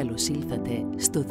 Καλώς 0.00 0.28
ήλθατε 0.28 0.86
στο 0.96 1.20
2045, 1.20 1.26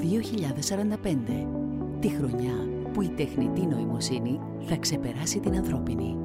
τη 1.99 2.09
χρονιά 2.09 2.53
που 2.93 3.01
η 3.01 3.09
τεχνητή 3.09 3.65
νοημοσύνη 3.65 4.39
θα 4.61 4.77
ξεπεράσει 4.77 5.39
την 5.39 5.55
ανθρώπινη. 5.55 6.21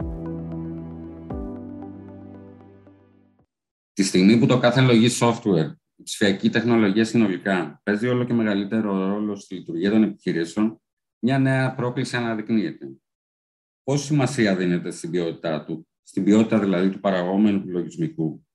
Τη 3.93 4.02
στιγμή 4.02 4.38
που 4.38 4.46
το 4.46 4.59
κάθε 4.59 4.80
λογή 4.80 5.09
software, 5.20 5.72
η 5.96 6.02
ψηφιακή 6.02 6.50
τεχνολογία 6.50 7.04
συνολικά, 7.04 7.80
παίζει 7.82 8.09
όλο 8.09 8.25
και 8.25 8.32
μεγαλύτερο 8.32 9.06
ρόλο 9.06 9.36
στη 9.36 9.54
λειτουργία 9.54 9.90
των 9.90 10.02
επιχειρήσεων, 10.02 10.80
μια 11.18 11.38
νέα 11.38 11.74
πρόκληση 11.74 12.16
αναδεικνύεται. 12.16 12.88
Πόση 13.82 14.04
σημασία 14.04 14.56
δίνεται 14.56 14.90
στην 14.90 15.11
ποιότητά 15.11 15.64
του, 15.64 15.88
στην 16.02 16.24
ποιότητα 16.24 16.58
δηλαδή 16.58 16.90
του 16.90 17.00
παραγόμενου 17.00 17.62
λογισμικού, 17.66 18.46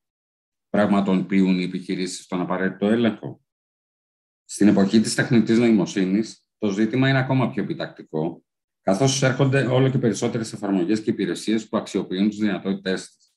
πραγματοποιούν 0.70 1.60
οι 1.60 1.64
επιχειρήσεις 1.64 2.24
στον 2.24 2.42
απαραίτητο 2.42 2.88
έλεγχο; 2.88 3.42
Στην 4.52 4.68
εποχή 4.68 5.00
της 5.00 5.16
τεχνητής 5.16 5.58
νοημοσύνης, 5.58 6.46
το 6.58 6.70
ζήτημα 6.70 7.10
είναι 7.10 7.18
ακόμα 7.20 7.50
πιο 7.52 7.64
επιτακτικό, 7.64 8.44
καθώς 8.82 9.24
έρχονται 9.24 9.66
όλο 9.66 9.90
και 9.90 9.98
περισσότερες 9.98 10.54
εφαρμογές 10.54 11.02
και 11.02 11.10
υπηρεσίες 11.10 11.68
που 11.70 11.78
αξιοποιούν 11.78 12.30
τις 12.30 12.38
δυνατότητές 12.38 13.16
της. 13.16 13.34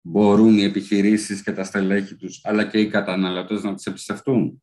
Μπορούν 0.00 0.58
οι 0.58 0.62
επιχειρήσεις 0.62 1.42
και 1.42 1.52
τα 1.52 1.64
στελέχη 1.64 2.16
τους, 2.16 2.40
αλλά 2.44 2.64
και 2.64 2.80
οι 2.80 2.88
καταναλωτές 2.88 3.62
να 3.62 3.74
τις 3.74 3.86
εμπιστευτούν; 3.86 4.62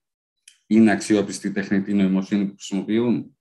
Είναι 0.67 0.91
αξιόπιστη 0.91 1.47
η 1.47 1.51
τεχνητή 1.51 1.93
νοημοσύνη 1.93 2.45
που 2.45 2.53
χρησιμοποιούν; 2.55 3.37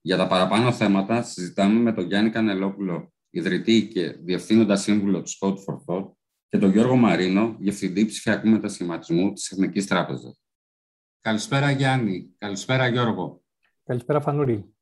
Για 0.00 0.16
τα 0.16 0.26
παραπάνω 0.26 0.72
θέματα 0.72 1.22
συζητάμε 1.22 1.80
με 1.80 1.92
τον 1.92 2.06
Γιάννη 2.06 2.30
Κανελόπουλο, 2.30 3.12
ιδρυτή 3.30 3.88
και 3.88 4.08
διευθύνοντα 4.08 4.76
σύμβουλο 4.76 5.22
του 5.22 5.30
Code 5.38 5.56
for 5.64 5.76
Thought, 5.86 6.10
και 6.48 6.58
τον 6.58 6.70
Γιώργο 6.70 6.96
Μαρίνο, 6.96 7.56
Διευθυντή 7.58 8.04
Ψηφιακού 8.04 8.48
Μετασχηματισμού 8.48 9.32
της 9.32 9.50
Εθνικής 9.50 9.86
Τράπεζας. 9.86 10.40
Καλησπέρα 11.30 11.70
Γιάννη. 11.70 12.34
Καλησπέρα 12.38 12.86
Γιώργο. 12.88 13.42
Καλησπέρα 13.84 14.20
Φανούρη. 14.20 14.74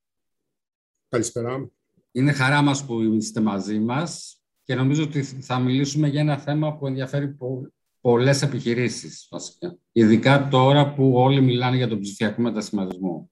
Καλησπέρα. 1.08 1.70
Είναι 2.12 2.32
χαρά 2.32 2.62
μας 2.62 2.84
που 2.84 3.00
είστε 3.00 3.40
μαζί 3.40 3.78
μας 3.78 4.40
και 4.62 4.74
νομίζω 4.74 5.02
ότι 5.02 5.22
θα 5.22 5.58
μιλήσουμε 5.58 6.08
για 6.08 6.20
ένα 6.20 6.38
θέμα 6.38 6.76
που 6.76 6.86
ενδιαφέρει 6.86 7.28
πο- 7.28 7.72
πολλές 8.00 8.42
επιχειρήσεις 8.42 9.26
βασικά. 9.30 9.76
Ειδικά 9.92 10.48
τώρα 10.48 10.94
που 10.94 11.12
όλοι 11.14 11.40
μιλάνε 11.40 11.76
για 11.76 11.88
τον 11.88 12.00
ψηφιακό 12.00 12.42
μετασχηματισμό. 12.42 13.30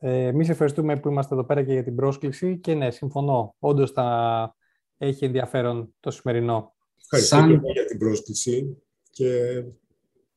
Ε, 0.00 0.26
Εμείς 0.26 0.48
ευχαριστούμε 0.48 0.96
που 1.00 1.08
είμαστε 1.08 1.34
εδώ 1.34 1.44
πέρα 1.44 1.64
και 1.64 1.72
για 1.72 1.84
την 1.84 1.94
πρόσκληση 1.94 2.58
και 2.58 2.74
ναι, 2.74 2.90
συμφωνώ. 2.90 3.54
Όντως 3.58 3.90
θα 3.90 4.56
έχει 4.98 5.24
ενδιαφέρον 5.24 5.94
το 6.00 6.10
σημερινό. 6.10 6.74
Ευχαριστώ 7.02 7.36
Σαν- 7.36 7.48
και 7.48 7.54
εγώ 7.54 7.72
για 7.72 7.84
την 7.84 7.98
πρόσκληση 7.98 8.82
και 9.10 9.62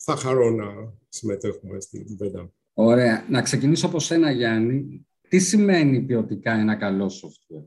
θα 0.06 0.16
χαρώ 0.16 0.50
να 0.50 0.66
συμμετέχουμε 1.10 1.80
στην 1.80 2.06
κουβέντα. 2.06 2.52
Ωραία. 2.74 3.26
Να 3.30 3.42
ξεκινήσω 3.42 3.86
από 3.86 4.00
σένα 4.00 4.32
Γιάννη. 4.32 5.08
Τι 5.30 5.40
σημαίνει 5.40 6.02
ποιοτικά 6.02 6.54
ένα 6.54 6.76
καλό 6.76 7.06
software; 7.06 7.66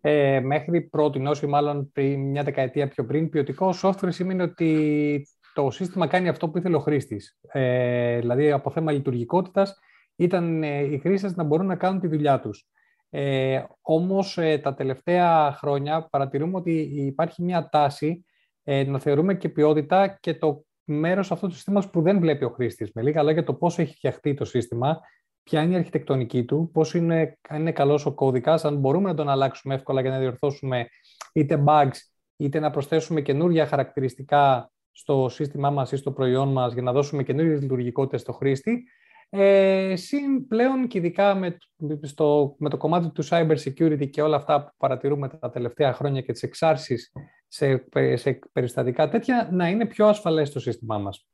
Ε, 0.00 0.40
μέχρι 0.40 0.80
πρώτη 0.80 1.22
ή 1.42 1.46
μάλλον 1.46 1.90
πριν, 1.92 2.20
μια 2.20 2.42
δεκαετία 2.42 2.88
πιο 2.88 3.04
πριν, 3.04 3.28
ποιοτικό 3.28 3.74
software 3.82 4.08
σημαίνει 4.08 4.42
ότι 4.42 5.28
το 5.54 5.70
σύστημα 5.70 6.06
κάνει 6.06 6.28
αυτό 6.28 6.48
που 6.48 6.58
ήθελε 6.58 6.76
ο 6.76 6.80
χρήστης. 6.80 7.38
Ε, 7.52 8.18
δηλαδή, 8.18 8.50
από 8.50 8.70
θέμα 8.70 8.92
λειτουργικότητας, 8.92 9.78
ήταν 10.16 10.62
ε, 10.62 10.82
οι 10.82 10.98
χρήστες 10.98 11.36
να 11.36 11.44
μπορούν 11.44 11.66
να 11.66 11.76
κάνουν 11.76 12.00
τη 12.00 12.06
δουλειά 12.06 12.40
τους. 12.40 12.68
Ε, 13.10 13.62
όμως, 13.80 14.38
ε, 14.38 14.58
τα 14.58 14.74
τελευταία 14.74 15.52
χρόνια 15.52 16.08
παρατηρούμε 16.10 16.56
ότι 16.56 16.72
υπάρχει 16.94 17.42
μια 17.42 17.68
τάση 17.68 18.24
ε, 18.64 18.84
να 18.84 18.98
θεωρούμε 18.98 19.34
και 19.34 19.48
ποιότητα 19.48 20.18
και 20.20 20.34
το 20.34 20.64
μέρος 20.92 21.32
αυτού 21.32 21.46
του 21.46 21.54
συστήματος 21.54 21.90
που 21.90 22.02
δεν 22.02 22.20
βλέπει 22.20 22.44
ο 22.44 22.50
χρήστης. 22.50 22.90
Με 22.94 23.02
λίγα 23.02 23.22
λόγια, 23.22 23.44
το 23.44 23.54
πώς 23.54 23.78
έχει 23.78 23.94
φτιαχτεί 23.94 24.34
το 24.34 24.44
σύστημα, 24.44 25.00
ποια 25.42 25.62
είναι 25.62 25.72
η 25.72 25.76
αρχιτεκτονική 25.76 26.44
του, 26.44 26.70
πώς 26.72 26.94
είναι, 26.94 27.38
αν 27.48 27.60
είναι 27.60 27.72
καλός 27.72 28.06
ο 28.06 28.12
κώδικας, 28.12 28.64
αν 28.64 28.76
μπορούμε 28.76 29.08
να 29.08 29.14
τον 29.14 29.28
αλλάξουμε 29.28 29.74
εύκολα 29.74 30.00
για 30.00 30.10
να 30.10 30.18
διορθώσουμε 30.18 30.86
είτε 31.32 31.64
bugs, 31.66 31.96
είτε 32.36 32.58
να 32.58 32.70
προσθέσουμε 32.70 33.20
καινούργια 33.20 33.66
χαρακτηριστικά 33.66 34.72
στο 34.92 35.28
σύστημά 35.30 35.70
μας 35.70 35.92
ή 35.92 35.96
στο 35.96 36.12
προϊόν 36.12 36.52
μας 36.52 36.72
για 36.72 36.82
να 36.82 36.92
δώσουμε 36.92 37.22
καινούργιες 37.22 37.60
λειτουργικότητες 37.60 38.20
στο 38.20 38.32
χρήστη. 38.32 38.84
Ε, 39.32 39.96
συν 39.96 40.46
πλέον 40.46 40.86
και 40.86 40.98
ειδικά 40.98 41.34
με, 41.34 41.56
στο, 42.02 42.56
με 42.58 42.68
το 42.68 42.76
κομμάτι 42.76 43.10
του 43.10 43.24
cyber 43.28 43.56
security 43.64 44.10
και 44.10 44.22
όλα 44.22 44.36
αυτά 44.36 44.64
που 44.64 44.70
παρατηρούμε 44.76 45.28
τα 45.28 45.50
τελευταία 45.50 45.92
χρόνια 45.92 46.20
και 46.20 46.32
τις 46.32 46.42
εξάρσεις 46.42 47.12
σε, 47.48 47.84
σε 48.14 48.38
περιστατικά 48.52 49.08
τέτοια, 49.08 49.48
να 49.52 49.68
είναι 49.68 49.86
πιο 49.86 50.06
ασφαλές 50.06 50.50
το 50.50 50.60
σύστημά 50.60 50.98
μας. 50.98 51.26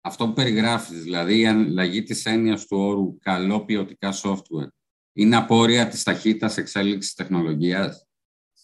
Αυτό 0.00 0.26
που 0.26 0.32
περιγράφεις, 0.32 1.02
δηλαδή 1.02 1.40
η 1.40 1.46
αλλαγή 1.46 2.02
της 2.02 2.26
έννοιας 2.26 2.66
του 2.66 2.78
όρου 2.78 3.18
καλό 3.18 3.64
ποιοτικά 3.64 4.12
software, 4.12 4.68
είναι 5.12 5.36
απόρρια 5.36 5.88
της 5.88 6.02
ταχύτητας 6.02 6.56
εξέλιξης 6.56 7.14
τεχνολογίας; 7.14 8.06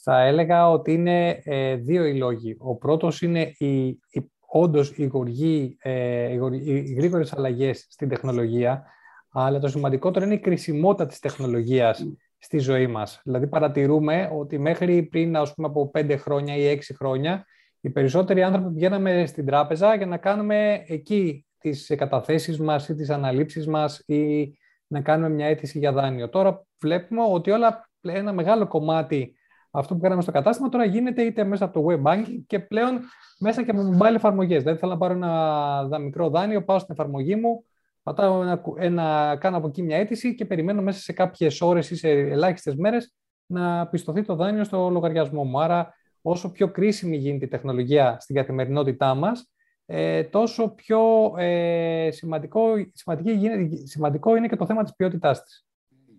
Θα 0.03 0.21
έλεγα 0.21 0.71
ότι 0.71 0.93
είναι 0.93 1.41
ε, 1.45 1.77
δύο 1.77 2.05
οι 2.05 2.17
λόγοι. 2.17 2.57
Ο 2.59 2.77
πρώτος 2.77 3.23
είναι 3.23 3.55
η, 3.59 3.87
η, 3.87 4.33
όντως 4.55 4.93
οι, 4.97 5.05
γοργοί, 5.05 5.77
ε, 5.81 6.33
οι, 6.33 6.37
γοργοί- 6.37 6.67
οι 6.67 6.93
γρήγορες 6.93 7.33
αλλαγές 7.33 7.87
στην 7.91 8.09
τεχνολογία, 8.09 8.85
αλλά 9.31 9.59
το 9.59 9.69
σημαντικότερο 9.69 10.25
είναι 10.25 10.35
η 10.35 10.39
κρισιμότητα 10.39 11.07
της 11.07 11.19
τεχνολογίας 11.19 12.07
στη 12.39 12.59
ζωή 12.59 12.87
μας. 12.87 13.21
Δηλαδή 13.25 13.47
παρατηρούμε 13.47 14.31
ότι 14.33 14.59
μέχρι 14.59 15.03
πριν 15.03 15.37
ας 15.37 15.55
πούμε, 15.55 15.67
από 15.67 15.91
πέντε 15.91 16.17
χρόνια 16.17 16.57
ή 16.57 16.67
έξι 16.67 16.95
χρόνια, 16.95 17.47
οι 17.81 17.91
περισσότεροι 17.91 18.43
άνθρωποι 18.43 18.73
πηγαίναμε 18.73 19.27
στην 19.27 19.47
τράπεζα 19.47 19.95
για 19.95 20.07
να 20.07 20.17
κάνουμε 20.17 20.85
εκεί 20.87 21.47
τις 21.59 21.93
καταθέσεις 21.97 22.59
μας 22.59 22.89
ή 22.89 22.95
τις 22.95 23.11
αναλήψεις 23.11 23.67
μας 23.67 24.03
ή 24.07 24.53
να 24.87 25.01
κάνουμε 25.01 25.29
μια 25.29 25.47
αίτηση 25.47 25.79
για 25.79 25.93
δάνειο. 25.93 26.29
Τώρα 26.29 26.67
βλέπουμε 26.81 27.23
ότι 27.33 27.51
όλα 27.51 27.91
ένα 28.03 28.33
μεγάλο 28.33 28.67
κομμάτι 28.67 29.37
αυτό 29.75 29.95
που 29.95 30.01
κάναμε 30.01 30.23
στο 30.23 30.31
κατάστημα 30.33 30.69
τώρα 30.69 30.85
γίνεται 30.85 31.23
είτε 31.23 31.45
μέσα 31.45 31.65
από 31.65 31.81
το 31.81 31.87
web 31.89 32.03
banking 32.11 32.43
και 32.47 32.59
πλέον 32.59 33.01
μέσα 33.39 33.63
και 33.63 33.71
από 33.71 33.97
mobile 33.99 34.15
εφαρμογές. 34.15 34.63
Δηλαδή 34.63 34.79
θέλω 34.79 34.93
να 34.93 34.99
πάρω 34.99 35.15
ένα 35.15 35.85
δα- 35.89 35.99
μικρό 35.99 36.29
δάνειο, 36.29 36.65
πάω 36.65 36.79
στην 36.79 36.95
εφαρμογή 36.99 37.37
μου, 37.37 37.65
πατάω 38.03 38.43
ένα, 38.43 38.57
κου- 38.57 38.77
ένα, 38.81 39.37
κάνω 39.41 39.57
από 39.57 39.67
εκεί 39.67 39.83
μια 39.83 39.97
αίτηση 39.97 40.35
και 40.35 40.45
περιμένω 40.45 40.83
μέσα 40.83 41.01
σε 41.01 41.13
κάποιες 41.13 41.61
ώρες 41.61 41.91
ή 41.91 41.97
σε 41.97 42.09
ελάχιστες 42.11 42.75
μέρες 42.77 43.15
να 43.47 43.87
πιστωθεί 43.87 44.23
το 44.23 44.35
δάνειο 44.35 44.65
στο 44.65 44.89
λογαριασμό 44.91 45.45
μου. 45.45 45.61
Άρα, 45.61 45.95
όσο 46.23 46.51
πιο 46.53 46.69
κρίσιμη 46.71 47.17
γίνεται 47.17 47.45
η 47.45 47.49
τεχνολογία 47.49 48.17
στην 48.21 48.37
καθημερινότητά 48.37 49.15
μας, 49.15 49.53
ε, 49.87 50.23
τόσο 50.25 50.69
πιο 50.69 51.01
ε, 51.37 52.09
σημαντικό, 52.11 52.63
σημαντική 52.93 53.33
γίνεται- 53.33 53.87
σημαντικό 53.87 54.37
είναι 54.37 54.49
και 54.49 54.57
το 54.57 54.67
θέμα 54.67 54.83
της 54.83 54.95
ποιότητάς 54.95 55.43
της. 55.43 55.67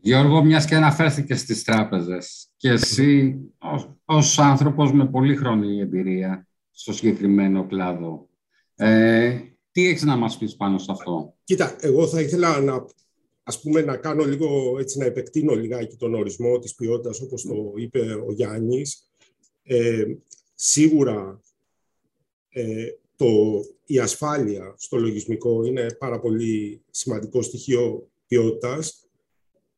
Γιώργο, 0.06 0.44
μιας 0.44 0.66
και 0.66 0.75
αναφέρθηκες 0.75 1.40
στις 1.40 1.64
τράπεζες 1.64 2.47
και 2.58 2.69
εσύ 2.69 3.40
ως, 3.58 3.90
ως 4.06 4.40
άνθρωπος 4.40 4.91
με 4.91 5.08
πολύχρονη 5.08 5.80
εμπειρία 5.80 6.47
στο 6.72 6.94
συγκεκριμένο 6.94 7.68
κλάδο, 7.68 8.30
ε, 8.75 9.40
τι 9.72 9.88
έχεις 9.88 10.03
να 10.03 10.16
μας 10.16 10.38
πεις 10.38 10.56
πάνω 10.56 10.78
σε 10.78 10.91
αυτό; 10.91 11.36
Κοίτα, 11.44 11.75
εγώ 11.80 12.08
θα 12.08 12.22
ήθελα 12.22 12.59
να, 12.59 12.86
ας 13.44 13.62
πούμε, 13.62 13.81
να 13.81 13.97
κάνω 13.97 14.24
λίγο, 14.24 14.80
έτσι, 14.80 14.97
να 14.97 15.06
επεκτείνω 15.06 15.53
λιγάκι 15.53 15.96
τον 15.96 16.14
ορισμό 16.14 16.59
της 16.59 16.75
ποιότητας, 16.75 17.22
όπως 17.22 17.41
το 17.41 17.74
είπε 17.75 18.00
ο 18.00 18.31
Γιάννης. 18.31 19.09
Ε, 19.64 20.03
σίγουρα 20.56 21.41
ε, 22.50 22.85
το, 23.16 23.62
η 23.85 24.00
ασφάλεια 24.00 24.74
στο 24.78 24.97
λογισμικό 24.97 25.64
είναι 25.64 25.96
πάρα 26.00 26.20
πολύ 26.20 26.81
σημαντικό 26.90 27.41
στοιχείο 27.41 28.09
ποιότητας. 28.28 29.03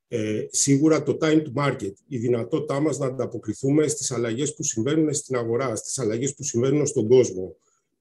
Ε, 0.07 0.45
σίγουρα 0.49 1.03
το 1.03 1.17
time 1.21 1.41
to 1.41 1.53
market, 1.55 1.93
η 2.07 2.17
δυνατότητά 2.17 2.79
μας 2.79 2.97
να 2.97 3.05
ανταποκριθούμε 3.05 3.87
στις 3.87 4.11
αλλαγές 4.11 4.55
που 4.55 4.63
συμβαίνουν 4.63 5.13
στην 5.13 5.35
αγορά, 5.35 5.75
στις 5.75 5.99
αλλαγές 5.99 6.33
που 6.33 6.43
συμβαίνουν 6.43 6.85
στον 6.85 7.07
κόσμο. 7.07 7.55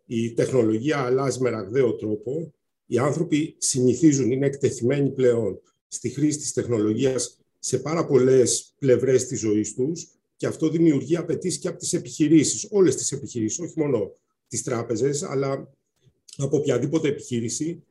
Η 0.07 0.33
τεχνολογία 0.33 0.99
αλλάζει 0.99 1.41
με 1.41 1.51
ραγδαίο 1.51 1.95
τρόπο. 1.95 2.53
Οι 2.87 2.99
άνθρωποι 2.99 3.55
συνηθίζουν, 3.59 4.31
είναι 4.31 4.47
εκτεθειμένοι 4.47 5.11
πλέον 5.11 5.61
στη 5.89 6.09
χρήση 6.09 6.39
της 6.39 6.53
τεχνολογίας 6.53 7.39
σε 7.59 7.79
πάρα 7.79 8.07
πολλές 8.07 8.75
πλευρές 8.79 9.27
της 9.27 9.41
ζωής 9.41 9.75
τους 9.75 10.09
και 10.37 10.47
αυτό 10.47 10.69
δημιουργεί 10.69 11.17
απαιτήσεις 11.17 11.59
και 11.59 11.69
από 11.69 11.79
τις 11.79 11.93
επιχειρήσεις, 11.93 12.69
όλες 12.71 12.97
τις 12.97 13.13
επιχειρήσεις, 13.13 13.59
όχι 13.59 13.73
μόνο 13.77 14.13
τις 14.49 14.63
τράπεζες, 14.63 15.23
αλλά 15.23 15.71
από 16.37 16.57
οποιαδήποτε 16.57 17.09
επιχείρηση. 17.09 17.83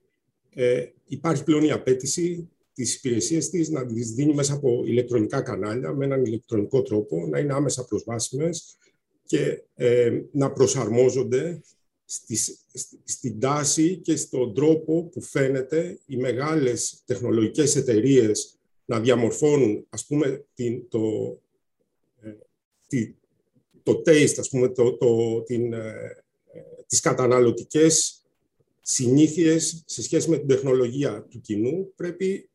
Ε, 0.54 0.86
υπάρχει 1.08 1.44
πλέον 1.44 1.64
η 1.64 1.72
απέτηση 1.72 2.50
τις 2.74 2.96
υπηρεσίες 2.96 3.50
της 3.50 3.70
να 3.70 3.86
τις 3.86 4.12
δίνει 4.12 4.34
μέσα 4.34 4.54
από 4.54 4.84
ηλεκτρονικά 4.86 5.42
κανάλια, 5.42 5.94
με 5.94 6.06
έναν 6.06 6.26
ηλεκτρονικό 6.26 6.82
τρόπο, 6.82 7.28
να 7.28 7.40
είναι 7.40 7.54
άμεσα 7.54 7.86
προσβάσιμες 7.86 8.78
και 9.26 9.64
ε, 9.76 10.22
να 10.32 10.52
προσαρμόζονται 10.52 11.62
στις, 12.06 12.58
στην 13.04 13.40
τάση 13.40 13.98
και 13.98 14.16
στον 14.16 14.54
τρόπο 14.54 15.04
που 15.04 15.22
φαίνεται 15.22 16.00
οι 16.06 16.18
μεγάλες 16.18 17.02
τεχνολογικές 17.06 17.76
εταιρείες 17.76 18.58
να 18.86 19.00
διαμορφώνουν, 19.00 19.86
ας 19.90 20.06
πούμε, 20.06 20.46
την, 20.54 20.88
το, 20.90 21.00
ε, 22.22 22.30
τη, 22.88 23.16
το 23.84 24.02
taste, 24.06 24.36
ας 24.38 24.50
πούμε, 24.50 24.70
το, 24.70 24.98
το, 24.98 25.42
την, 25.42 25.74
ε, 25.74 26.24
τις 26.88 27.00
καταναλωτικές 27.00 28.23
συνήθειες 28.86 29.84
σε 29.86 30.02
σχέση 30.04 30.30
με 30.30 30.38
την 30.38 30.48
τεχνολογία 30.48 31.28
του 31.30 31.42
κοινού. 31.42 31.94
Πρέπει 31.96 32.50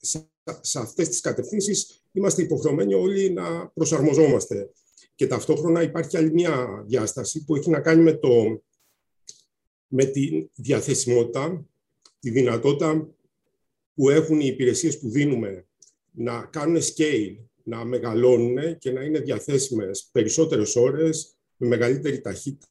σε, 0.00 0.28
σε 0.60 0.78
αυτές 0.78 1.08
τις 1.08 1.20
κατευθύνσεις 1.20 2.02
είμαστε 2.12 2.42
υποχρεωμένοι 2.42 2.94
όλοι 2.94 3.30
να 3.30 3.68
προσαρμοζόμαστε. 3.68 4.70
Και 5.14 5.26
ταυτόχρονα 5.26 5.82
υπάρχει 5.82 6.16
άλλη 6.16 6.32
μια 6.32 6.84
διάσταση 6.86 7.44
που 7.44 7.56
έχει 7.56 7.70
να 7.70 7.80
κάνει 7.80 8.02
με, 8.02 8.12
το, 8.12 8.62
με 9.86 10.04
τη 10.04 10.48
διαθεσιμότητα, 10.54 11.66
τη 12.20 12.30
δυνατότητα 12.30 13.08
που 13.94 14.10
έχουν 14.10 14.40
οι 14.40 14.46
υπηρεσίες 14.46 14.98
που 14.98 15.10
δίνουμε 15.10 15.66
να 16.10 16.48
κάνουν 16.52 16.80
scale, 16.82 17.36
να 17.62 17.84
μεγαλώνουν 17.84 18.78
και 18.78 18.90
να 18.90 19.02
είναι 19.02 19.20
διαθέσιμες 19.20 20.08
περισσότερες 20.12 20.76
ώρες, 20.76 21.36
με 21.56 21.66
μεγαλύτερη 21.66 22.20
ταχύτητα 22.20 22.66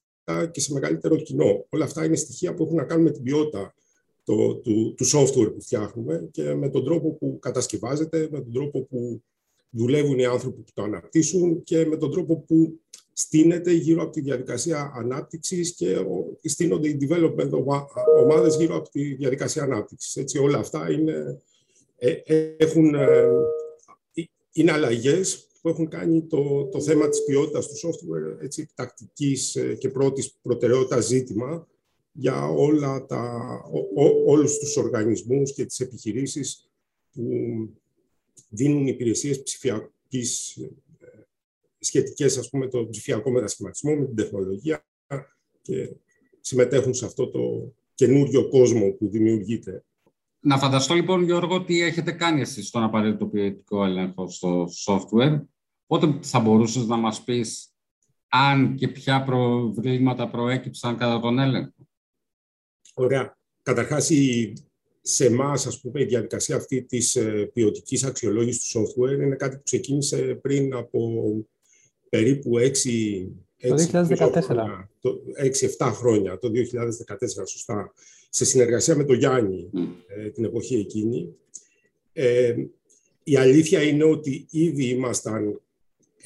και 0.51 0.59
σε 0.59 0.73
μεγαλύτερο 0.73 1.15
κοινό. 1.15 1.65
Όλα 1.69 1.85
αυτά 1.85 2.05
είναι 2.05 2.15
στοιχεία 2.15 2.53
που 2.53 2.63
έχουν 2.63 2.75
να 2.75 2.83
κάνουν 2.83 3.03
με 3.03 3.11
την 3.11 3.23
ποιότητα 3.23 3.73
το, 4.23 4.55
του, 4.55 4.93
του 4.97 5.05
software 5.05 5.53
που 5.53 5.61
φτιάχνουμε 5.61 6.27
και 6.31 6.53
με 6.53 6.69
τον 6.69 6.83
τρόπο 6.83 7.11
που 7.11 7.37
κατασκευάζεται, 7.39 8.27
με 8.31 8.39
τον 8.39 8.53
τρόπο 8.53 8.81
που 8.81 9.23
δουλεύουν 9.69 10.19
οι 10.19 10.25
άνθρωποι 10.25 10.61
που 10.61 10.71
το 10.73 10.83
αναπτύσσουν 10.83 11.63
και 11.63 11.85
με 11.85 11.97
τον 11.97 12.11
τρόπο 12.11 12.37
που 12.37 12.79
στείνεται 13.13 13.71
γύρω 13.71 14.01
από 14.01 14.11
τη 14.11 14.21
διαδικασία 14.21 14.91
ανάπτυξης 14.95 15.73
και 15.73 16.05
στείνονται 16.43 16.87
οι 16.87 16.97
development 17.01 17.49
ομάδες 18.23 18.55
γύρω 18.55 18.75
από 18.75 18.89
τη 18.89 19.13
διαδικασία 19.13 19.63
ανάπτυξης. 19.63 20.15
Έτσι, 20.15 20.37
όλα 20.37 20.57
αυτά 20.57 20.91
είναι, 20.91 21.41
ε, 21.97 22.13
έχουν, 22.57 22.95
ε, 22.95 23.27
είναι 24.51 24.71
αλλαγές 24.71 25.46
που 25.67 25.73
έχουν 25.73 25.89
κάνει 25.89 26.21
το, 26.21 26.65
το 26.65 26.81
θέμα 26.81 27.09
της 27.09 27.23
ποιότητας 27.23 27.67
του 27.67 27.75
software 27.87 28.43
έτσι, 28.43 28.69
τακτικής 28.75 29.55
ε, 29.55 29.75
και 29.75 29.89
πρώτης 29.89 30.33
προτεραιότητας 30.41 31.05
ζήτημα 31.05 31.67
για 32.11 32.47
όλα 32.47 33.05
τα, 33.05 33.51
ό, 33.95 34.31
όλους 34.31 34.57
τους 34.57 34.77
οργανισμούς 34.77 35.53
και 35.53 35.65
τις 35.65 35.79
επιχειρήσεις 35.79 36.69
που 37.13 37.23
δίνουν 38.49 38.87
υπηρεσίες 38.87 39.43
ψηφιακής 39.43 40.59
σχετικές 41.79 42.37
ας 42.37 42.49
πούμε 42.49 42.67
το 42.67 42.87
ψηφιακό 42.89 43.31
μετασχηματισμό 43.31 43.95
με 43.95 44.05
την 44.05 44.15
τεχνολογία 44.15 44.85
και 45.61 45.95
συμμετέχουν 46.41 46.93
σε 46.93 47.05
αυτό 47.05 47.29
το 47.29 47.73
καινούριο 47.93 48.49
κόσμο 48.49 48.91
που 48.91 49.09
δημιουργείται. 49.09 49.83
Να 50.39 50.57
φανταστώ 50.57 50.93
λοιπόν 50.93 51.23
Γιώργο 51.23 51.63
τι 51.63 51.81
έχετε 51.81 52.11
κάνει 52.11 52.41
εσείς 52.41 52.67
στον 52.67 52.83
απαραίτητο 52.83 53.25
ποιοτικό 53.25 53.85
έλεγχο 53.85 54.29
στο 54.29 54.67
software; 54.85 55.41
Πότε 55.87 56.19
θα 56.21 56.39
μπορούσες 56.39 56.85
να 56.85 56.95
μας 56.95 57.23
πεις 57.23 57.69
αν 58.27 58.75
και 58.75 58.87
ποια 58.87 59.23
προβλήματα 59.23 60.29
προέκυψαν 60.29 60.97
κατά 60.97 61.19
τον 61.19 61.39
έλεγχο; 61.39 61.73
Ωραία. 62.93 63.37
Καταρχάς, 63.61 64.09
η, 64.09 64.53
σε 65.01 65.25
εμάς, 65.25 65.65
ας 65.67 65.81
πούμε, 65.81 66.01
η 66.01 66.05
διαδικασία 66.05 66.55
αυτή 66.55 66.83
της 66.83 67.15
ε, 67.15 67.49
ποιοτικής 67.53 68.03
αξιολόγησης 68.03 68.71
του 68.71 68.79
software 68.79 69.11
είναι 69.11 69.35
κάτι 69.35 69.55
που 69.55 69.63
ξεκίνησε 69.63 70.39
πριν 70.41 70.73
από 70.73 71.21
περίπου 72.09 72.51
6 72.59 73.27
το 74.99 75.17
6-7 75.77 75.91
χρόνια, 75.93 76.37
το 76.37 76.51
2014 76.53 76.53
σωστά, 77.45 77.93
σε 78.29 78.45
συνεργασία 78.45 78.95
με 78.95 79.03
τον 79.03 79.17
Γιάννη 79.17 79.69
ε, 80.07 80.29
την 80.29 80.43
εποχή 80.45 80.75
εκείνη. 80.75 81.35
Ε, 82.13 82.55
η 83.23 83.37
αλήθεια 83.37 83.81
είναι 83.81 84.03
ότι 84.03 84.47
ήδη 84.49 84.85
ήμασταν 84.85 85.61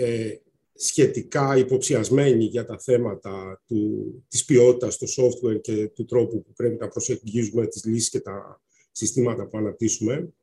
ε, 0.02 0.40
σχετικά 0.74 1.58
υποψιασμένοι 1.58 2.44
για 2.44 2.66
τα 2.66 2.80
θέματα 2.80 3.62
του, 3.68 4.24
της 4.28 4.46
ποιότητας 4.46 4.98
του 4.98 5.08
software 5.10 5.62
και 5.62 5.88
του 5.88 6.06
τρόπου 6.06 6.42
που 6.42 6.54
πρέπει 6.56 6.78
να 6.80 6.88
προσεγγίζουμε 6.88 7.68
τις 7.68 7.86
λύσεις 7.86 8.10
και 8.10 8.20
τα 8.20 8.62
συστήματα 8.92 9.48
που 9.48 9.58
αναπτύσσουμε. 9.58 10.34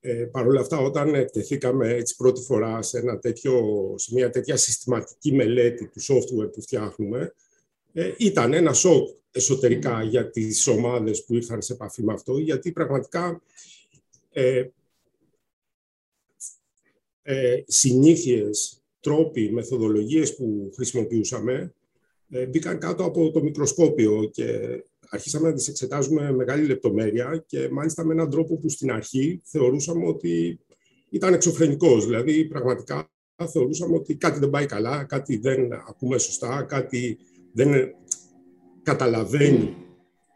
Ε, 0.00 0.12
Παρ' 0.12 0.46
όλα 0.46 0.60
αυτά, 0.60 0.78
όταν 0.78 1.14
εκτεθήκαμε 1.14 1.88
έτσι 1.94 2.16
πρώτη 2.16 2.40
φορά 2.40 2.82
σε, 2.82 2.98
ένα 2.98 3.18
τέτοιο, 3.18 3.94
σε 3.96 4.14
μια 4.14 4.30
τέτοια 4.30 4.56
συστηματική 4.56 5.32
μελέτη 5.32 5.86
του 5.88 6.00
software 6.00 6.52
που 6.52 6.62
φτιάχνουμε, 6.62 7.34
ε, 7.92 8.12
ήταν 8.18 8.52
ένα 8.52 8.72
σοκ 8.72 9.08
εσωτερικά 9.30 10.02
για 10.02 10.30
τις 10.30 10.66
ομάδες 10.66 11.24
που 11.24 11.34
ήρθαν 11.34 11.62
σε 11.62 11.72
επαφή 11.72 12.02
με 12.02 12.12
αυτό, 12.12 12.38
γιατί 12.38 12.72
πραγματικά 12.72 13.42
ε, 14.30 14.64
ε, 17.30 17.62
συνήθειες, 17.66 18.77
τρόποι, 19.00 19.52
μεθοδολογίες 19.52 20.36
που 20.36 20.70
χρησιμοποιούσαμε 20.74 21.74
ε, 22.30 22.46
μπήκαν 22.46 22.78
κάτω 22.78 23.04
από 23.04 23.30
το 23.30 23.42
μικροσκόπιο 23.42 24.30
και 24.32 24.60
αρχίσαμε 25.08 25.48
να 25.48 25.54
τις 25.54 25.68
εξετάζουμε 25.68 26.22
με 26.22 26.32
μεγάλη 26.32 26.66
λεπτομέρεια 26.66 27.44
και 27.46 27.68
μάλιστα 27.70 28.04
με 28.04 28.12
έναν 28.12 28.30
τρόπο 28.30 28.56
που 28.56 28.68
στην 28.68 28.90
αρχή 28.92 29.40
θεωρούσαμε 29.44 30.06
ότι 30.06 30.60
ήταν 31.10 31.34
εξωφρενικός. 31.34 32.06
Δηλαδή, 32.06 32.44
πραγματικά 32.44 33.10
θεωρούσαμε 33.52 33.96
ότι 33.96 34.16
κάτι 34.16 34.38
δεν 34.38 34.50
πάει 34.50 34.66
καλά, 34.66 35.04
κάτι 35.04 35.36
δεν 35.36 35.72
ακούμε 35.72 36.18
σωστά, 36.18 36.62
κάτι 36.62 37.18
δεν 37.52 37.94
καταλαβαίνει 38.82 39.76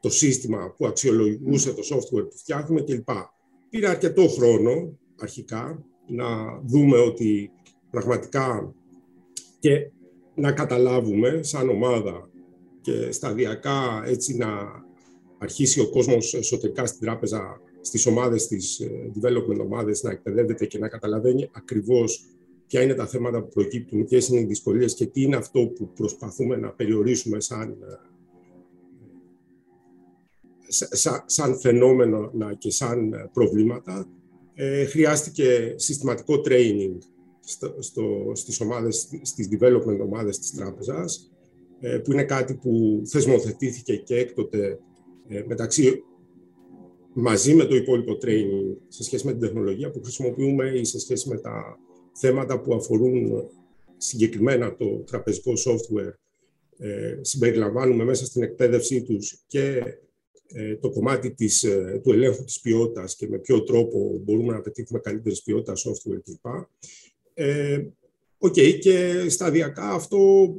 το 0.00 0.11
σύστημα 0.11 0.75
που 0.76 0.87
αξιολογούσε 0.87 1.73
το 1.73 1.82
software 1.91 2.29
που 2.31 2.37
φτιάχνουμε 2.37 2.81
κλπ. 2.81 3.08
Πήρε 3.70 3.88
αρκετό 3.88 4.29
χρόνο 4.29 4.99
αρχικά 5.20 5.85
να 6.08 6.61
δούμε 6.65 6.99
ότι 6.99 7.50
πραγματικά 7.93 8.75
και 9.59 9.91
να 10.35 10.53
καταλάβουμε 10.53 11.43
σαν 11.43 11.69
ομάδα 11.69 12.31
και 12.81 13.12
σταδιακά 13.12 14.03
έτσι 14.06 14.37
να 14.37 14.49
αρχίσει 15.39 15.81
ο 15.81 15.91
κόσμος 15.91 16.35
εσωτερικά 16.35 16.87
στην 16.87 17.00
τράπεζα, 17.00 17.61
στις 17.81 18.06
ομάδες, 18.06 18.43
στις 18.43 18.81
ε, 18.81 19.11
development 19.21 19.59
ομάδες, 19.61 20.03
να 20.03 20.11
εκπαιδεύεται 20.11 20.67
και 20.67 20.79
να 20.79 20.89
καταλαβαίνει 20.89 21.50
ακριβώς 21.53 22.25
ποια 22.67 22.83
είναι 22.83 22.94
τα 22.94 23.06
θέματα 23.06 23.43
που 23.43 23.49
προκύπτουν, 23.49 24.05
ποιες 24.05 24.29
είναι 24.29 24.41
οι 24.41 24.44
δυσκολίες 24.44 24.94
και 24.94 25.06
τι 25.06 25.23
είναι 25.23 25.37
αυτό 25.37 25.67
που 25.67 25.89
προσπαθούμε 25.94 26.56
να 26.56 26.71
περιορίσουμε 26.71 27.41
σαν, 27.41 27.71
ε, 27.71 27.75
σαν, 30.97 31.23
σαν 31.27 31.59
φαινόμενο 31.59 32.31
και 32.59 32.71
σαν 32.71 33.31
προβλήματα. 33.33 34.06
Ε, 34.55 34.85
χρειάστηκε 34.85 35.75
συστηματικό 35.77 36.41
training 36.44 36.99
στο, 37.44 37.75
στο, 37.79 38.33
στις, 38.35 38.61
ομάδες, 38.61 39.09
στις 39.23 39.49
development 39.53 39.99
ομάδες 40.00 40.39
της 40.39 40.50
τράπεζας 40.55 41.33
ε, 41.81 41.99
που 41.99 42.12
είναι 42.12 42.25
κάτι 42.25 42.55
που 42.55 43.03
θεσμοθετήθηκε 43.05 43.97
και 43.97 44.17
έκτοτε 44.17 44.79
ε, 45.29 45.44
μεταξύ 45.47 46.03
μαζί 47.13 47.55
με 47.55 47.65
το 47.65 47.75
υπόλοιπο 47.75 48.19
training 48.22 48.77
σε 48.89 49.03
σχέση 49.03 49.27
με 49.27 49.32
την 49.32 49.41
τεχνολογία 49.41 49.91
που 49.91 50.01
χρησιμοποιούμε 50.03 50.69
ή 50.69 50.84
σε 50.84 50.99
σχέση 50.99 51.29
με 51.29 51.39
τα 51.39 51.79
θέματα 52.13 52.61
που 52.61 52.75
αφορούν 52.75 53.49
συγκεκριμένα 53.96 54.77
το 54.77 54.87
τραπεζικό 54.87 55.53
software 55.53 56.13
ε, 56.79 57.19
συμπεριλαμβάνουμε 57.20 58.05
μέσα 58.05 58.25
στην 58.25 58.43
εκπαίδευσή 58.43 59.03
τους 59.03 59.44
και 59.46 59.82
το 60.81 60.91
κομμάτι 60.91 61.34
της, 61.34 61.67
του 62.03 62.13
ελέγχου 62.13 62.44
της 62.44 62.61
ποιότητας 62.61 63.17
και 63.17 63.29
με 63.29 63.39
ποιο 63.39 63.63
τρόπο 63.63 64.20
μπορούμε 64.25 64.53
να 64.53 64.61
πετύχουμε 64.61 64.99
καλύτερη 64.99 65.37
ποιότητα 65.44 65.72
software 65.72 66.20
κλπ. 66.25 66.46
Ε, 67.34 67.86
okay, 68.39 68.79
και 68.79 69.27
σταδιακά 69.29 69.91
αυτό 69.91 70.55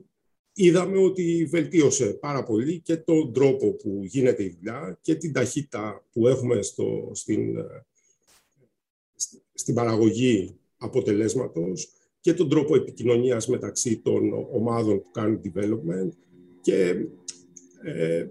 είδαμε 0.53 0.98
ότι 0.98 1.48
βελτίωσε 1.50 2.06
πάρα 2.06 2.44
πολύ 2.44 2.80
και 2.80 2.98
τον 2.98 3.34
τρόπο 3.34 3.72
που 3.72 4.01
γίνεται 4.03 4.44
η 4.44 4.56
δουλειά 4.58 5.00
και 5.01 5.15
την 5.15 5.34
ταχύτητα 5.34 6.06
που 6.12 6.27
έχουμε 6.27 6.62
στο, 6.62 7.12
στην, 7.13 7.58
στην 9.53 9.74
παραγωγή 9.74 10.56
αποτελέσματος 10.77 11.89
και 12.20 12.34
τον 12.34 12.50
τρόπο 12.50 12.75
επικοινωνίας 12.75 13.48
μεταξύ 13.48 13.98
των 13.98 14.48
ομάδων 14.51 15.01
που 15.01 15.12
κάνουν 15.12 15.42
development 15.44 16.10
και 16.62 17.06
ε, 17.84 18.27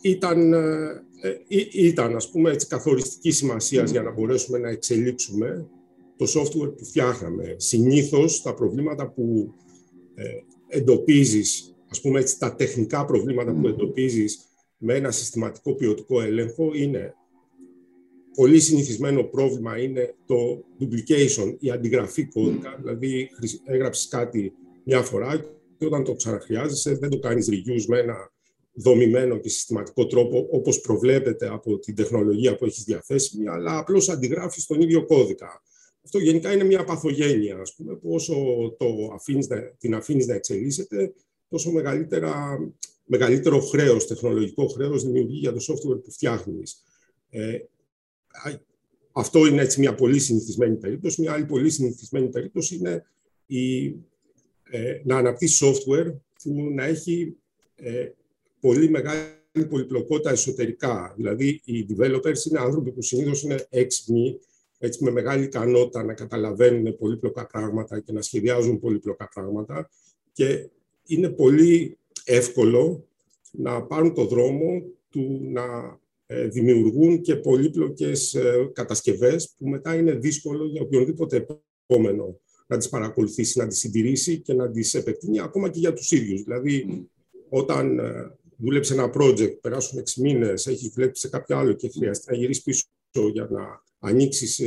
ήταν, 0.00 0.52
ε, 0.52 1.42
ήταν 1.72 2.16
ας 2.16 2.30
πούμε, 2.30 2.50
έτσι, 2.50 2.66
καθοριστική 2.66 3.30
σημασίας 3.30 3.90
για 3.90 4.02
να 4.02 4.10
μπορέσουμε 4.10 4.58
να 4.58 4.68
εξελίξουμε 4.68 5.66
το 6.16 6.26
software 6.34 6.76
που 6.76 6.84
φτιάχναμε. 6.84 7.54
Συνήθως 7.56 8.42
τα 8.42 8.54
προβλήματα 8.54 9.10
που 9.10 9.54
ε, 10.14 10.24
εντοπίζεις, 10.68 11.76
ας 11.88 12.00
πούμε 12.00 12.20
έτσι, 12.20 12.38
τα 12.38 12.54
τεχνικά 12.54 13.04
προβλήματα 13.04 13.52
που 13.52 13.66
εντοπίζεις 13.66 14.40
με 14.78 14.94
ένα 14.94 15.10
συστηματικό 15.10 15.74
ποιοτικό 15.74 16.20
έλεγχο 16.20 16.70
είναι 16.74 17.14
πολύ 18.34 18.60
συνηθισμένο 18.60 19.22
πρόβλημα 19.22 19.78
είναι 19.78 20.14
το 20.26 20.64
duplication, 20.80 21.56
η 21.58 21.70
αντιγραφή 21.70 22.26
κώδικα, 22.26 22.76
δηλαδή 22.80 23.30
έγραψες 23.64 24.08
κάτι 24.08 24.52
μια 24.84 25.02
φορά 25.02 25.44
και 25.78 25.86
όταν 25.86 26.04
το 26.04 26.14
ξαναχρειάζεσαι 26.14 26.94
δεν 26.94 27.10
το 27.10 27.18
κάνεις 27.18 27.48
reuse 27.50 27.84
με 27.88 27.98
ένα 27.98 28.30
δομημένο 28.72 29.38
και 29.38 29.48
συστηματικό 29.48 30.06
τρόπο 30.06 30.48
όπως 30.50 30.80
προβλέπεται 30.80 31.48
από 31.48 31.78
την 31.78 31.94
τεχνολογία 31.94 32.56
που 32.56 32.64
έχεις 32.64 32.84
διαθέσιμη, 32.84 33.48
αλλά 33.48 33.78
απλώς 33.78 34.08
αντιγράφεις 34.08 34.66
τον 34.66 34.80
ίδιο 34.80 35.06
κώδικα. 35.06 35.62
Αυτό 36.06 36.18
γενικά 36.18 36.52
είναι 36.52 36.64
μια 36.64 36.84
παθογένεια, 36.84 37.56
ας 37.56 37.74
πούμε, 37.74 37.94
που 37.96 38.10
όσο 38.10 38.34
το 38.78 39.10
αφήνεις, 39.14 39.46
την 39.78 39.94
αφήνεις 39.94 40.26
να 40.26 40.34
εξελίσσεται, 40.34 41.12
τόσο 41.48 41.70
μεγαλύτερα 41.70 42.58
μεγαλύτερο 43.06 43.60
χρέος, 43.60 44.06
τεχνολογικό 44.06 44.66
χρέος 44.66 45.04
δημιουργεί 45.04 45.38
για 45.38 45.52
το 45.52 45.58
software 45.68 46.02
που 46.02 46.10
φτιάχνεις. 46.10 46.82
Ε, 47.30 47.58
αυτό 49.12 49.46
είναι 49.46 49.62
έτσι 49.62 49.80
μια 49.80 49.94
πολύ 49.94 50.18
συνηθισμένη 50.18 50.76
περίπτωση. 50.76 51.20
Μια 51.20 51.32
άλλη 51.32 51.44
πολύ 51.44 51.70
συνηθισμένη 51.70 52.28
περίπτωση 52.28 52.76
είναι 52.76 53.06
η, 53.46 53.86
ε, 54.62 55.00
να 55.04 55.16
αναπτύσσεις 55.16 55.62
software 55.68 56.14
που 56.42 56.70
να 56.74 56.84
έχει 56.84 57.36
ε, 57.74 58.08
πολύ 58.60 58.90
μεγάλη 58.90 59.66
πολυπλοκότητα 59.68 60.30
εσωτερικά. 60.30 61.14
Δηλαδή, 61.16 61.60
οι 61.64 61.86
developers 61.88 62.44
είναι 62.48 62.58
άνθρωποι 62.58 62.92
που 62.92 63.02
συνήθως 63.02 63.42
είναι 63.42 63.66
έξυπνοι, 63.70 64.38
έτσι 64.78 65.04
με 65.04 65.10
μεγάλη 65.10 65.44
ικανότητα 65.44 66.04
να 66.04 66.14
καταλαβαίνουν 66.14 66.96
πολύπλοκα 66.96 67.46
πράγματα 67.46 68.00
και 68.00 68.12
να 68.12 68.22
σχεδιάζουν 68.22 68.80
πολύπλοκα 68.80 69.28
πράγματα 69.34 69.90
και 70.32 70.68
είναι 71.06 71.28
πολύ 71.28 71.98
εύκολο 72.24 73.08
να 73.50 73.82
πάρουν 73.82 74.14
το 74.14 74.24
δρόμο 74.24 74.82
του 75.10 75.40
να 75.42 75.98
ε, 76.26 76.48
δημιουργούν 76.48 77.20
και 77.20 77.36
πολύπλοκες 77.36 78.34
ε, 78.34 78.70
κατασκευές 78.72 79.54
που 79.58 79.68
μετά 79.68 79.94
είναι 79.94 80.12
δύσκολο 80.12 80.66
για 80.66 80.82
οποιονδήποτε 80.82 81.46
επόμενο 81.86 82.40
να 82.66 82.76
τις 82.76 82.88
παρακολουθήσει, 82.88 83.58
να 83.58 83.66
τις 83.66 83.78
συντηρήσει 83.78 84.40
και 84.40 84.54
να 84.54 84.70
τις 84.70 84.94
επεκτείνει 84.94 85.40
ακόμα 85.40 85.68
και 85.68 85.78
για 85.78 85.92
τους 85.92 86.10
ίδιους. 86.10 86.42
Δηλαδή, 86.42 87.06
όταν 87.48 87.98
ε, 87.98 88.36
δούλεψε 88.56 88.94
ένα 88.94 89.10
project, 89.14 89.60
περάσουν 89.60 90.02
6 90.02 90.12
μήνες, 90.16 90.66
έχει 90.66 90.88
βλέπεις 90.88 91.20
σε 91.20 91.28
κάποιο 91.28 91.56
άλλο 91.56 91.72
και 91.72 91.88
χρειάζεται 91.88 92.30
να 92.30 92.36
γυρίσεις 92.36 92.62
πίσω 92.62 92.84
για 93.32 93.48
να 93.50 93.84
ανοίξεις, 93.98 94.62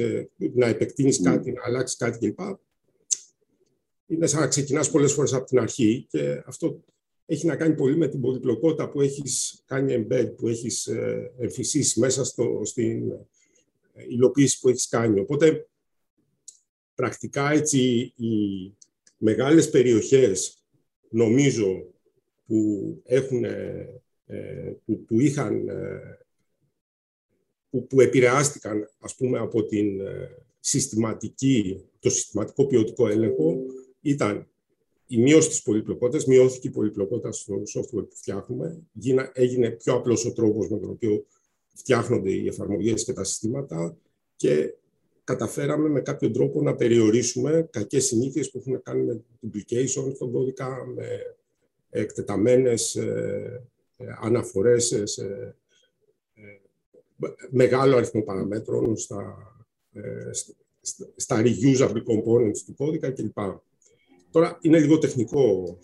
να 0.53 0.67
επεκτείνεις 0.67 1.21
κάτι, 1.21 1.51
να 1.51 1.61
αλλάξεις 1.63 1.97
κάτι 1.97 2.17
κλπ. 2.17 2.39
Είναι 4.07 4.27
σαν 4.27 4.39
να 4.39 4.47
ξεκινάς 4.47 4.91
πολλές 4.91 5.13
φορές 5.13 5.33
από 5.33 5.45
την 5.45 5.59
αρχή 5.59 6.05
και 6.09 6.43
αυτό 6.45 6.83
έχει 7.31 7.45
να 7.45 7.55
κάνει 7.55 7.75
πολύ 7.75 7.97
με 7.97 8.07
την 8.07 8.21
πολυπλοκότητα 8.21 8.89
που 8.89 9.01
έχεις 9.01 9.63
κάνει 9.65 10.07
embed, 10.07 10.31
που 10.37 10.47
έχεις 10.47 10.87
ε, 10.87 11.31
εμφυσίσει 11.37 11.99
μέσα 11.99 12.23
στο, 12.23 12.61
στην 12.63 13.11
ε, 13.93 14.03
υλοποίηση 14.07 14.59
που 14.59 14.69
έχεις 14.69 14.87
κάνει. 14.87 15.19
Οπότε, 15.19 15.67
πρακτικά 16.95 17.51
έτσι, 17.51 17.79
οι 18.15 18.73
μεγάλες 19.17 19.69
περιοχές, 19.69 20.63
νομίζω, 21.09 21.85
που, 22.45 23.01
έχουν, 23.05 23.43
ε, 23.43 24.01
που, 24.85 25.03
που 25.05 25.19
είχαν, 25.19 25.69
που, 27.69 27.87
που 27.87 28.01
επηρεάστηκαν, 28.01 28.89
ας 28.99 29.15
πούμε, 29.15 29.39
από 29.39 29.63
την 29.63 30.01
συστηματική, 30.59 31.83
το 31.99 32.09
συστηματικό 32.09 32.65
ποιοτικό 32.65 33.07
έλεγχο, 33.07 33.57
ήταν 34.01 34.47
η 35.07 35.17
μείωση 35.17 35.49
της 35.49 35.61
πολυπλοκότητας, 35.61 36.25
μειώθηκε 36.25 36.67
η 36.67 36.71
πολυπλοκότητα 36.71 37.31
στο 37.31 37.61
software 37.75 38.09
που 38.09 38.15
φτιάχνουμε, 38.15 38.81
έγινε 39.33 39.69
πιο 39.69 39.93
απλός 39.93 40.25
ο 40.25 40.33
τρόπος 40.33 40.69
με 40.69 40.79
τον 40.79 40.89
οποίο 40.89 41.25
φτιάχνονται 41.75 42.31
οι 42.31 42.47
εφαρμογές 42.47 43.03
και 43.03 43.13
τα 43.13 43.23
συστήματα 43.23 43.97
και 44.35 44.73
καταφέραμε 45.23 45.89
με 45.89 46.01
κάποιο 46.01 46.31
τρόπο 46.31 46.61
να 46.61 46.75
περιορίσουμε 46.75 47.67
κακές 47.71 48.05
συνήθειες 48.05 48.51
που 48.51 48.57
έχουν 48.57 48.73
να 48.73 48.79
κάνουν 48.79 49.05
με 49.05 49.23
duplication 49.43 50.11
στον 50.15 50.31
κώδικα, 50.31 50.85
με 50.95 51.07
εκτεταμένες 51.89 52.95
ε, 52.95 53.63
ε, 53.97 54.05
αναφορές 54.21 55.01
σε 55.03 55.23
ε, 55.23 55.55
μεγάλο 57.51 57.95
αριθμό 57.95 58.21
παραμέτρων 58.21 58.97
στα, 58.97 59.37
στα 61.15 61.41
reusable 61.41 61.97
components 61.97 62.57
του 62.65 62.75
κώδικα 62.77 63.11
κλπ. 63.11 63.37
Τώρα 64.31 64.57
είναι 64.61 64.79
λίγο 64.79 64.97
τεχνικό, 64.97 65.77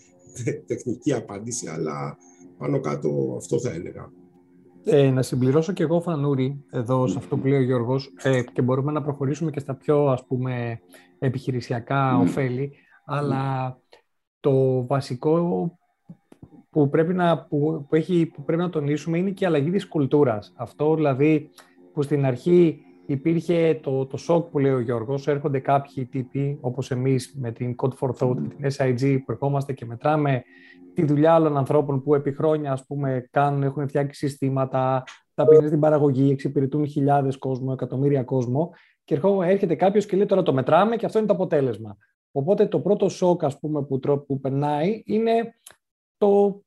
τεχνική 0.66 1.12
απάντηση, 1.12 1.68
αλλά 1.68 2.18
πάνω 2.58 2.80
κάτω 2.80 3.34
αυτό 3.36 3.60
θα 3.60 3.70
έλεγα. 3.70 4.12
Ε, 4.84 5.10
να 5.10 5.22
συμπληρώσω 5.22 5.72
και 5.72 5.82
εγώ, 5.82 6.00
Φανούρη, 6.00 6.64
εδώ 6.70 7.06
σε 7.06 7.18
αυτό 7.18 7.36
που 7.36 7.46
λέει 7.46 7.58
ο 7.58 7.62
Γιώργος, 7.62 8.12
ε, 8.22 8.42
και 8.42 8.62
μπορούμε 8.62 8.92
να 8.92 9.02
προχωρήσουμε 9.02 9.50
και 9.50 9.60
στα 9.60 9.74
πιο, 9.74 10.06
ας 10.06 10.26
πούμε, 10.26 10.80
επιχειρησιακά 11.18 12.18
mm. 12.18 12.22
ωφέλη, 12.22 12.72
αλλά 13.04 13.76
το 14.40 14.86
βασικό 14.86 15.38
που 16.76 16.88
πρέπει, 16.88 17.14
να, 17.14 17.38
που, 17.38 17.86
έχει, 17.90 18.26
που 18.26 18.42
πρέπει 18.44 18.62
να 18.62 18.70
τονίσουμε 18.70 19.18
είναι 19.18 19.30
και 19.30 19.44
η 19.44 19.46
αλλαγή 19.46 19.70
της 19.70 19.88
κουλτούρας. 19.88 20.52
Αυτό, 20.56 20.94
δηλαδή, 20.94 21.50
που 21.92 22.02
στην 22.02 22.24
αρχή 22.24 22.80
υπήρχε 23.06 23.78
το, 23.82 24.06
το 24.06 24.16
σοκ 24.16 24.50
που 24.50 24.58
λέει 24.58 24.72
ο 24.72 24.80
Γιώργος, 24.80 25.26
έρχονται 25.28 25.58
κάποιοι 25.58 26.06
τύποι 26.06 26.58
όπως 26.60 26.90
εμείς 26.90 27.34
με 27.40 27.52
την 27.52 27.74
Code 27.82 27.92
for 28.00 28.10
Thought 28.18 28.36
και 28.42 28.54
την 28.56 28.70
SIG 28.76 29.18
που 29.24 29.32
ερχόμαστε 29.32 29.72
και 29.72 29.84
μετράμε 29.84 30.42
τη 30.94 31.04
δουλειά 31.04 31.34
άλλων 31.34 31.56
ανθρώπων 31.56 32.02
που 32.02 32.14
επί 32.14 32.32
χρόνια 32.32 32.72
ας 32.72 32.86
πούμε 32.86 33.28
κάνουν, 33.30 33.62
έχουν 33.62 33.88
φτιάξει 33.88 34.28
συστήματα, 34.28 35.04
τα 35.34 35.46
πίνουν 35.46 35.66
στην 35.66 35.80
παραγωγή, 35.80 36.30
εξυπηρετούν 36.30 36.86
χιλιάδες 36.86 37.38
κόσμο, 37.38 37.70
εκατομμύρια 37.72 38.22
κόσμο 38.22 38.70
και 39.04 39.20
έρχεται 39.44 39.74
κάποιος 39.74 40.06
και 40.06 40.16
λέει 40.16 40.26
τώρα 40.26 40.42
το 40.42 40.52
μετράμε 40.52 40.96
και 40.96 41.06
αυτό 41.06 41.18
είναι 41.18 41.26
το 41.26 41.34
αποτέλεσμα. 41.34 41.96
Οπότε 42.32 42.66
το 42.66 42.80
πρώτο 42.80 43.08
σοκ 43.08 43.44
ας 43.44 43.58
πούμε 43.58 43.84
που, 43.84 44.00
που 44.26 44.40
περνάει 44.40 45.02
είναι 45.06 45.54
το, 46.18 46.60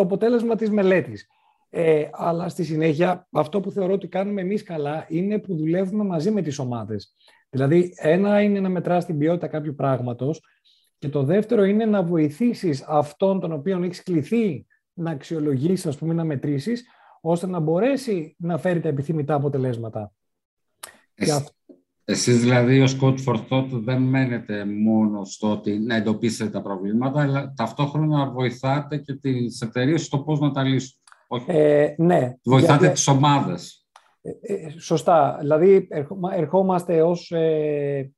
το 0.00 0.06
αποτέλεσμα 0.06 0.54
της 0.54 0.70
μελέτης. 0.70 1.26
Ε, 1.70 2.08
αλλά 2.12 2.48
στη 2.48 2.64
συνέχεια 2.64 3.28
αυτό 3.32 3.60
που 3.60 3.70
θεωρώ 3.70 3.92
ότι 3.92 4.08
κάνουμε 4.08 4.40
εμείς 4.40 4.62
καλά 4.62 5.06
είναι 5.08 5.38
που 5.38 5.56
δουλεύουμε 5.56 6.04
μαζί 6.04 6.30
με 6.30 6.42
τις 6.42 6.58
ομάδες. 6.58 7.14
Δηλαδή 7.50 7.92
ένα 7.96 8.42
είναι 8.42 8.60
να 8.60 8.68
μετράς 8.68 9.06
την 9.06 9.18
ποιότητα 9.18 9.46
κάποιου 9.46 9.74
πράγματος 9.74 10.42
και 10.98 11.08
το 11.08 11.22
δεύτερο 11.22 11.64
είναι 11.64 11.84
να 11.84 12.02
βοηθήσεις 12.02 12.84
αυτόν 12.88 13.40
τον 13.40 13.52
οποίο 13.52 13.82
έχεις 13.82 14.02
κληθεί 14.02 14.66
να 14.92 15.10
αξιολογήσεις, 15.10 15.86
ας 15.86 15.96
πούμε, 15.96 16.14
να 16.14 16.24
μετρήσεις, 16.24 16.84
ώστε 17.20 17.46
να 17.46 17.58
μπορέσει 17.58 18.36
να 18.38 18.58
φέρει 18.58 18.80
τα 18.80 18.88
επιθυμητά 18.88 19.34
αποτελέσματα. 19.34 20.12
Εσείς 22.10 22.40
δηλαδή 22.40 22.80
ως 22.80 22.98
Code 23.00 23.24
for 23.24 23.40
Thought 23.48 23.68
δεν 23.70 24.02
μένετε 24.02 24.64
μόνο 24.64 25.24
στο 25.24 25.50
ότι 25.50 25.78
να 25.78 25.94
εντοπίσετε 25.94 26.50
τα 26.50 26.62
προβλήματα, 26.62 27.20
αλλά 27.20 27.52
ταυτόχρονα 27.56 28.30
βοηθάτε 28.30 28.96
και 28.96 29.14
τις 29.14 29.60
εταιρείες 29.60 30.04
στο 30.04 30.18
πώς 30.18 30.40
να 30.40 30.50
τα 30.50 30.62
λύσουν. 30.62 30.98
Ε, 31.46 31.94
ναι. 31.96 32.34
Βοηθάτε 32.42 32.84
για, 32.84 32.94
τις 32.94 33.08
ομάδες. 33.08 33.86
Ε, 34.20 34.30
ε, 34.54 34.70
σωστά. 34.78 35.36
Δηλαδή, 35.40 35.88
ερχόμαστε 36.32 37.02
ως 37.02 37.30
ε, 37.30 38.12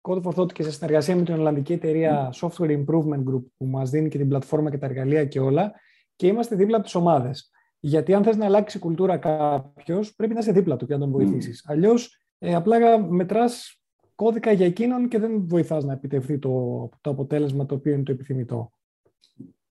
Code 0.00 0.22
for 0.22 0.34
Thought 0.34 0.52
και 0.52 0.62
σε 0.62 0.72
συνεργασία 0.72 1.16
με 1.16 1.22
την 1.22 1.34
Ολλανδική 1.34 1.72
εταιρεία 1.72 2.34
Software 2.40 2.84
Improvement 2.84 3.24
Group 3.30 3.44
που 3.56 3.66
μας 3.66 3.90
δίνει 3.90 4.08
και 4.08 4.18
την 4.18 4.28
πλατφόρμα 4.28 4.70
και 4.70 4.78
τα 4.78 4.86
εργαλεία 4.86 5.24
και 5.24 5.40
όλα 5.40 5.72
και 6.16 6.26
είμαστε 6.26 6.56
δίπλα 6.56 6.76
από 6.76 6.84
τις 6.84 6.94
ομάδες. 6.94 7.50
Γιατί 7.80 8.14
αν 8.14 8.22
θες 8.22 8.36
να 8.36 8.44
αλλάξει 8.44 8.78
κουλτούρα 8.78 9.16
κάποιος, 9.16 10.14
πρέπει 10.14 10.34
να 10.34 10.40
είσαι 10.40 10.52
δίπλα 10.52 10.76
του 10.76 10.86
και 10.86 10.92
να 10.92 10.98
τον 10.98 11.10
βοηθήσεις. 11.10 11.64
Mm. 11.66 11.72
Αλλιώς, 11.72 12.23
ε, 12.44 12.54
απλά 12.54 12.98
μετράς 12.98 13.80
κώδικα 14.14 14.52
για 14.52 14.66
εκείνον 14.66 15.08
και 15.08 15.18
δεν 15.18 15.46
βοηθάς 15.46 15.84
να 15.84 15.92
επιτευχθεί 15.92 16.38
το, 16.38 16.88
το 17.00 17.10
αποτέλεσμα 17.10 17.66
το 17.66 17.74
οποίο 17.74 17.92
είναι 17.92 18.02
το 18.02 18.12
επιθυμητό 18.12 18.72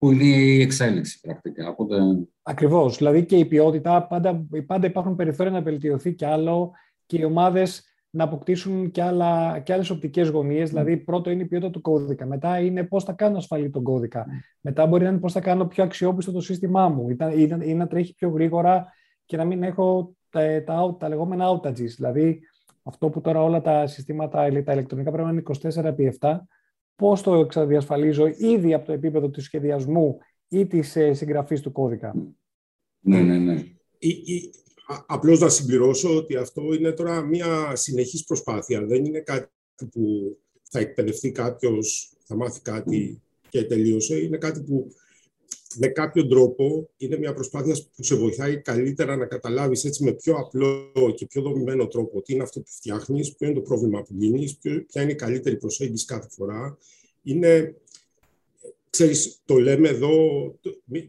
που 0.04 0.12
είναι 0.12 0.24
η 0.24 0.62
εξέλιξη 0.62 1.20
πρακτικά. 1.20 1.70
Οπότε... 1.70 1.98
Ακριβώς. 2.42 2.98
Δηλαδή 2.98 3.26
και 3.26 3.36
η 3.36 3.46
ποιότητα, 3.46 4.08
πάντα, 4.08 4.46
πάντα 4.66 4.88
υπάρχουν 4.88 5.16
περιθώρια 5.16 5.52
να 5.52 5.62
βελτιωθεί 5.62 6.14
κι 6.14 6.26
άλλο 6.26 6.72
και 7.06 7.18
οι 7.18 7.24
ομάδες 7.24 7.84
να 8.10 8.24
αποκτήσουν 8.24 8.92
και, 8.92 9.02
άλλα, 9.02 9.60
και 9.60 9.74
άλλες 9.74 9.90
οπτικές 9.90 10.30
γωνίες. 10.30 10.70
Δηλαδή 10.70 10.98
πρώτο 10.98 11.30
είναι 11.30 11.44
η 11.44 11.46
ποιότητα 11.46 11.72
του 11.72 11.82
κώδικα, 11.82 12.26
μετά 12.26 12.60
είναι 12.60 12.84
πώς 12.84 13.04
θα 13.04 13.14
κάνω 13.14 13.38
ασφαλή 13.38 13.70
τον 13.70 13.84
κώδικα, 13.84 14.26
μετά 14.62 14.86
μπορεί 14.86 15.04
να 15.04 15.10
είναι 15.10 15.20
πώς 15.20 15.34
θα 15.34 15.40
κάνω 15.40 15.66
πιο 15.66 15.84
αξιόπιστο 15.84 16.32
το 16.32 16.42
σύστημά 16.42 16.90
μου 16.90 17.10
ή, 17.10 17.18
ή, 17.64 17.74
να 17.74 17.88
τρέχει 17.88 18.14
πιο 18.14 18.30
γρήγορα 18.30 18.94
και 19.26 19.38
να 19.38 19.46
μην 19.46 19.64
έχω 19.64 20.16
τα, 20.30 20.64
τα, 20.64 20.96
τα 21.00 21.10
λεγόμενα 21.10 21.46
outages. 21.50 21.94
Δηλαδή 21.96 22.40
αυτό 22.84 23.10
που 23.10 23.22
τώρα 23.22 23.44
όλα 23.44 23.62
τα 23.62 23.88
συστήματα, 23.88 24.64
τα 24.64 24.74
ηλεκτρονικά 24.74 25.12
πρέπει 25.12 25.28
να 25.28 25.32
είναι 25.32 25.44
24 25.62 25.84
επί 25.84 26.18
7, 26.20 26.36
πώς 26.96 27.22
το 27.22 27.34
εξαδιασφαλίζω 27.34 28.26
ήδη 28.38 28.74
από 28.74 28.86
το 28.86 28.92
επίπεδο 28.92 29.30
του 29.30 29.42
σχεδιασμού 29.42 30.18
ή 30.48 30.68
της 30.68 30.96
ε, 30.96 31.14
συγγραφής 31.14 31.62
του 31.62 31.72
κώδικα; 31.72 32.16
Ναι, 33.00 33.22
ναι, 33.22 33.38
ναι. 33.38 33.64
απλώς 35.06 35.40
να 35.40 35.50
συμπληρώσω 35.50 36.16
ότι 36.18 36.36
αυτό 36.36 36.74
είναι 36.74 36.92
τώρα 36.92 37.22
μια 37.22 37.76
συνεχής 37.76 38.24
προσπάθεια. 38.24 38.86
Δεν 38.86 39.06
είναι 39.06 39.20
κάτι 39.20 39.50
που 39.92 40.38
θα 40.64 40.80
εκπαιδευτεί 40.80 41.32
κάποιος, 41.32 42.14
θα 42.24 42.36
μάθει 42.36 42.62
κάτι 42.62 43.22
και 43.50 43.64
τελείωσε. 43.64 44.18
Είναι 44.18 44.38
κάτι 44.38 44.62
που 44.62 44.88
με 45.78 45.88
κάποιο 45.88 46.28
τρόπο 46.28 46.90
είναι 46.98 47.18
μια 47.18 47.34
προσπάθεια 47.34 47.76
που 47.96 48.04
σε 48.04 48.16
βοηθάει 48.16 48.58
καλύτερα 48.58 49.16
να 49.16 49.26
καταλάβεις 49.26 49.86
έτσι 49.86 50.04
με 50.04 50.12
πιο 50.12 50.36
απλό 50.36 50.92
και 51.16 51.26
πιο 51.26 51.42
δομημένο 51.42 51.88
τρόπο 51.88 52.22
τι 52.22 52.34
είναι 52.34 52.44
αυτό 52.44 52.60
που 52.60 52.72
φτιάχνεις, 52.72 53.36
ποιο 53.36 53.48
είναι 53.48 53.56
το 53.56 53.62
πρόβλημα 53.62 54.02
που 54.02 54.14
λύνεις, 54.14 54.58
ποια 54.88 55.02
είναι 55.02 55.12
η 55.12 55.16
καλύτερη 55.16 55.58
προσέγγιση 55.58 56.06
κάθε 56.06 56.28
φορά. 56.32 56.78
Είναι, 57.24 57.76
ξέρεις, 58.90 59.42
το 59.46 59.58
λέμε 59.58 59.90
εδώ, 59.90 60.12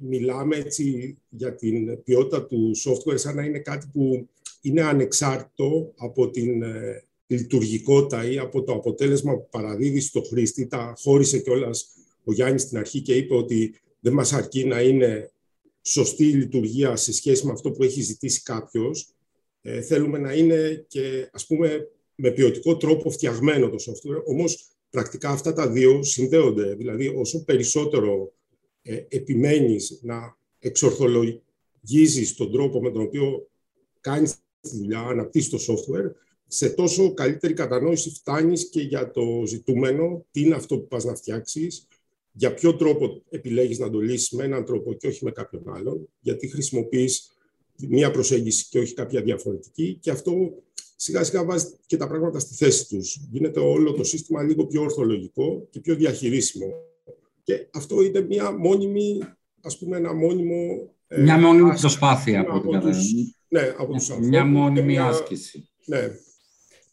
μιλάμε 0.00 0.56
έτσι 0.56 1.16
για 1.28 1.54
την 1.54 2.02
ποιότητα 2.02 2.46
του 2.46 2.72
software 2.84 3.18
σαν 3.18 3.34
να 3.34 3.44
είναι 3.44 3.58
κάτι 3.58 3.90
που 3.92 4.28
είναι 4.60 4.82
ανεξάρτητο 4.82 5.92
από 5.96 6.30
την 6.30 6.62
ε, 6.62 7.04
λειτουργικότητα 7.26 8.30
ή 8.30 8.38
από 8.38 8.62
το 8.62 8.72
αποτέλεσμα 8.72 9.34
που 9.34 9.48
παραδίδεις 9.50 10.06
στο 10.06 10.22
χρήστη. 10.22 10.66
Τα 10.66 10.94
χώρισε 10.96 11.38
κιόλας 11.38 11.88
ο 12.24 12.32
Γιάννης 12.32 12.62
στην 12.62 12.78
αρχή 12.78 13.00
και 13.00 13.14
είπε 13.14 13.34
ότι 13.34 13.74
δεν 14.04 14.12
μας 14.12 14.32
αρκεί 14.32 14.64
να 14.64 14.80
είναι 14.80 15.30
σωστή 15.82 16.24
λειτουργία 16.24 16.96
σε 16.96 17.12
σχέση 17.12 17.46
με 17.46 17.52
αυτό 17.52 17.70
που 17.70 17.82
έχει 17.82 18.02
ζητήσει 18.02 18.42
κάποιος. 18.42 19.08
Ε, 19.62 19.80
θέλουμε 19.80 20.18
να 20.18 20.32
είναι 20.32 20.84
και, 20.88 21.28
ας 21.32 21.46
πούμε, 21.46 21.88
με 22.14 22.30
ποιοτικό 22.30 22.76
τρόπο 22.76 23.10
φτιαγμένο 23.10 23.68
το 23.68 23.76
software. 23.86 24.22
Όμως, 24.24 24.68
πρακτικά 24.90 25.30
αυτά 25.30 25.52
τα 25.52 25.70
δύο 25.70 26.02
συνδέονται. 26.02 26.74
Δηλαδή, 26.74 27.08
όσο 27.08 27.44
περισσότερο 27.44 28.32
ε, 28.82 29.02
επιμένεις 29.08 29.98
να 30.02 30.36
εξορθολογίζεις 30.58 32.34
τον 32.36 32.52
τρόπο 32.52 32.82
με 32.82 32.90
τον 32.90 33.02
οποίο 33.02 33.48
κάνεις 34.00 34.34
τη 34.60 34.76
δουλειά, 34.76 35.00
αναπτύσσεις 35.00 35.50
το 35.50 35.72
software, 35.72 36.10
σε 36.46 36.70
τόσο 36.70 37.14
καλύτερη 37.14 37.52
κατανόηση 37.52 38.10
φτάνεις 38.10 38.68
και 38.68 38.80
για 38.80 39.10
το 39.10 39.42
ζητούμενο, 39.46 40.26
τι 40.30 40.40
είναι 40.40 40.54
αυτό 40.54 40.78
που 40.78 40.86
πας 40.88 41.04
να 41.04 41.14
φτιάξεις, 41.14 41.86
για 42.36 42.54
ποιο 42.54 42.76
τρόπο 42.76 43.22
επιλέγεις 43.30 43.78
να 43.78 43.90
το 43.90 43.98
λύσεις 43.98 44.30
με 44.30 44.44
έναν 44.44 44.64
τρόπο 44.64 44.92
και 44.92 45.06
όχι 45.06 45.24
με 45.24 45.30
κάποιον 45.30 45.62
άλλον, 45.66 46.08
γιατί 46.20 46.48
χρησιμοποιείς 46.48 47.36
μία 47.76 48.10
προσέγγιση 48.10 48.66
και 48.70 48.78
όχι 48.78 48.94
κάποια 48.94 49.22
διαφορετική 49.22 49.98
και 50.00 50.10
αυτό 50.10 50.52
σιγά 50.96 51.24
σιγά 51.24 51.44
βάζει 51.44 51.66
και 51.86 51.96
τα 51.96 52.06
πράγματα 52.06 52.38
στη 52.38 52.54
θέση 52.54 52.88
τους. 52.88 53.20
Γίνεται 53.30 53.60
όλο 53.60 53.92
το 53.92 54.04
σύστημα 54.04 54.42
λίγο 54.42 54.66
πιο 54.66 54.82
ορθολογικό 54.82 55.66
και 55.70 55.80
πιο 55.80 55.94
διαχειρίσιμο. 55.94 56.66
Και 57.42 57.68
αυτό 57.72 58.02
είναι 58.02 58.20
μία 58.20 58.52
μόνιμη, 58.52 59.18
ας 59.62 59.78
πούμε, 59.78 59.96
ένα 59.96 60.14
μόνιμο... 60.14 60.88
Ε, 61.08 61.20
μια 61.20 61.38
μόνιμη 61.38 61.78
προσπάθεια 61.80 62.40
από, 62.40 62.56
από 62.56 62.78
τους, 62.78 63.12
ναι, 63.48 63.74
από 63.78 63.92
τους 63.92 64.18
Μια 64.18 64.44
μόνιμη 64.44 64.98
άσκηση. 64.98 65.68
Ναι. 65.86 66.10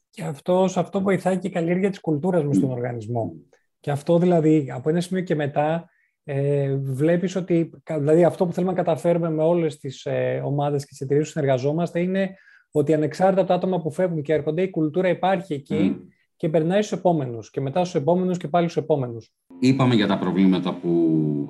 Και 0.10 0.24
αυτό, 0.24 0.68
αυτό 0.76 1.02
βοηθάει 1.02 1.38
και 1.38 1.48
η 1.48 1.52
καλλιέργεια 1.52 1.90
της 1.90 2.00
κουλτούρας 2.00 2.44
μου 2.44 2.54
στον 2.54 2.72
οργανισμό. 2.72 3.36
Και 3.82 3.92
αυτό 3.92 4.18
δηλαδή, 4.18 4.72
από 4.74 4.90
ένα 4.90 5.02
σημείο 5.02 5.24
και 5.24 5.36
μετά, 5.36 5.90
ε, 6.24 6.76
βλέπεις 6.76 7.36
ότι 7.36 7.70
δηλαδή 7.98 8.24
αυτό 8.24 8.46
που 8.46 8.54
θέλουμε 8.54 8.72
να 8.72 8.78
καταφέρουμε 8.78 9.30
με 9.30 9.44
όλες 9.44 9.78
τις 9.78 10.06
ε, 10.06 10.42
ομάδες 10.46 10.82
και 10.82 10.90
τις 10.90 11.02
εταιρείες 11.02 11.26
που 11.26 11.32
συνεργαζόμαστε 11.32 12.00
είναι 12.00 12.36
ότι 12.72 12.94
ανεξάρτητα 12.94 13.42
από 13.42 13.50
τα 13.50 13.56
άτομα 13.56 13.82
που 13.82 13.92
φεύγουν 13.92 14.22
και 14.22 14.34
έρχονται, 14.34 14.62
η 14.62 14.70
κουλτούρα 14.70 15.10
υπάρχει 15.10 15.54
εκεί 15.54 15.96
και 16.36 16.50
περνάει 16.50 16.82
στους 16.82 16.98
επόμενους 16.98 17.50
και 17.50 17.62
μετά 17.62 17.86
στους 17.86 18.02
επόμενους 18.02 18.38
και 18.38 18.48
πάλι 18.48 18.70
στους 18.70 18.84
επόμενους. 18.84 19.34
Είπαμε 19.60 19.96
για 19.96 20.08
τα 20.08 20.18
προβλήματα 20.18 20.74
που 20.74 20.90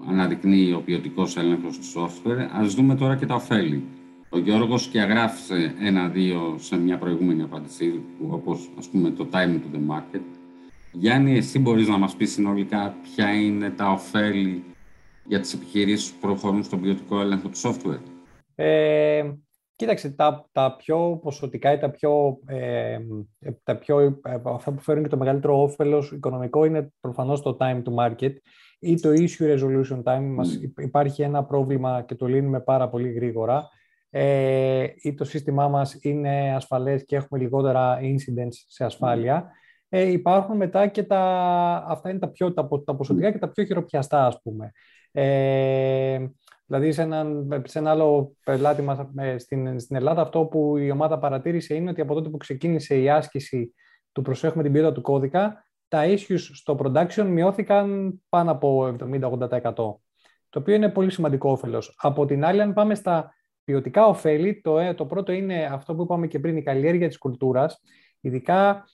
αναδεικνύει 0.09 0.73
ο 0.73 0.81
ποιοτικός 0.81 1.37
έλεγχος 1.37 1.77
του 1.77 1.99
software. 1.99 2.39
Α 2.39 2.65
δούμε 2.75 2.95
τώρα 2.95 3.15
και 3.15 3.25
τα 3.25 3.35
ωφέλη. 3.35 3.83
Ο 4.29 4.37
Γιώργος 4.39 4.87
και 4.87 5.01
αγράφησε 5.01 5.75
ένα-δύο 5.79 6.55
σε 6.57 6.77
μια 6.77 6.97
προηγούμενη 6.97 7.41
απάντησή 7.41 8.01
όπως 8.29 8.69
ας 8.77 8.87
πούμε 8.87 9.09
το 9.09 9.27
time 9.31 9.59
to 9.59 9.75
the 9.75 9.95
market. 9.95 10.40
Γιάννη, 10.93 11.37
εσύ 11.37 11.59
μπορείς 11.59 11.87
να 11.87 11.97
μας 11.97 12.15
πεις 12.15 12.31
συνολικά 12.31 12.95
ποια 13.01 13.33
είναι 13.33 13.69
τα 13.69 13.91
ωφέλη 13.91 14.63
για 15.25 15.39
τις 15.39 15.53
επιχειρήσεις 15.53 16.11
που 16.11 16.19
προχωρούν 16.19 16.63
στον 16.63 16.81
ποιοτικό 16.81 17.21
έλεγχο 17.21 17.49
του 17.49 17.57
software; 17.57 18.01
Ε, 18.55 19.31
κοίταξε, 19.75 20.09
τα, 20.09 20.49
τα 20.51 20.75
πιο 20.75 21.19
ποσοτικά 21.23 21.73
ή 21.73 21.77
τα 21.77 21.89
πιο, 21.89 22.39
ε, 22.45 22.97
τα 23.63 23.77
πιο 23.77 23.99
ε, 23.99 24.41
αυτά 24.43 24.71
που 24.71 24.81
φέρουν 24.81 25.03
και 25.03 25.09
το 25.09 25.17
μεγαλύτερο 25.17 25.61
όφελος 25.61 26.11
οικονομικό 26.11 26.65
είναι 26.65 26.93
προφανώς 26.99 27.41
το 27.41 27.57
time 27.59 27.81
to 27.83 27.93
market 28.05 28.33
ή 28.79 28.99
το 28.99 29.09
issue 29.09 29.57
resolution 29.57 30.03
time. 30.03 30.33
Μας 30.35 30.59
υπάρχει 30.77 31.21
ένα 31.21 31.43
πρόβλημα 31.43 32.01
και 32.01 32.15
το 32.15 32.25
λύνουμε 32.25 32.59
πάρα 32.59 32.89
πολύ 32.89 33.11
γρήγορα 33.11 33.69
ε, 34.09 34.85
ή 35.01 35.13
το 35.13 35.23
σύστημά 35.23 35.67
μας 35.67 35.97
είναι 36.01 36.55
ασφαλές 36.55 37.05
και 37.05 37.15
έχουμε 37.15 37.39
λιγότερα 37.39 37.99
incidents 38.01 38.55
σε 38.67 38.85
ασφάλεια 38.85 39.51
ε, 39.93 40.01
υπάρχουν 40.01 40.55
μετά 40.55 40.87
και 40.87 41.03
τα, 41.03 41.21
αυτά 41.87 42.09
είναι 42.09 42.19
τα, 42.19 42.29
πιο, 42.29 42.53
τα, 42.53 42.67
τα 42.85 42.95
ποσοτικά 42.95 43.31
και 43.31 43.37
τα 43.37 43.49
πιο 43.49 43.63
χειροπιαστά, 43.63 44.25
ας 44.25 44.41
πούμε. 44.41 44.71
Ε, 45.11 46.25
δηλαδή, 46.65 46.91
σε, 46.91 47.01
έναν, 47.01 47.47
σε 47.65 47.79
ένα 47.79 47.89
άλλο 47.89 48.35
πελάτη 48.43 48.81
μας 48.81 48.99
ε, 49.15 49.37
στην, 49.37 49.79
στην 49.79 49.95
Ελλάδα, 49.95 50.21
αυτό 50.21 50.45
που 50.45 50.77
η 50.77 50.91
ομάδα 50.91 51.19
παρατήρησε 51.19 51.75
είναι 51.75 51.89
ότι 51.89 52.01
από 52.01 52.13
τότε 52.13 52.29
που 52.29 52.37
ξεκίνησε 52.37 52.99
η 52.99 53.09
άσκηση 53.09 53.73
του 54.11 54.21
προσέχουμε 54.21 54.63
την 54.63 54.71
ποιότητα 54.71 54.93
του 54.93 55.01
κώδικα, 55.01 55.65
τα 55.87 56.03
issues 56.05 56.39
στο 56.53 56.77
production 56.83 57.25
μειώθηκαν 57.27 58.13
πάνω 58.29 58.51
από 58.51 58.95
70-80%. 58.99 59.73
Το 60.49 60.59
οποίο 60.59 60.75
είναι 60.75 60.89
πολύ 60.89 61.11
σημαντικό 61.11 61.51
όφελος. 61.51 61.95
Από 61.97 62.25
την 62.25 62.45
άλλη, 62.45 62.61
αν 62.61 62.73
πάμε 62.73 62.95
στα 62.95 63.33
ποιοτικά 63.63 64.05
ωφέλη, 64.07 64.61
το, 64.61 64.79
ε, 64.79 64.93
το 64.93 65.05
πρώτο 65.05 65.31
είναι 65.31 65.65
αυτό 65.65 65.95
που 65.95 66.01
είπαμε 66.01 66.27
και 66.27 66.39
πριν, 66.39 66.57
η 66.57 66.63
καλλιέργεια 66.63 67.07
της 67.07 67.17
κουλτούρας. 67.17 67.81
Ειδικά 68.19 68.85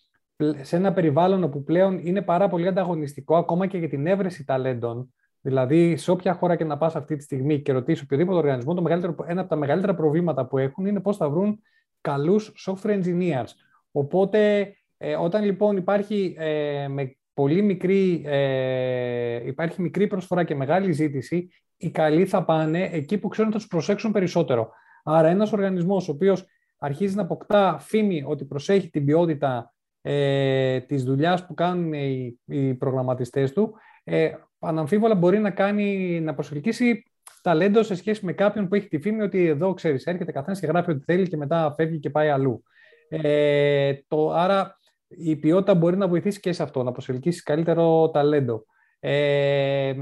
σε 0.61 0.75
ένα 0.75 0.93
περιβάλλον 0.93 1.43
όπου 1.43 1.63
πλέον 1.63 1.99
είναι 2.03 2.21
πάρα 2.21 2.47
πολύ 2.47 2.67
ανταγωνιστικό 2.67 3.35
ακόμα 3.35 3.67
και 3.67 3.77
για 3.77 3.89
την 3.89 4.07
έβρεση 4.07 4.45
ταλέντων. 4.45 5.13
Δηλαδή, 5.41 5.97
σε 5.97 6.11
όποια 6.11 6.33
χώρα 6.33 6.55
και 6.55 6.63
να 6.63 6.77
πας 6.77 6.95
αυτή 6.95 7.15
τη 7.15 7.23
στιγμή 7.23 7.61
και 7.61 7.71
ρωτήσεις 7.71 8.03
οποιοδήποτε 8.03 8.37
οργανισμό, 8.37 8.73
το 8.73 8.81
μεγαλύτερο, 8.81 9.15
ένα 9.25 9.41
από 9.41 9.49
τα 9.49 9.55
μεγαλύτερα 9.55 9.95
προβλήματα 9.95 10.45
που 10.45 10.57
έχουν 10.57 10.85
είναι 10.85 10.99
πώς 10.99 11.17
θα 11.17 11.29
βρουν 11.29 11.59
καλούς 12.01 12.53
software 12.65 13.03
engineers. 13.03 13.49
Οπότε, 13.91 14.71
ε, 14.97 15.15
όταν 15.15 15.43
λοιπόν 15.43 15.77
υπάρχει 15.77 16.35
ε, 16.37 16.87
με 16.87 17.17
πολύ 17.33 17.61
μικρή, 17.61 18.23
ε, 18.25 19.47
υπάρχει 19.47 19.81
μικρή 19.81 20.07
προσφορά 20.07 20.43
και 20.43 20.55
μεγάλη 20.55 20.91
ζήτηση, 20.91 21.49
οι 21.77 21.89
καλοί 21.89 22.25
θα 22.25 22.43
πάνε 22.43 22.89
εκεί 22.91 23.17
που 23.17 23.27
ξέρουν 23.27 23.51
ότι 23.51 23.59
θα 23.59 23.63
τους 23.63 23.75
προσέξουν 23.75 24.11
περισσότερο. 24.11 24.69
Άρα, 25.03 25.27
ένας 25.27 25.51
οργανισμός 25.51 26.09
ο 26.09 26.11
οποίος 26.11 26.45
αρχίζει 26.77 27.15
να 27.15 27.21
αποκτά 27.21 27.77
φήμη 27.79 28.23
ότι 28.27 28.45
προσέχει 28.45 28.89
την 28.89 29.05
ποιότητα 29.05 29.73
ε, 30.09 30.79
της 30.79 31.03
δουλειάς 31.03 31.45
που 31.45 31.53
κάνουν 31.53 31.93
οι, 31.93 32.39
οι 32.45 32.73
προγραμματιστές 32.73 33.53
του, 33.53 33.73
ε, 34.03 34.31
αναμφίβολα 34.59 35.15
μπορεί 35.15 35.39
να, 35.39 35.49
κάνει, 35.51 36.19
να 36.21 36.33
προσελκύσει 36.33 37.03
ταλέντο 37.41 37.83
σε 37.83 37.95
σχέση 37.95 38.25
με 38.25 38.33
κάποιον 38.33 38.67
που 38.67 38.75
έχει 38.75 38.87
τη 38.87 38.99
φήμη 38.99 39.21
ότι 39.21 39.45
εδώ, 39.45 39.73
ξέρεις, 39.73 40.05
έρχεται 40.05 40.31
καθένας 40.31 40.59
και 40.59 40.65
γράφει 40.67 40.91
ό,τι 40.91 41.03
θέλει 41.03 41.27
και 41.27 41.37
μετά 41.37 41.73
φεύγει 41.77 41.99
και 41.99 42.09
πάει 42.09 42.29
αλλού. 42.29 42.63
Ε, 43.09 43.93
το, 44.07 44.31
άρα 44.31 44.79
η 45.07 45.35
ποιότητα 45.35 45.75
μπορεί 45.75 45.97
να 45.97 46.07
βοηθήσει 46.07 46.39
και 46.39 46.53
σε 46.53 46.63
αυτό, 46.63 46.83
να 46.83 46.91
προσελκύσει 46.91 47.43
καλύτερο 47.43 48.09
ταλέντο. 48.09 48.65
Ε, 48.99 49.93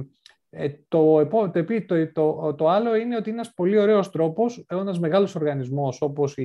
ε 0.50 0.70
το, 0.88 1.28
το, 1.28 1.52
το, 1.52 2.12
το, 2.14 2.54
το, 2.54 2.70
άλλο 2.70 2.96
είναι 2.96 3.16
ότι 3.16 3.30
είναι 3.30 3.38
ένας 3.38 3.54
πολύ 3.54 3.78
ωραίος 3.78 4.10
τρόπος, 4.10 4.66
ένας 4.70 5.00
μεγάλος 5.00 5.36
οργανισμός 5.36 6.02
όπως 6.02 6.38
η, 6.38 6.44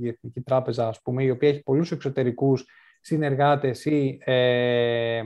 η 0.00 0.08
Εθνική 0.08 0.40
Τράπεζα, 0.40 0.88
ας 0.88 1.02
πούμε, 1.02 1.22
η 1.22 1.30
οποία 1.30 1.48
έχει 1.48 1.62
πολλούς 1.62 1.90
εξωτερικούς 1.92 2.66
συνεργάτες 3.02 3.84
ή 3.84 4.18
ε, 4.24 5.22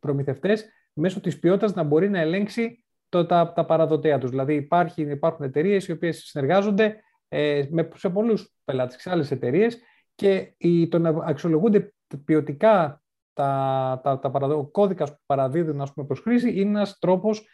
προμηθευτές, 0.00 0.68
μέσω 0.92 1.20
της 1.20 1.38
ποιότητας 1.38 1.74
να 1.74 1.82
μπορεί 1.82 2.08
να 2.08 2.20
ελέγξει 2.20 2.84
το, 3.08 3.26
τα, 3.26 3.52
τα 3.52 3.64
παραδοτέα 3.64 4.18
τους. 4.18 4.30
Δηλαδή 4.30 4.54
υπάρχει, 4.54 5.02
υπάρχουν 5.02 5.44
εταιρείες 5.44 5.88
οι 5.88 5.92
οποίες 5.92 6.18
συνεργάζονται 6.18 7.00
ε, 7.28 7.64
με, 7.70 7.88
σε 7.94 8.10
πολλούς 8.10 8.54
πελάτες 8.64 8.94
και 8.94 9.02
σε 9.02 9.10
άλλες 9.10 9.30
εταιρείες 9.30 9.78
και 10.14 10.54
οι, 10.56 10.88
το 10.88 10.98
να 10.98 11.08
αξιολογούνται 11.08 11.92
ποιοτικά 12.24 13.02
τα, 13.32 14.00
τα, 14.02 14.18
τα 14.18 14.28
ο 14.30 14.66
κώδικας 14.66 15.10
που 15.10 15.20
παραδίδουν 15.26 15.80
ας 15.80 15.92
πούμε, 15.92 16.06
προς 16.06 16.20
χρήση 16.20 16.60
είναι 16.60 16.68
ένας 16.68 16.98
τρόπος 16.98 17.48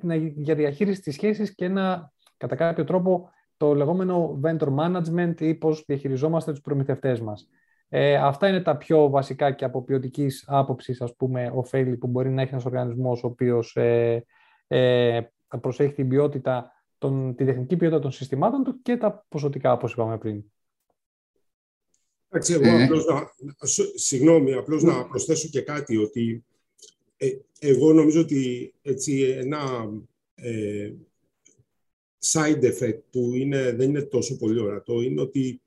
να 0.00 0.14
για 0.16 0.54
διαχείριση 0.54 1.02
της 1.02 1.14
σχέσης 1.14 1.54
και 1.54 1.68
να 1.68 2.12
κατά 2.36 2.54
κάποιο 2.54 2.84
τρόπο 2.84 3.30
το 3.56 3.74
λεγόμενο 3.74 4.40
vendor 4.44 4.74
management 4.78 5.34
ή 5.40 5.54
πώς 5.54 5.84
διαχειριζόμαστε 5.86 6.50
τους 6.50 6.60
προμηθευτές 6.60 7.20
μας. 7.20 7.48
Ε, 7.94 8.16
αυτά 8.16 8.48
είναι 8.48 8.60
τα 8.60 8.76
πιο 8.76 9.10
βασικά 9.10 9.52
και 9.52 9.64
από 9.64 9.82
ποιοτικής 9.82 10.44
άποψης, 10.46 11.00
ας 11.00 11.16
πούμε, 11.16 11.50
ωφέλη 11.54 11.96
που 11.96 12.06
μπορεί 12.06 12.30
να 12.30 12.42
έχει 12.42 12.50
ένας 12.52 12.64
οργανισμός 12.64 13.24
ο 13.24 13.26
οποίος 13.26 13.76
ε, 13.76 14.24
ε, 14.66 15.20
προσέχει 15.60 15.94
την 15.94 16.08
ποιότητα, 16.08 16.72
τον, 16.98 17.34
τη 17.34 17.44
τεχνική 17.44 17.76
ποιότητα 17.76 18.00
των 18.00 18.10
συστημάτων 18.10 18.64
του 18.64 18.82
και 18.82 18.96
τα 18.96 19.26
ποσοτικά, 19.28 19.72
όπως 19.72 19.92
είπαμε 19.92 20.18
πριν. 20.18 20.44
Εντάξει, 22.28 22.52
εγώ 22.52 22.66
ε. 22.66 22.82
απλώς 22.82 23.04
να, 23.04 23.28
συγγνώμη, 23.94 24.52
απλώς 24.52 24.82
να 24.82 25.06
προσθέσω 25.06 25.48
και 25.48 25.62
κάτι, 25.62 25.96
ότι 25.96 26.44
ε, 27.16 27.28
εγώ 27.58 27.92
νομίζω 27.92 28.20
ότι 28.20 28.74
έτσι 28.82 29.20
ένα 29.20 29.90
ε, 30.34 30.92
side 32.32 32.62
effect 32.62 33.00
που 33.10 33.34
είναι, 33.34 33.72
δεν 33.72 33.88
είναι 33.88 34.02
τόσο 34.02 34.36
πολύ 34.36 34.60
ορατό 34.60 35.00
είναι 35.00 35.20
ότι 35.20 35.60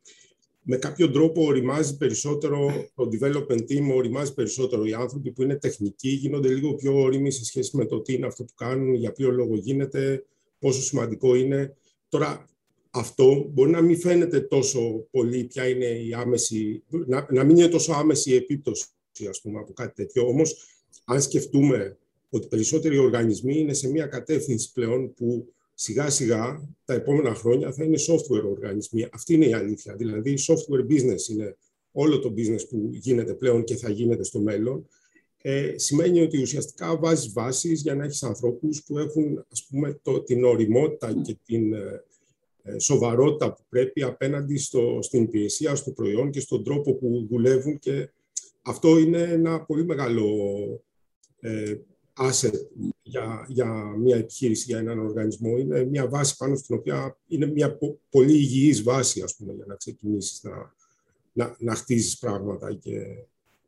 με 0.68 0.78
κάποιο 0.78 1.12
τρόπο 1.12 1.46
οριμάζει 1.46 1.98
περισσότερο 1.98 2.90
το 2.96 3.10
development 3.12 3.60
team, 3.60 3.94
οριμάζει 3.96 4.34
περισσότερο 4.34 4.86
οι 4.86 4.94
άνθρωποι 4.94 5.32
που 5.32 5.44
είναι 5.44 5.56
τεχνικοί, 5.56 6.10
γίνονται 6.10 6.54
λίγο 6.54 6.74
πιο 6.74 7.02
όριμοι 7.02 7.32
σε 7.32 7.46
σχέση 7.46 7.78
με 7.78 7.86
το 7.86 8.02
τι 8.02 8.14
είναι 8.14 8.26
αυτό 8.26 8.44
που 8.44 8.54
κάνουν, 8.56 8.94
για 8.94 9.12
ποιο 9.12 9.32
λόγο 9.32 9.56
γίνεται, 9.56 10.24
πόσο 10.60 10.82
σημαντικό 10.82 11.36
είναι. 11.36 11.76
Τώρα, 12.10 12.46
αυτό 12.90 13.50
μπορεί 13.54 13.70
να 13.70 13.82
μην 13.82 14.00
φαίνεται 14.00 14.40
τόσο 14.40 15.08
πολύ 15.12 15.44
ποια 15.44 15.68
είναι 15.68 15.86
η 15.86 16.14
άμεση, 16.14 16.84
να, 16.90 17.28
να 17.30 17.44
μην 17.44 17.58
είναι 17.58 17.68
τόσο 17.68 17.94
άμεση 17.94 18.32
η 18.32 18.36
επίπτωση 18.36 18.86
ας 19.30 19.42
πούμε, 19.42 19.60
από 19.60 19.74
κάτι 19.74 19.94
τέτοιο. 19.94 20.28
Όμως, 20.28 20.56
αν 21.06 21.22
σκεφτούμε 21.22 21.98
ότι 22.30 22.48
περισσότεροι 22.48 22.98
οργανισμοί 22.98 23.60
είναι 23.60 23.74
σε 23.74 23.90
μια 23.90 24.06
κατεύθυνση 24.06 24.72
πλέον 24.74 25.14
που 25.14 25.54
σιγά 25.76 26.10
σιγά 26.10 26.70
τα 26.86 26.94
επόμενα 26.94 27.34
χρόνια 27.34 27.74
θα 27.74 27.84
είναι 27.84 27.98
software 28.08 28.44
οργανισμοί. 28.44 29.08
Αυτή 29.12 29.34
είναι 29.34 29.46
η 29.46 29.54
αλήθεια. 29.54 29.96
Δηλαδή, 29.96 30.38
software 30.48 30.92
business 30.92 31.30
είναι 31.30 31.58
όλο 31.92 32.20
το 32.20 32.34
business 32.38 32.68
που 32.70 32.90
γίνεται 32.92 33.34
πλέον 33.34 33.64
και 33.64 33.76
θα 33.76 33.90
γίνεται 33.90 34.24
στο 34.24 34.40
μέλλον. 34.40 34.88
ε, 35.48 35.74
σημαίνει 35.78 36.22
ότι 36.22 36.42
ουσιαστικά 36.42 36.98
βάζεις 36.98 37.34
βάσεις 37.34 37.82
για 37.82 37.96
να 37.96 38.04
έχεις 38.04 38.24
ανθρώπους 38.24 38.84
που 38.84 38.98
έχουν 38.98 39.46
ας 39.52 39.66
πούμε, 39.70 40.00
το, 40.02 40.22
την 40.22 40.44
οριμότητα 40.44 41.14
και 41.22 41.38
την 41.46 41.74
ε, 41.74 42.04
ε, 42.64 42.80
σοβαρότητα 42.80 43.54
που 43.54 43.62
πρέπει 43.70 44.04
απέναντι 44.04 44.58
στο, 44.58 45.00
στην 45.02 45.24
υπηρεσία, 45.24 45.76
στο 45.76 45.92
προϊόν 45.92 46.32
και 46.32 46.40
στον 46.40 46.64
τρόπο 46.64 46.94
που 46.94 47.28
δουλεύουν 47.30 47.80
και 47.80 48.10
αυτό 48.62 48.98
είναι 48.98 49.22
ένα 49.22 49.66
πολύ 49.66 49.86
μεγάλο 49.86 50.26
ε, 51.40 51.76
asset 52.18 52.54
για, 53.04 53.46
για 53.48 53.96
μια 53.98 54.16
επιχείρηση, 54.16 54.64
για 54.68 54.78
έναν 54.78 55.00
οργανισμό. 55.00 55.58
Είναι 55.58 55.86
μια 55.86 56.08
βάση 56.08 56.38
πάνω 56.38 56.56
στην 56.56 56.76
οποία 56.76 57.18
είναι 57.28 57.46
μια 57.46 57.78
πολύ 58.10 58.34
υγιής 58.34 58.84
βάση, 58.84 59.22
ας 59.22 59.36
πούμε, 59.36 59.54
για 59.54 59.66
να 59.68 59.76
ξεκινήσεις 59.76 60.44
να, 60.44 60.74
να, 61.34 61.56
να 61.60 61.76
χτίζεις 61.76 62.18
πράγματα 62.18 62.74
και 62.74 63.02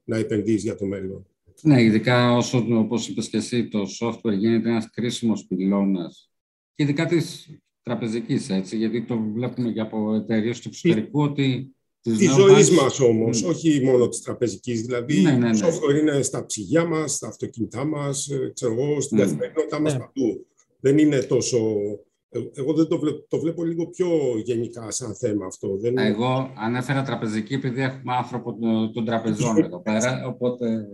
να 0.04 0.18
επενδύεις 0.18 0.64
για 0.64 0.76
το 0.76 0.86
μέλλον. 0.86 1.28
Ναι, 1.62 1.84
ειδικά 1.84 2.36
όσο, 2.36 2.66
όπως 2.70 3.08
είπες 3.08 3.30
και 3.30 3.38
εσύ, 3.38 3.68
το 3.68 3.86
software 4.00 4.38
γίνεται 4.38 4.70
ένας 4.70 4.90
κρίσιμος 4.90 5.46
πυλώνας 5.46 6.32
και 6.76 6.84
ειδικά 6.84 7.06
της 7.06 7.58
τραπεζικής, 7.84 8.50
έτσι, 8.50 8.78
γιατί 8.78 9.06
το 9.06 9.20
βλέπουμε 9.20 9.72
και 9.72 9.80
από 9.80 10.14
εταιρείες 10.14 10.60
του 10.60 10.68
εξωτερικού 10.68 11.22
ότι 11.22 11.76
Της 12.02 12.34
ζωής 12.34 12.72
μας 12.72 13.00
όμως, 13.00 13.46
mm. 13.46 13.50
όχι 13.50 13.82
μόνο 13.84 14.08
της 14.08 14.22
τραπεζικής. 14.22 14.82
Δηλαδή, 14.82 15.22
ναι, 15.22 15.32
ναι, 15.32 15.38
ναι. 15.38 15.60
το 15.60 15.68
software 15.68 16.00
είναι 16.00 16.22
στα 16.22 16.46
ψυγεία 16.46 16.86
μας, 16.86 17.12
στα 17.14 17.28
αυτοκίνητά 17.28 17.86
μας, 17.86 18.28
ε, 18.28 18.52
ξέρω 18.54 18.74
εγώ, 18.74 19.02
στην 19.02 19.18
mm. 19.18 19.22
καθημερινότητά 19.22 19.80
μας 19.80 19.94
ναι. 19.94 20.00
παντού. 20.00 20.46
Δεν 20.80 20.98
είναι 20.98 21.20
τόσο. 21.20 21.58
Ε, 22.30 22.40
εγώ 22.54 22.74
δεν 22.74 22.88
το 22.88 23.00
βλέπω, 23.00 23.26
το 23.28 23.40
βλέπω 23.40 23.64
λίγο 23.64 23.88
πιο 23.88 24.10
γενικά 24.44 24.92
σαν 24.92 25.16
θέμα 25.16 25.46
αυτό. 25.46 25.78
Δεν 25.78 25.92
είναι... 25.92 26.08
Εγώ 26.08 26.54
ανέφερα 26.58 27.04
τραπεζική 27.04 27.54
επειδή 27.54 27.82
έχουμε 27.82 28.16
άνθρωπο 28.16 28.58
των 28.94 29.06
τραπεζών 29.06 29.58
εδώ 29.58 29.82
πέρα, 29.82 30.28
οπότε 30.28 30.88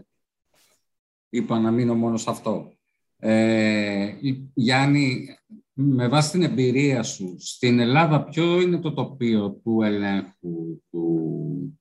είπα 1.30 1.60
να 1.60 1.72
μείνω 1.72 1.96
μόνο 1.96 2.18
σε 2.18 2.30
αυτό. 2.30 2.72
Ε, 3.18 4.14
Γιάννη, 4.54 5.28
με 5.74 6.08
βάση 6.08 6.32
την 6.32 6.44
εμπειρία 6.44 7.04
σου, 7.04 7.36
στην 7.40 7.80
Ελλάδα 7.80 8.24
ποιο 8.24 8.62
είναι 8.62 8.80
το 8.80 8.94
τοπίο 8.94 9.52
του 9.52 9.82
ελέγχου 9.82 10.82
του, 10.90 11.80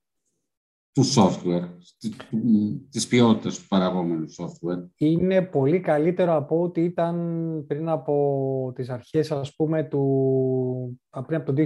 του 0.91 1.03
software, 1.15 1.69
της 2.89 3.07
ποιότητας 3.07 3.59
του 3.59 3.67
παραγόμενου 3.67 4.25
software; 4.37 4.89
Είναι 4.97 5.41
πολύ 5.41 5.79
καλύτερο 5.79 6.35
από 6.35 6.61
ό,τι 6.61 6.83
ήταν 6.83 7.17
πριν 7.67 7.89
από 7.89 8.71
τις 8.75 8.89
αρχές, 8.89 9.31
ας 9.31 9.55
πούμε, 9.55 9.83
του, 9.83 11.01
πριν 11.27 11.39
από 11.39 11.53
το 11.53 11.63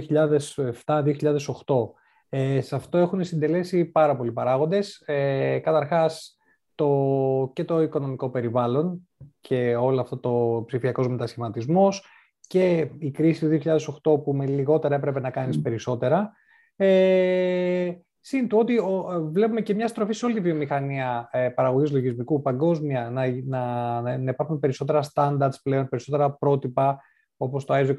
2007-2008. 0.84 1.92
Ε, 2.28 2.60
σε 2.60 2.76
αυτό 2.76 2.98
έχουν 2.98 3.24
συντελέσει 3.24 3.84
πάρα 3.84 4.16
πολλοί 4.16 4.32
παράγοντες. 4.32 5.02
Ε, 5.06 5.58
καταρχάς, 5.58 6.38
το, 6.74 7.50
και 7.54 7.64
το 7.64 7.82
οικονομικό 7.82 8.30
περιβάλλον 8.30 9.08
και 9.40 9.76
όλο 9.76 10.00
αυτό 10.00 10.18
το 10.18 10.64
ψηφιακός 10.66 11.08
μετασχηματισμός, 11.08 12.04
και 12.48 12.90
η 12.98 13.10
κρίση 13.10 13.40
του 13.40 13.58
2008 14.04 14.22
που 14.24 14.34
με 14.34 14.46
λιγότερα 14.46 14.94
έπρεπε 14.94 15.20
να 15.20 15.30
κάνεις 15.30 15.60
περισσότερα. 15.60 16.32
Ε, 16.76 17.92
Συν 18.20 18.48
το 18.48 18.58
ότι 18.58 18.78
ο, 18.78 19.28
βλέπουμε 19.32 19.60
και 19.60 19.74
μια 19.74 19.88
στροφή 19.88 20.12
σε 20.12 20.24
όλη 20.24 20.34
τη 20.34 20.40
βιομηχανία 20.40 21.28
ε, 21.32 21.48
παραγωγής 21.48 21.90
λογισμικού 21.90 22.42
παγκόσμια, 22.42 23.10
να, 23.10 23.26
να, 23.44 24.00
να 24.18 24.30
υπάρχουν 24.30 24.58
περισσότερα 24.58 25.02
standards 25.14 25.54
πλέον, 25.62 25.88
περισσότερα 25.88 26.30
πρότυπα, 26.30 27.00
όπως 27.36 27.64
το 27.64 27.74
ISO 27.74 27.96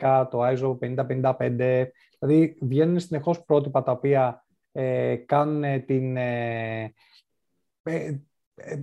25010, 0.00 0.26
το 0.30 0.46
ISO 0.46 0.78
5055. 0.78 1.86
Δηλαδή, 2.18 2.58
βγαίνουν 2.60 2.98
συνεχώς 2.98 3.44
πρότυπα 3.44 3.82
τα 3.82 3.92
οποία 3.92 4.44
ε, 4.72 5.16
κάνουν 5.16 5.84
την... 5.84 6.16
Ε, 6.16 6.94
ε, 7.82 8.20
ε 8.54 8.82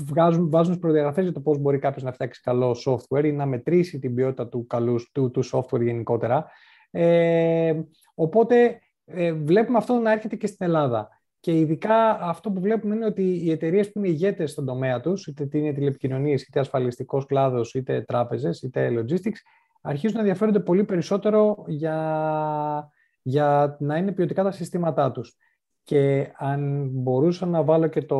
βγάζουν, 0.00 0.50
βάζουν 0.50 0.78
προδιαγραφές 0.78 1.24
για 1.24 1.32
το 1.32 1.40
πώς 1.40 1.58
μπορεί 1.58 1.78
κάποιος 1.78 2.02
να 2.02 2.12
φτιάξει 2.12 2.40
καλό 2.40 2.76
software 2.86 3.24
ή 3.24 3.32
να 3.32 3.46
μετρήσει 3.46 3.98
την 3.98 4.14
ποιότητα 4.14 4.48
του, 4.48 4.66
καλού, 4.66 4.96
του, 5.12 5.30
του 5.30 5.44
software 5.52 5.82
γενικότερα. 5.82 6.46
Ε, 6.90 7.80
οπότε 8.14 8.80
ε, 9.04 9.32
βλέπουμε 9.32 9.78
αυτό 9.78 9.94
να 9.94 10.12
έρχεται 10.12 10.36
και 10.36 10.46
στην 10.46 10.66
Ελλάδα. 10.66 11.08
Και 11.40 11.58
ειδικά 11.58 12.20
αυτό 12.20 12.50
που 12.50 12.60
βλέπουμε 12.60 12.94
είναι 12.94 13.04
ότι 13.04 13.44
οι 13.44 13.50
εταιρείες 13.50 13.92
που 13.92 13.98
είναι 13.98 14.08
ηγέτες 14.08 14.50
στον 14.50 14.64
τομέα 14.64 15.00
τους, 15.00 15.26
είτε 15.26 15.58
είναι 15.58 15.72
τηλεπικοινωνίες, 15.72 16.42
είτε 16.42 16.60
ασφαλιστικός 16.60 17.26
κλάδος, 17.26 17.74
είτε 17.74 18.00
τράπεζες, 18.00 18.62
είτε 18.62 18.90
logistics, 18.98 19.38
αρχίζουν 19.80 20.14
να 20.14 20.20
ενδιαφέρονται 20.20 20.60
πολύ 20.60 20.84
περισσότερο 20.84 21.64
για, 21.66 22.88
για 23.22 23.76
να 23.80 23.96
είναι 23.96 24.12
ποιοτικά 24.12 24.42
τα 24.42 24.50
συστήματά 24.50 25.12
τους. 25.12 25.36
Και 25.84 26.32
αν 26.36 26.88
μπορούσα 26.92 27.46
να 27.46 27.62
βάλω 27.62 27.86
και 27.86 28.02
το, 28.02 28.18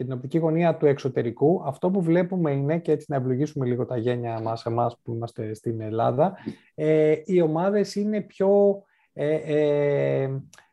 και 0.00 0.06
την 0.06 0.14
οπτική 0.14 0.38
γωνία 0.38 0.76
του 0.76 0.86
εξωτερικού, 0.86 1.62
αυτό 1.66 1.90
που 1.90 2.02
βλέπουμε 2.02 2.50
είναι, 2.50 2.78
και 2.78 2.92
έτσι 2.92 3.06
να 3.08 3.16
ευλογήσουμε 3.16 3.66
λίγο 3.66 3.86
τα 3.86 3.96
γένια 3.96 4.40
μας, 4.40 4.66
εμάς 4.66 4.98
που 5.02 5.14
είμαστε 5.14 5.54
στην 5.54 5.80
Ελλάδα, 5.80 6.36
ε, 6.74 7.14
οι 7.24 7.40
ομάδες 7.40 7.94
είναι 7.94 8.20
πιο 8.20 8.82
ε, 9.12 9.34
ε, 9.34 10.30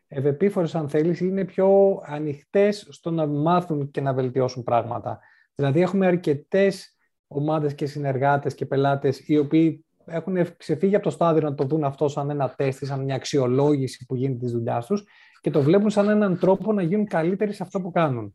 ευεπίφορες, 0.08 0.74
αν 0.74 0.88
θέλεις, 0.88 1.20
είναι 1.20 1.44
πιο 1.44 2.00
ανοιχτές 2.04 2.86
στο 2.90 3.10
να 3.10 3.26
μάθουν 3.26 3.90
και 3.90 4.00
να 4.00 4.12
βελτιώσουν 4.12 4.62
πράγματα. 4.62 5.18
Δηλαδή, 5.54 5.80
έχουμε 5.80 6.06
αρκετές 6.06 6.96
ομάδες 7.26 7.74
και 7.74 7.86
συνεργάτες 7.86 8.54
και 8.54 8.66
πελάτες 8.66 9.28
οι 9.28 9.38
οποίοι 9.38 9.84
έχουν 10.06 10.56
ξεφύγει 10.56 10.94
από 10.94 11.04
το 11.04 11.10
στάδιο 11.10 11.42
να 11.42 11.54
το 11.54 11.64
δουν 11.64 11.84
αυτό 11.84 12.08
σαν 12.08 12.30
ένα 12.30 12.54
τεστ, 12.56 12.84
σαν 12.84 13.04
μια 13.04 13.14
αξιολόγηση 13.14 14.04
που 14.06 14.14
γίνεται 14.14 14.38
της 14.38 14.52
δουλειάς 14.52 14.86
τους 14.86 15.04
και 15.40 15.50
το 15.50 15.62
βλέπουν 15.62 15.90
σαν 15.90 16.08
έναν 16.08 16.38
τρόπο 16.38 16.72
να 16.72 16.82
γίνουν 16.82 17.06
καλύτεροι 17.06 17.52
σε 17.52 17.62
αυτό 17.62 17.80
που 17.80 17.90
κάνουν. 17.90 18.34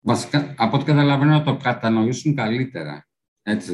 Βασικά, 0.00 0.54
από 0.56 0.76
ό,τι 0.76 0.84
καταλαβαίνω, 0.84 1.30
να 1.30 1.42
το 1.42 1.56
κατανοήσουν 1.56 2.34
καλύτερα. 2.34 3.08
Έτσι, 3.42 3.72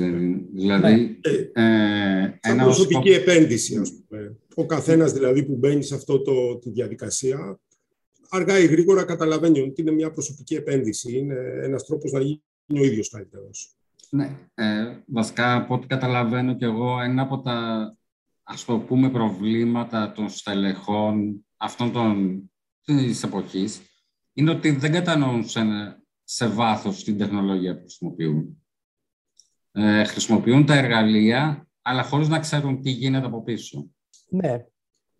δηλαδή... 0.55 1.19
Ναι. 1.55 1.63
Ε, 1.63 2.39
ένα 2.41 2.65
προσωπική 2.65 3.11
επένδυση, 3.11 3.77
ας 3.77 3.93
πούμε. 3.93 4.37
Ο 4.55 4.67
καθένας 4.67 5.13
δηλαδή 5.13 5.45
που 5.45 5.57
μπαίνει 5.57 5.83
σε 5.83 5.95
αυτό 5.95 6.23
το, 6.23 6.59
τη 6.59 6.71
διαδικασία, 6.71 7.61
αργά 8.29 8.59
ή 8.59 8.67
γρήγορα 8.67 9.05
καταλαβαίνει 9.05 9.61
ότι 9.61 9.81
είναι 9.81 9.91
μια 9.91 10.11
προσωπική 10.11 10.55
επένδυση. 10.55 11.19
Είναι 11.19 11.35
ένας 11.63 11.85
τρόπος 11.85 12.13
να 12.13 12.21
γίνει 12.21 12.41
ο 12.81 12.85
ίδιος 12.85 13.09
καλύτερος. 13.09 13.77
Ναι, 14.11 14.39
ε, 14.55 14.65
βασικά 15.07 15.55
από 15.55 15.75
ό,τι 15.75 15.87
καταλαβαίνω 15.87 16.57
και 16.57 16.65
εγώ, 16.65 17.01
ένα 17.01 17.23
από 17.23 17.41
τα 17.41 17.89
ας 18.43 18.65
το 18.65 18.79
πούμε 18.79 19.11
προβλήματα 19.11 20.13
των 20.13 20.29
στελεχών 20.29 21.47
αυτών 21.57 21.93
των, 21.93 22.43
της 22.85 23.23
εποχής 23.23 23.81
είναι 24.33 24.51
ότι 24.51 24.71
δεν 24.71 24.93
κατανοούν 24.93 25.49
σε, 25.49 25.61
σε 26.25 26.47
βάθος 26.49 27.05
την 27.05 27.19
τεχνολογία 27.19 27.75
που 27.75 27.81
χρησιμοποιούν. 27.81 28.63
Ε, 29.73 30.05
χρησιμοποιούν 30.05 30.67
τα 30.67 30.75
εργαλεία, 30.75 31.69
αλλά 31.83 32.03
χωρίς 32.03 32.29
να 32.29 32.39
ξέρουν 32.39 32.83
τι 32.83 32.91
γίνεται 32.91 33.27
από 33.27 33.43
πίσω. 33.43 33.91
Ναι. 34.29 34.65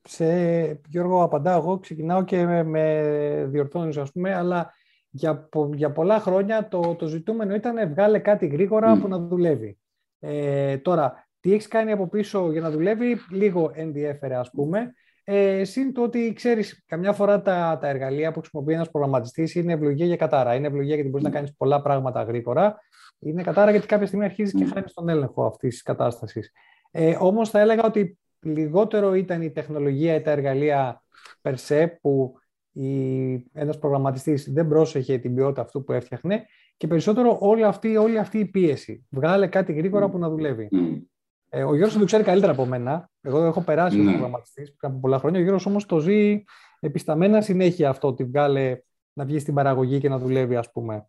Σε, 0.03 0.81
Γιώργο, 0.89 1.23
απαντάω 1.23 1.59
εγώ, 1.59 1.79
ξεκινάω 1.79 2.25
και 2.25 2.45
με, 2.45 2.63
με 2.63 3.47
διορθώνεις, 3.51 3.97
ας 3.97 4.13
πούμε, 4.13 4.35
αλλά 4.35 4.73
για, 5.11 5.49
για 5.75 5.93
πολλά 5.93 6.21
χρόνια 6.21 6.69
το, 6.69 6.95
το 6.95 7.07
ζητούμενο 7.07 7.55
ήταν 7.55 7.89
βγάλε 7.89 8.19
κάτι 8.19 8.47
γρήγορα 8.47 8.99
που 8.99 9.09
να 9.09 9.19
δουλεύει. 9.19 9.79
Ε, 10.19 10.79
τώρα, 10.79 11.29
τι 11.41 11.53
έχεις 11.53 11.69
κάνει 11.69 11.93
από 11.93 12.09
πίσω 12.09 12.53
για 12.53 12.61
να 12.61 12.71
δουλεύει, 12.71 13.17
λίγο 13.31 13.71
ενδιέφερε, 13.75 14.37
ας 14.37 14.51
πούμε. 14.51 14.95
Ε, 15.25 15.65
συν 15.65 15.93
το 15.93 16.03
ότι 16.03 16.33
ξέρεις, 16.33 16.85
καμιά 16.87 17.13
φορά 17.13 17.43
τα, 17.43 17.79
τα 17.81 17.89
εργαλεία 17.89 18.33
που 18.33 18.41
χρησιμοποιεί 18.41 18.73
ένας 18.73 18.91
προγραμματιστής 18.91 19.55
είναι 19.55 19.73
ευλογία 19.73 20.07
για 20.07 20.17
κατάρα. 20.17 20.55
Είναι 20.55 20.67
ευλογία 20.67 20.95
γιατί 20.95 21.11
μπορείς 21.11 21.25
να 21.25 21.33
κάνεις 21.33 21.55
πολλά 21.57 21.83
πράγματα 21.83 22.23
γρήγορα. 22.23 22.79
Είναι 23.19 23.43
κατάρα 23.43 23.71
γιατί 23.71 23.87
κάποια 23.87 24.07
στιγμή 24.07 24.25
αρχίζεις 24.25 24.55
και 24.55 24.65
χάνεις 24.65 24.93
τον 24.93 25.09
έλεγχο 25.09 25.45
αυτής 25.47 25.71
της 25.71 25.83
κατάστασης. 25.83 26.53
Ε, 26.91 27.17
Όμως 27.21 27.51
θα 27.51 27.61
έλεγα 27.61 27.83
ότι 27.85 28.19
λιγότερο 28.41 29.15
ήταν 29.15 29.43
η 29.43 29.51
τεχνολογία 29.51 30.15
ή 30.15 30.21
τα 30.21 30.31
εργαλεία 30.31 31.03
περσέ 31.41 31.99
που 32.01 32.35
ένα 32.75 33.41
ένας 33.53 33.79
προγραμματιστής 33.79 34.53
δεν 34.53 34.69
πρόσεχε 34.69 35.19
την 35.19 35.35
ποιότητα 35.35 35.61
αυτού 35.61 35.85
που 35.85 35.93
έφτιαχνε 35.93 36.45
και 36.77 36.87
περισσότερο 36.87 37.37
όλη 37.41 37.65
αυτή, 37.65 37.97
όλη 37.97 38.19
αυτή 38.19 38.39
η 38.39 38.45
πίεση. 38.45 39.07
Βγάλε 39.11 39.47
κάτι 39.47 39.73
γρήγορα 39.73 40.11
που 40.11 40.19
να 40.19 40.29
δουλεύει. 40.29 40.69
Ε, 41.57 41.63
ο 41.63 41.75
Γιώργος 41.75 41.99
το 41.99 42.05
ξέρει 42.05 42.23
καλύτερα 42.23 42.53
από 42.53 42.67
μένα. 42.67 43.11
Εγώ 43.21 43.45
έχω 43.45 43.61
περάσει 43.61 43.97
ναι. 43.97 44.11
προγραμματιστής 44.11 44.75
πριν 44.75 44.91
από 44.91 45.01
πολλά 45.01 45.19
χρόνια. 45.19 45.39
Ο 45.39 45.43
Γιώργος 45.43 45.67
όμως 45.67 45.87
το 45.87 45.99
ζει 45.99 46.43
επισταμένα 46.81 47.41
συνέχεια 47.41 47.89
αυτό 47.89 48.09
ότι 48.09 48.25
βγάλε 48.25 48.79
να 49.13 49.25
βγει 49.25 49.39
στην 49.39 49.55
παραγωγή 49.55 50.01
και 50.01 50.09
να 50.09 50.19
δουλεύει, 50.19 50.57
ας 50.57 50.71
πούμε. 50.73 51.09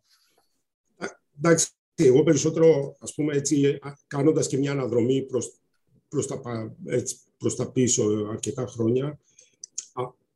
Εντάξει, 1.38 1.68
εγώ 1.94 2.22
περισσότερο, 2.22 2.96
ας 2.98 3.14
πούμε, 3.14 3.34
έτσι, 3.34 3.78
κάνοντας 4.06 4.46
και 4.46 4.56
μια 4.56 4.70
αναδρομή 4.70 5.22
προς, 5.22 5.60
προς, 6.08 6.26
τα, 6.26 6.40
έτσι, 6.86 7.16
προς 7.38 7.56
τα 7.56 7.72
πίσω 7.72 8.28
αρκετά 8.30 8.66
χρόνια, 8.66 9.18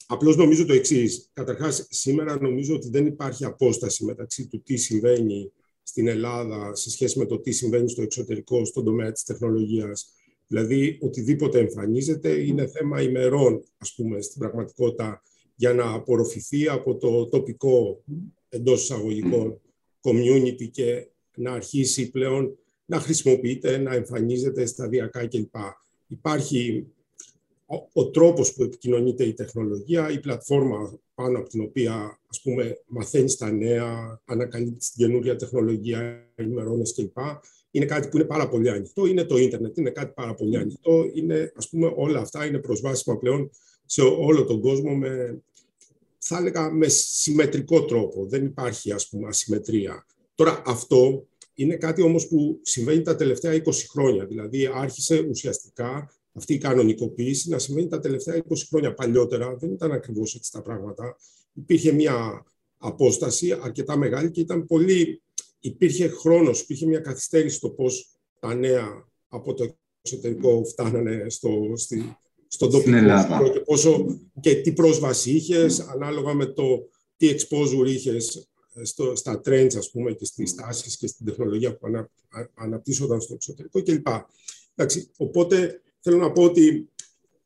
απλώς 0.07 0.37
νομίζω 0.37 0.67
το 0.67 0.73
εξής. 0.73 1.31
Καταρχάς, 1.33 1.87
σήμερα 1.91 2.41
νομίζω 2.41 2.75
ότι 2.75 2.89
δεν 2.89 3.07
υπάρχει 3.07 3.45
απόσταση 3.45 4.05
μεταξύ 4.05 4.47
του 4.47 4.63
τι 4.63 4.77
συμβαίνει 4.77 5.53
στην 5.91 6.07
Ελλάδα 6.09 6.75
σε 6.75 6.91
σχέση 6.91 7.19
με 7.19 7.27
το 7.27 7.39
τι 7.39 7.51
συμβαίνει 7.53 7.91
στο 7.91 8.03
εξωτερικό 8.03 8.65
στον 8.65 8.85
τομέα 8.85 9.13
της 9.13 9.23
τεχνολογίας. 9.23 10.15
Δηλαδή, 10.47 10.99
οτιδήποτε 11.01 11.59
εμφανίζεται 11.59 12.29
είναι 12.29 12.67
θέμα 12.67 13.03
ημερών, 13.03 13.65
ας 13.79 13.95
πούμε, 13.95 14.21
στην 14.21 14.41
πραγματικότητα, 14.41 15.23
για 15.55 15.73
να 15.73 15.93
απορροφηθεί 15.93 16.69
από 16.69 16.97
το 16.97 17.29
τοπικό 17.29 18.05
εντός 18.49 18.83
εισαγωγικών 18.83 19.61
community 20.01 20.69
και 20.71 21.09
να 21.37 21.53
αρχίσει 21.53 22.11
πλέον 22.11 22.59
να 22.85 23.01
χρησιμοποιείται, 23.01 23.79
να 23.79 23.95
εμφανίζεται 23.95 24.67
σταδιακά 24.67 25.27
κλπ. 25.27 25.55
Υπάρχει 26.07 26.87
ο, 27.71 27.89
ο 27.93 28.11
τρόπος 28.11 28.55
που 28.55 28.63
επικοινωνείται 28.63 29.25
η 29.25 29.33
τεχνολογία, 29.33 30.11
η 30.11 30.21
πλατφόρμα 30.21 30.99
πάνω 31.15 31.39
από 31.39 31.49
την 31.49 31.61
οποία 31.61 32.21
ας 32.27 32.41
πούμε, 32.41 32.83
μαθαίνεις 32.87 33.37
τα 33.37 33.51
νέα, 33.51 34.21
ανακαλύπτεις 34.25 34.91
την 34.91 35.07
καινούρια 35.07 35.37
τεχνολογία, 35.37 36.31
ενημερώνεις 36.35 36.95
κλπ. 36.95 37.19
Είναι 37.71 37.85
κάτι 37.85 38.09
που 38.09 38.17
είναι 38.17 38.27
πάρα 38.27 38.49
πολύ 38.49 38.71
ανοιχτό. 38.71 39.07
Είναι 39.07 39.25
το 39.25 39.37
ίντερνετ, 39.37 39.79
είναι 39.79 39.91
κάτι 39.91 40.13
πάρα 40.15 40.35
πολύ 40.35 40.57
ανοιχτό. 40.57 41.11
Είναι, 41.15 41.53
ας 41.57 41.69
πούμε, 41.69 41.93
όλα 41.97 42.21
αυτά 42.21 42.47
είναι 42.47 42.59
προσβάσιμα 42.59 43.19
πλέον 43.19 43.51
σε 43.87 44.03
όλο 44.03 44.45
τον 44.45 44.61
κόσμο 44.61 44.95
με, 44.95 45.43
θα 46.19 46.39
έλεγα, 46.39 46.71
με 46.71 46.89
συμμετρικό 46.89 47.85
τρόπο. 47.85 48.27
Δεν 48.27 48.45
υπάρχει, 48.45 48.93
ας 48.93 49.09
πούμε, 49.09 49.29
ασυμμετρία. 49.29 50.07
Τώρα 50.35 50.63
αυτό 50.67 51.27
είναι 51.55 51.77
κάτι 51.77 52.03
όμως 52.03 52.29
που 52.29 52.61
συμβαίνει 52.63 53.03
τα 53.03 53.17
τελευταία 53.17 53.63
20 53.65 53.71
χρόνια. 53.89 54.25
Δηλαδή 54.27 54.71
άρχισε 54.75 55.27
ουσιαστικά 55.29 56.11
αυτή 56.41 56.55
η 56.55 56.59
κανονικοποίηση 56.59 57.49
να 57.49 57.59
συμβαίνει 57.59 57.89
τα 57.89 58.01
τελευταία 58.01 58.43
20 58.49 58.57
χρόνια. 58.69 58.95
Παλιότερα 58.95 59.57
δεν 59.57 59.73
ήταν 59.73 59.93
ακριβώς 59.93 60.35
έτσι 60.35 60.53
τα 60.53 60.63
πράγματα. 60.63 61.17
Υπήρχε 61.53 61.93
μια 61.93 62.45
απόσταση 62.79 63.59
αρκετά 63.63 63.97
μεγάλη 63.97 64.31
και 64.31 64.41
ήταν 64.41 64.67
πολύ... 64.67 65.23
Υπήρχε 65.63 66.09
χρόνος, 66.09 66.61
υπήρχε 66.61 66.87
μια 66.87 67.01
καθυστέρηση 67.01 67.57
στο 67.57 67.71
πώς 67.71 68.09
τα 68.41 68.55
νέα 68.55 69.05
από 69.29 69.55
το 69.55 69.77
εξωτερικό 70.03 70.65
φτάνανε 70.65 71.27
στο, 71.29 71.73
στη, 71.77 72.17
στον 72.49 72.71
τοπικό 72.71 73.51
και, 73.53 73.61
πόσο, 73.61 74.19
και 74.41 74.55
τι 74.55 74.73
πρόσβαση 74.73 75.31
είχες 75.31 75.81
ανάλογα 75.81 76.35
με 76.35 76.47
το 76.47 76.89
τι 77.17 77.31
exposure 77.31 77.87
είχες 77.87 78.49
στο, 78.83 79.17
στα 79.17 79.41
trends, 79.45 79.77
ας 79.77 79.91
πούμε, 79.91 80.13
και 80.13 80.25
στις 80.25 80.55
τάσεις 80.55 80.97
και 80.97 81.07
στην 81.07 81.27
τεχνολογία 81.27 81.77
που 81.77 81.87
ανα, 81.87 82.11
αναπτύσσονταν 82.55 83.21
στο 83.21 83.35
εξωτερικό 83.35 83.83
κλπ. 83.83 84.07
Εντάξει, 84.75 85.11
οπότε 85.17 85.81
θέλω 86.01 86.17
να 86.17 86.33
πω 86.33 86.43
ότι 86.43 86.89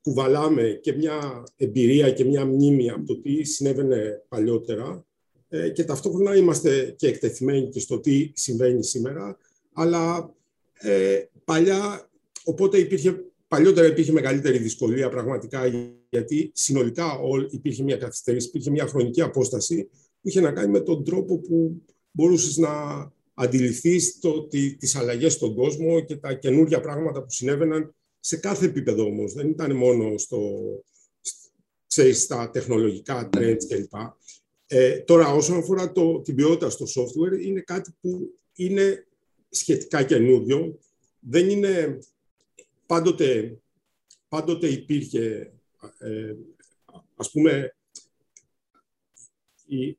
κουβαλάμε 0.02 0.78
και 0.82 0.92
μια 0.92 1.44
εμπειρία 1.56 2.10
και 2.10 2.24
μια 2.24 2.44
μνήμη 2.44 2.90
από 2.90 3.06
το 3.06 3.20
τι 3.20 3.44
συνέβαινε 3.44 4.24
παλιότερα 4.28 5.06
ε, 5.48 5.68
και 5.68 5.84
ταυτόχρονα 5.84 6.36
είμαστε 6.36 6.94
και 6.98 7.06
εκτεθειμένοι 7.06 7.68
και 7.68 7.80
στο 7.80 8.00
τι 8.00 8.30
συμβαίνει 8.34 8.84
σήμερα, 8.84 9.36
αλλά 9.72 10.34
ε, 10.72 11.22
παλιά, 11.44 12.10
οπότε 12.44 12.78
υπήρχε, 12.78 13.24
παλιότερα 13.48 13.86
υπήρχε 13.86 14.12
μεγαλύτερη 14.12 14.58
δυσκολία 14.58 15.08
πραγματικά 15.08 15.66
γιατί 16.10 16.50
συνολικά 16.54 17.20
υπήρχε 17.50 17.82
μια 17.82 17.96
καθυστέρηση, 17.96 18.48
υπήρχε 18.48 18.70
μια 18.70 18.86
χρονική 18.86 19.20
απόσταση 19.20 19.88
που 20.20 20.28
είχε 20.28 20.40
να 20.40 20.52
κάνει 20.52 20.70
με 20.70 20.80
τον 20.80 21.04
τρόπο 21.04 21.38
που 21.38 21.82
μπορούσες 22.10 22.56
να 22.56 22.70
αντιληφθείς 23.34 24.18
το, 24.20 24.46
τι, 24.46 24.76
τις 24.76 24.96
αλλαγές 24.96 25.32
στον 25.32 25.54
κόσμο 25.54 26.00
και 26.00 26.16
τα 26.16 26.34
καινούργια 26.34 26.80
πράγματα 26.80 27.22
που 27.22 27.30
συνέβαιναν 27.30 27.94
σε 28.26 28.36
κάθε 28.36 28.66
επίπεδο 28.66 29.04
όμως. 29.04 29.32
Δεν 29.32 29.48
ήταν 29.48 29.76
μόνο 29.76 30.18
στο, 30.18 30.60
ξέρεις, 31.86 32.22
στα 32.22 32.50
τεχνολογικά 32.50 33.28
trends 33.32 33.64
κλπ. 33.68 33.94
Ε, 34.66 34.98
τώρα, 34.98 35.32
όσον 35.32 35.56
αφορά 35.56 35.92
το, 35.92 36.20
την 36.20 36.34
ποιότητα 36.34 36.70
στο 36.70 36.84
software, 36.84 37.44
είναι 37.44 37.60
κάτι 37.60 37.94
που 38.00 38.38
είναι 38.54 39.06
σχετικά 39.48 40.02
καινούριο. 40.02 40.78
Δεν 41.20 41.48
είναι... 41.48 41.98
Πάντοτε, 42.86 43.58
πάντοτε 44.28 44.68
υπήρχε, 44.68 45.52
ε, 45.98 46.34
ας 47.16 47.30
πούμε, 47.30 47.76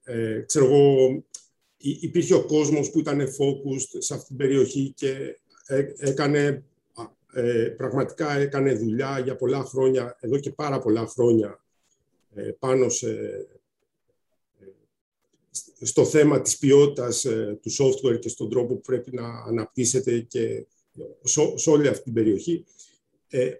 ε, 0.04 0.42
ξέρω 0.42 0.66
εγώ, 0.66 1.24
υπήρχε 1.78 2.34
ο 2.34 2.46
κόσμος 2.46 2.92
που 2.92 3.00
ήταν 3.00 3.20
focused 3.20 3.98
σε 3.98 4.14
αυτή 4.14 4.28
την 4.28 4.38
περιοχή 4.38 4.94
και 4.96 5.40
έκανε, 5.98 6.64
ε, 7.38 7.74
πραγματικά 7.78 8.32
έκανε 8.32 8.74
δουλειά 8.74 9.20
για 9.20 9.36
πολλά 9.36 9.64
χρόνια, 9.64 10.18
εδώ 10.20 10.38
και 10.40 10.52
πάρα 10.52 10.80
πολλά 10.80 11.08
χρόνια, 11.08 11.64
ε, 12.36 12.42
πάνω 12.60 12.90
σε, 12.90 13.10
ε, 14.60 14.66
στο 15.82 16.06
θέμα 16.06 16.42
της 16.42 16.58
ποιότητας 16.58 17.22
του 17.62 17.72
software 17.78 18.20
και 18.20 18.30
στον 18.30 18.50
τρόπο 18.50 18.74
που 18.74 18.82
πρέπει 18.82 19.12
να 19.12 19.28
αναπτύσσεται 19.28 20.20
και 20.20 20.66
σε, 21.56 21.70
όλη 21.70 21.88
αυτή 21.88 22.04
την 22.04 22.14
περιοχή. 22.14 22.66
Ε, 23.30 23.52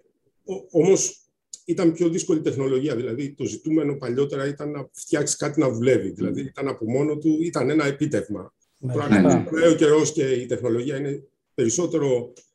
όμως 0.70 1.20
ήταν 1.64 1.92
πιο 1.92 2.08
δύσκολη 2.08 2.40
τεχνολογία. 2.40 2.96
Δηλαδή, 2.96 3.32
το 3.32 3.44
ζητούμενο 3.44 3.96
παλιότερα 3.96 4.46
ήταν 4.46 4.70
να 4.70 4.88
φτιάξεις 4.92 5.36
κάτι 5.36 5.60
να 5.60 5.70
δουλεύει. 5.70 6.10
Δηλαδή, 6.10 6.40
ήταν 6.40 6.68
από 6.68 6.90
μόνο 6.90 7.16
του, 7.16 7.38
ήταν 7.40 7.70
ένα 7.70 7.86
επίτευγμα. 7.86 8.54
Ναι, 8.78 8.92
Πράγματι, 8.92 9.54
ναι. 9.54 9.68
ο 9.68 9.74
καιρός 9.74 10.12
και 10.12 10.30
η 10.30 10.46
τεχνολογία 10.46 10.96
είναι 10.96 11.28
περισσότερο 11.54 12.32
ε, 12.36 12.45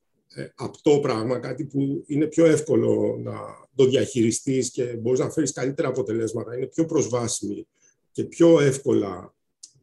απτό 0.56 1.00
πράγμα, 1.00 1.40
κάτι 1.40 1.66
που 1.66 2.04
είναι 2.08 2.26
πιο 2.26 2.46
εύκολο 2.46 3.20
να 3.24 3.34
το 3.76 3.86
διαχειριστείς 3.86 4.72
και 4.72 4.84
μπορείς 4.84 5.20
να 5.20 5.30
φέρεις 5.30 5.52
καλύτερα 5.52 5.88
αποτελέσματα. 5.88 6.58
Είναι 6.58 6.66
πιο 6.66 6.86
προσβάσιμη 6.86 7.68
και 8.12 8.24
πιο 8.24 8.60
εύκολα 8.60 9.34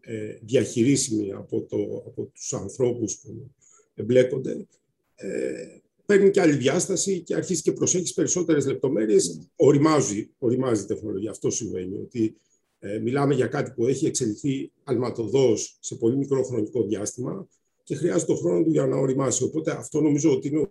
ε, 0.00 0.38
διαχειρίσιμη 0.42 1.32
από, 1.32 1.60
το, 1.60 1.76
από 2.06 2.30
τους 2.34 2.52
ανθρώπους 2.52 3.18
που 3.18 3.50
εμπλέκονται. 3.94 4.66
Ε, 5.14 5.78
παίρνει 6.06 6.30
και 6.30 6.40
άλλη 6.40 6.56
διάσταση 6.56 7.20
και 7.20 7.34
αρχίζει 7.34 7.62
και 7.62 7.72
προσέχεις 7.72 8.14
περισσότερες 8.14 8.66
λεπτομέρειες. 8.66 9.38
Οριμάζει, 9.56 10.30
οριμάζει 10.38 10.82
η 10.82 10.86
τεχνολογία. 10.86 11.30
Αυτό 11.30 11.50
συμβαίνει, 11.50 11.96
ότι 11.96 12.36
ε, 12.78 12.98
μιλάμε 12.98 13.34
για 13.34 13.46
κάτι 13.46 13.70
που 13.70 13.86
έχει 13.86 14.06
εξελιχθεί 14.06 14.72
αλματοδός 14.84 15.76
σε 15.80 15.94
πολύ 15.94 16.16
μικρό 16.16 16.42
χρονικό 16.42 16.82
διάστημα 16.82 17.48
και 17.88 17.94
χρειάζεται 17.94 18.32
το 18.32 18.38
χρόνο 18.38 18.62
του 18.62 18.70
για 18.70 18.86
να 18.86 18.96
οριμάσει. 18.96 19.44
Οπότε 19.44 19.70
αυτό 19.70 20.00
νομίζω 20.00 20.32
ότι 20.32 20.48
είναι 20.48 20.70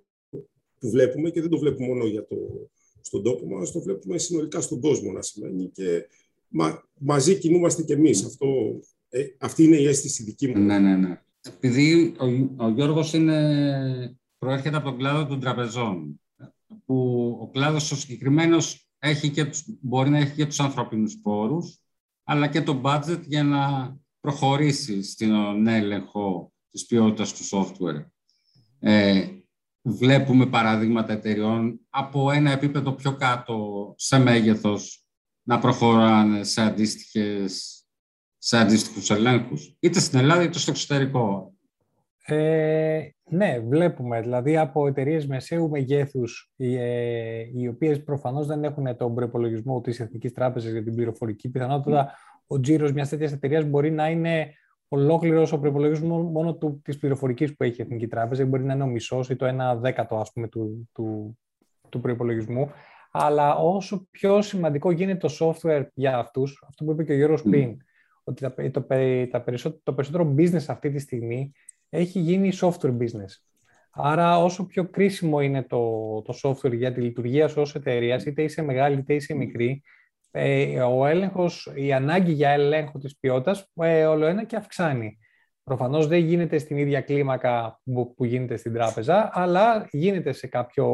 που 0.79 0.89
βλέπουμε 0.89 1.29
και 1.29 1.41
δεν 1.41 1.49
το 1.49 1.57
βλέπουμε 1.57 1.87
μόνο 1.87 2.05
για 2.05 2.25
το, 2.25 2.35
στον 3.01 3.23
τόπο 3.23 3.47
μας, 3.47 3.71
το 3.71 3.79
βλέπουμε 3.79 4.17
συνολικά 4.17 4.61
στον 4.61 4.81
κόσμο 4.81 5.11
να 5.11 5.21
σημαίνει 5.21 5.69
και 5.73 6.07
μα, 6.47 6.83
μαζί 6.97 7.37
κινούμαστε 7.37 7.83
κι 7.83 7.91
εμείς. 7.91 8.25
Αυτό, 8.25 8.47
ε, 9.09 9.23
αυτή 9.37 9.63
είναι 9.63 9.75
η 9.75 9.85
αίσθηση 9.85 10.23
δική 10.23 10.47
μου. 10.47 10.59
Ναι, 10.59 10.79
ναι, 10.79 10.95
ναι. 10.95 11.21
Επειδή 11.47 12.13
ο, 12.19 12.25
ο 12.65 12.69
Γιώργος 12.69 13.13
είναι 13.13 14.17
προέρχεται 14.37 14.75
από 14.75 14.85
τον 14.85 14.97
κλάδο 14.97 15.25
των 15.25 15.39
τραπεζών, 15.39 16.21
που 16.85 17.27
ο 17.41 17.49
κλάδος 17.49 17.91
ο 17.91 17.95
συγκεκριμένος 17.95 18.89
έχει 18.99 19.29
και 19.29 19.49
μπορεί 19.81 20.09
να 20.09 20.17
έχει 20.17 20.35
και 20.35 20.45
τους 20.45 20.59
ανθρώπινους 20.59 21.17
πόρους, 21.21 21.79
αλλά 22.23 22.47
και 22.47 22.61
το 22.61 22.81
budget 22.83 23.21
για 23.25 23.43
να 23.43 23.95
προχωρήσει 24.19 25.03
στην 25.03 25.67
έλεγχο 25.67 26.51
της 26.77 26.85
ποιότητας 26.85 27.33
του 27.33 27.43
software. 27.43 28.05
Ε, 28.79 29.27
βλέπουμε 29.81 30.45
παραδείγματα 30.45 31.13
εταιριών 31.13 31.79
από 31.89 32.31
ένα 32.31 32.51
επίπεδο 32.51 32.91
πιο 32.91 33.15
κάτω 33.15 33.93
σε 33.97 34.19
μέγεθος 34.19 35.05
να 35.43 35.59
προχωράνε 35.59 36.43
σε, 36.43 36.61
αντίστοιχες, 36.61 37.83
σε 38.37 38.57
αντίστοιχους 38.57 39.09
ελέγχους, 39.09 39.75
είτε 39.79 39.99
στην 39.99 40.19
Ελλάδα 40.19 40.43
είτε 40.43 40.59
στο 40.59 40.71
εξωτερικό. 40.71 41.53
Ε, 42.25 43.01
ναι, 43.29 43.59
βλέπουμε. 43.59 44.21
Δηλαδή 44.21 44.57
από 44.57 44.87
εταιρείες 44.87 45.27
μεσαίου 45.27 45.69
μεγέθους, 45.69 46.51
οι, 46.55 46.75
ε, 46.75 47.49
οι 47.53 47.67
οποίες 47.67 48.03
προφανώς 48.03 48.47
δεν 48.47 48.63
έχουν 48.63 48.97
τον 48.97 49.15
προπολογισμό 49.15 49.81
της 49.81 49.99
Εθνικής 49.99 50.33
Τράπεζας 50.33 50.71
για 50.71 50.83
την 50.83 50.95
πληροφορική, 50.95 51.49
πιθανότατα 51.49 52.13
ο 52.47 52.59
τζίρος 52.59 52.91
μιας 52.91 53.09
τέτοιας 53.09 53.31
εταιρείας 53.31 53.65
μπορεί 53.65 53.91
να 53.91 54.09
είναι 54.09 54.53
ολόκληρο 54.87 55.47
ο 55.51 55.59
προπολογισμό 55.59 56.21
μόνο 56.21 56.57
της 56.81 56.97
πληροφορικής 56.97 57.55
που 57.55 57.63
έχει 57.63 57.81
η 57.81 57.83
Εθνική 57.83 58.07
Τράπεζα, 58.07 58.45
μπορεί 58.45 58.63
να 58.63 58.73
είναι 58.73 58.83
ο 58.83 58.87
μισός 58.87 59.29
ή 59.29 59.35
το 59.35 59.45
ένα 59.45 59.75
δέκατο 59.75 60.15
ας 60.15 60.31
πούμε, 60.31 60.47
του, 60.47 60.89
του, 60.93 61.37
του 61.89 61.99
προπολογισμού. 61.99 62.71
Αλλά 63.11 63.55
όσο 63.55 64.07
πιο 64.11 64.41
σημαντικό 64.41 64.91
γίνεται 64.91 65.27
το 65.27 65.37
software 65.39 65.85
για 65.93 66.17
αυτούς, 66.17 66.63
αυτό 66.67 66.85
που 66.85 66.91
είπε 66.91 67.03
και 67.03 67.11
ο 67.11 67.15
Γιώργος 67.15 67.41
πριν, 67.41 67.77
ότι 68.23 68.41
το, 68.41 68.53
το, 68.71 68.85
το, 69.31 69.39
περισσότερο, 69.39 69.81
το 69.83 69.93
περισσότερο 69.93 70.33
business 70.37 70.65
αυτή 70.67 70.91
τη 70.91 70.99
στιγμή 70.99 71.51
έχει 71.89 72.19
γίνει 72.19 72.51
software 72.61 72.97
business. 72.97 73.47
Άρα 73.91 74.43
όσο 74.43 74.65
πιο 74.65 74.89
κρίσιμο 74.89 75.41
είναι 75.41 75.63
το, 75.63 76.21
το 76.21 76.33
software 76.43 76.75
για 76.75 76.93
τη 76.93 77.01
λειτουργία 77.01 77.47
σου 77.47 77.61
ως 77.61 77.75
εταιρείας, 77.75 78.25
είτε 78.25 78.43
είσαι 78.43 78.61
μεγάλη 78.61 78.97
είτε 78.97 79.13
είσαι 79.13 79.33
μικρή, 79.33 79.69
ε, 79.71 79.81
ο 80.87 81.05
έλεγχος, 81.05 81.71
η 81.75 81.93
ανάγκη 81.93 82.31
για 82.31 82.49
έλεγχο 82.49 82.97
της 82.99 83.17
ποιότητας 83.19 83.71
ε, 83.73 84.05
όλο 84.05 84.25
ένα 84.25 84.43
και 84.43 84.55
αυξάνει. 84.55 85.17
Προφανώς 85.63 86.07
δεν 86.07 86.19
γίνεται 86.19 86.57
στην 86.57 86.77
ίδια 86.77 87.01
κλίμακα 87.01 87.79
που, 87.83 88.13
που 88.13 88.25
γίνεται 88.25 88.57
στην 88.57 88.73
τράπεζα, 88.73 89.29
αλλά 89.33 89.87
γίνεται 89.91 90.31
σε 90.31 90.47
κάποιο, 90.47 90.87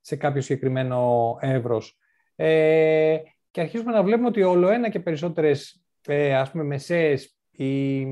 σε 0.00 0.16
κάποιο 0.16 0.40
συγκεκριμένο 0.40 1.36
εύρος. 1.40 1.98
Ε, 2.36 3.16
και 3.50 3.60
αρχίζουμε 3.60 3.92
να 3.92 4.02
βλέπουμε 4.02 4.28
ότι 4.28 4.42
όλο 4.42 4.68
ένα 4.68 4.88
και 4.88 5.00
περισσότερες 5.00 5.84
ε, 6.06 6.34
ας 6.34 6.50
πούμε, 6.50 6.64
μεσαίες 6.64 7.36
οι 7.50 8.04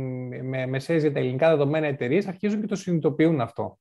με, 0.42 0.66
μεσαίες 0.66 1.02
για 1.02 1.12
τα 1.12 1.18
ελληνικά 1.18 1.48
δεδομένα 1.48 1.87
εταιρείες 1.87 2.26
αρχίζουν 2.26 2.61
και 2.61 2.66
το 2.66 2.74
συνειδητοποιούν 2.74 3.40
αυτό. 3.40 3.78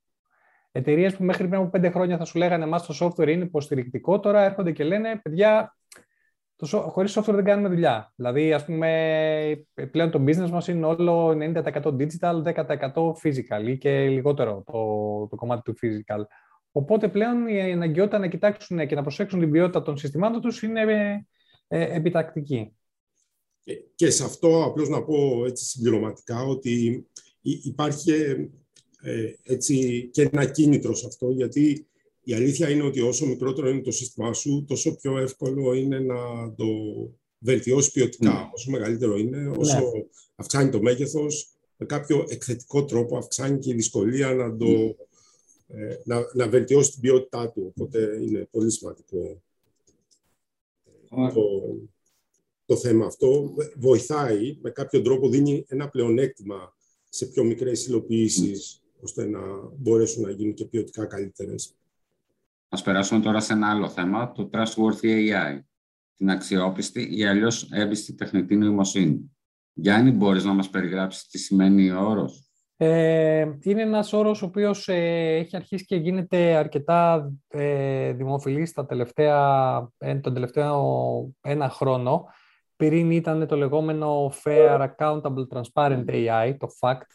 Εταιρείες 0.71 1.15
που 1.15 1.23
μέχρι 1.23 1.47
πριν 1.47 1.61
από 1.61 1.69
πέντε 1.69 1.89
χρόνια 1.89 2.17
θα 2.17 2.25
σου 2.25 2.37
λέγανε 2.37 2.63
Εμά 2.63 2.79
το 2.79 2.97
software 2.99 3.27
είναι 3.27 3.43
υποστηρικτικό, 3.43 4.19
τώρα 4.19 4.43
έρχονται 4.43 4.71
και 4.71 4.83
λένε 4.83 5.19
Παιδιά, 5.23 5.75
το, 6.61 6.67
χωρίς 6.67 7.19
software 7.19 7.33
δεν 7.33 7.43
κάνουμε 7.43 7.69
δουλειά. 7.69 8.13
Δηλαδή, 8.15 8.53
ας 8.53 8.65
πούμε, 8.65 9.65
πλέον 9.91 10.11
το 10.11 10.23
business 10.27 10.49
μας 10.49 10.67
είναι 10.67 10.85
όλο 10.85 11.29
90% 11.29 11.71
digital, 11.73 12.43
10% 12.43 13.11
physical 13.23 13.67
ή 13.67 13.77
και 13.77 14.07
λιγότερο 14.07 14.63
το, 14.65 15.27
το 15.29 15.35
κομμάτι 15.35 15.61
του 15.61 15.73
physical. 15.81 16.21
Οπότε 16.71 17.07
πλέον 17.07 17.47
η 17.47 17.71
αναγκαιότητα 17.71 18.19
να 18.19 18.27
κοιτάξουν 18.27 18.87
και 18.87 18.95
να 18.95 19.01
προσέξουν 19.01 19.39
την 19.39 19.51
ποιότητα 19.51 19.81
των 19.81 19.97
συστημάτων 19.97 20.41
τους 20.41 20.61
είναι 20.61 20.81
ε, 21.67 21.95
επιτακτική. 21.95 22.75
Και 23.95 24.09
σε 24.09 24.23
αυτό 24.23 24.63
απλώς 24.63 24.89
να 24.89 25.03
πω 25.03 25.45
έτσι 25.45 25.65
συμπληρωματικά 25.65 26.43
ότι 26.43 27.05
υπάρχει 27.41 28.11
ε, 29.01 29.33
έτσι 29.43 30.07
και 30.13 30.29
ένα 30.31 30.45
κίνητρο 30.45 30.95
σε 30.95 31.07
αυτό, 31.07 31.29
γιατί 31.31 31.87
η 32.23 32.33
αλήθεια 32.33 32.69
είναι 32.69 32.83
ότι 32.83 33.01
όσο 33.01 33.25
μικρότερο 33.25 33.69
είναι 33.69 33.81
το 33.81 33.91
σύστημά 33.91 34.33
σου, 34.33 34.65
τόσο 34.67 34.95
πιο 34.95 35.17
εύκολο 35.17 35.73
είναι 35.73 35.99
να 35.99 36.53
το 36.55 36.65
βελτιώσεις 37.37 37.91
ποιοτικά. 37.91 38.49
Mm. 38.49 38.53
Όσο 38.53 38.71
μεγαλύτερο 38.71 39.17
είναι, 39.17 39.53
όσο 39.57 39.77
ναι. 39.79 40.03
αυξάνει 40.35 40.69
το 40.69 40.81
μέγεθος, 40.81 41.49
με 41.77 41.85
κάποιο 41.85 42.25
εκθετικό 42.29 42.85
τρόπο 42.85 43.17
αυξάνει 43.17 43.59
και 43.59 43.69
η 43.69 43.73
δυσκολία 43.73 44.33
να, 44.33 44.57
το, 44.57 44.95
ε, 45.67 45.95
να, 46.03 46.25
να 46.33 46.47
βελτιώσει 46.49 46.91
την 46.91 47.01
ποιότητά 47.01 47.51
του. 47.51 47.73
Οπότε 47.75 48.19
είναι 48.21 48.47
πολύ 48.51 48.71
σημαντικό 48.71 49.41
το, 51.09 51.75
το 52.65 52.75
θέμα 52.75 53.05
αυτό. 53.05 53.55
Βοηθάει, 53.75 54.57
με 54.61 54.69
κάποιο 54.69 55.01
τρόπο 55.01 55.29
δίνει 55.29 55.65
ένα 55.67 55.89
πλεονέκτημα 55.89 56.75
σε 57.09 57.25
πιο 57.25 57.43
μικρές 57.43 57.87
υλοποιήσεις, 57.87 58.83
ώστε 59.01 59.25
να 59.25 59.39
μπορέσουν 59.77 60.23
να 60.23 60.31
γίνουν 60.31 60.53
και 60.53 60.65
ποιοτικά 60.65 61.05
καλύτερες. 61.05 61.75
Ας 62.73 62.81
περάσουμε 62.81 63.21
τώρα 63.21 63.39
σε 63.39 63.53
ένα 63.53 63.69
άλλο 63.69 63.89
θέμα, 63.89 64.31
το 64.31 64.49
Trustworthy 64.53 65.05
AI, 65.05 65.59
την 66.17 66.29
αξιόπιστη 66.29 67.17
ή 67.17 67.25
αλλιώς 67.25 67.71
έμπιστη 67.71 68.15
τεχνητή 68.15 68.55
νοημοσύνη. 68.55 69.35
Γιάννη, 69.73 70.11
μπορείς 70.11 70.43
να 70.43 70.53
μας 70.53 70.69
περιγράψεις 70.69 71.27
τι 71.27 71.37
σημαίνει 71.37 71.91
ο 71.91 72.01
όρος; 72.01 72.51
Ε, 72.77 73.47
είναι 73.61 73.81
ένας 73.81 74.13
όρος 74.13 74.41
ο 74.41 74.45
οποίος 74.45 74.87
ε, 74.87 75.35
έχει 75.35 75.55
αρχίσει 75.55 75.85
και 75.85 75.95
γίνεται 75.95 76.55
αρκετά 76.55 77.31
ε, 77.47 78.11
δημοφιλής 78.13 78.71
τα 78.73 78.85
τελευταία, 78.85 79.89
ε, 79.97 80.15
τον 80.15 80.33
τελευταίο 80.33 81.33
ένα 81.41 81.69
χρόνο. 81.69 82.25
Πριν 82.75 83.11
ήταν 83.11 83.47
το 83.47 83.55
λεγόμενο 83.55 84.31
Fair 84.43 84.87
Accountable 84.89 85.47
Transparent 85.53 86.05
AI, 86.07 86.55
το 86.57 86.67
FACT, 86.79 87.05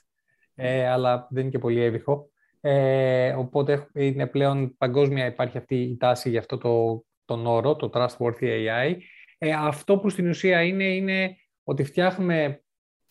ε, 0.55 0.89
αλλά 0.89 1.27
δεν 1.31 1.43
είναι 1.43 1.51
και 1.51 1.59
πολύ 1.59 1.81
έβυχο. 1.81 2.31
Ε, 2.69 3.33
οπότε 3.33 3.89
είναι 3.93 4.27
πλέον 4.27 4.77
παγκόσμια 4.79 5.27
υπάρχει 5.27 5.59
αυτή 5.59 5.77
η 5.83 5.97
τάση 5.97 6.31
για 6.31 6.39
αυτό 6.39 6.59
το, 6.59 7.05
τον 7.25 7.47
όρο, 7.47 7.77
το 7.77 7.91
Trustworthy 7.93 8.41
AI. 8.41 8.97
Ε, 9.39 9.53
αυτό 9.53 9.99
που 9.99 10.09
στην 10.09 10.29
ουσία 10.29 10.63
είναι, 10.63 10.85
είναι 10.85 11.37
ότι 11.65 11.85
φτιάχνουμε, 11.85 12.63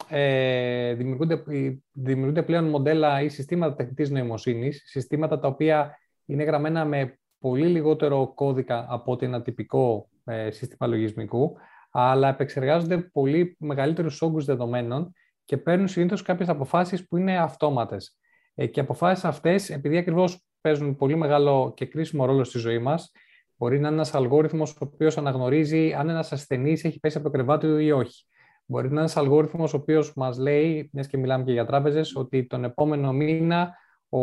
ε, 0.10 0.94
δημιουργούνται, 0.94 1.44
δημιουργούνται 1.91 2.44
πλέον 2.44 2.70
μοντέλα 2.70 3.22
ή 3.22 3.30
συστήματα 3.30 3.76
τεχνητής 3.76 4.10
νοημοσύνης, 4.10 4.84
συστήματα 4.86 5.39
τα 5.39 5.48
οποία 5.48 5.98
είναι 6.26 6.44
γραμμένα 6.44 6.86
με 6.86 7.20
πολύ 7.39 7.68
λιγότερο 7.68 8.32
κώδικα 8.34 8.86
από 8.89 9.12
ότι 9.12 9.26
ένα 9.26 9.41
τυπικό 9.41 10.10
ε, 10.26 10.52
σύστημα 10.52 10.88
λογισμικού, 10.88 11.58
αλλά 11.91 12.30
επεξεργάζονται 12.30 12.98
πολύ 12.98 13.56
μεγαλύτερους 13.60 14.22
όγκους 14.22 14.46
δεδομένων 14.46 15.13
και 15.46 15.58
παίρνουν 15.58 15.88
συνήθως 15.88 16.22
κάποιες 16.22 16.50
αποφάσεις 16.50 17.08
που 17.08 17.18
είναι 17.18 17.38
αυτόματες. 17.38 18.18
Ε, 18.56 18.65
και 18.65 18.80
οι 18.80 18.84
αποφάσεις 18.84 19.26
αυτές, 19.26 19.70
επειδή 19.70 19.98
ακριβώς 19.98 20.46
παίζουν 20.62 20.96
πολύ 20.96 21.15
μεγάλο 21.15 21.74
και 21.76 21.86
κρίσιμο 21.86 22.26
ρόλο 22.26 22.44
στη 22.44 22.58
ζωή 22.58 22.80
μας, 22.80 23.12
μπορεί 23.58 23.80
να 23.80 23.88
είναι 23.88 23.96
ένας 23.96 24.13
αλγόριθμος 24.13 24.72
ο 24.72 24.76
οποίος 24.80 25.18
αναγνωρίζει 25.18 25.94
αν 25.94 26.10
ένας 26.10 26.32
ασθενής 26.32 26.84
έχει 26.84 27.00
πέσει 27.00 27.18
από 27.18 27.26
το 27.26 27.32
κρεβάτι 27.32 27.68
του 27.68 27.78
ή 27.78 27.91
όχι. 27.91 28.26
Μπορεί 28.65 28.86
να 28.86 28.91
είναι 28.91 29.00
ένας 29.00 29.18
αλγόριθμος 29.18 29.74
ο 29.74 29.78
οποίος 29.78 30.13
μας 30.15 30.38
λέει, 30.38 30.89
μιας 30.94 31.08
και 31.08 31.18
μιλάμε 31.18 31.44
και 31.44 31.52
για 31.52 31.65
τράπεζες, 31.65 32.15
ότι 32.15 32.46
τον 32.46 32.63
επόμενο 32.63 33.13
μήνα 33.13 33.76
ο, 34.10 34.20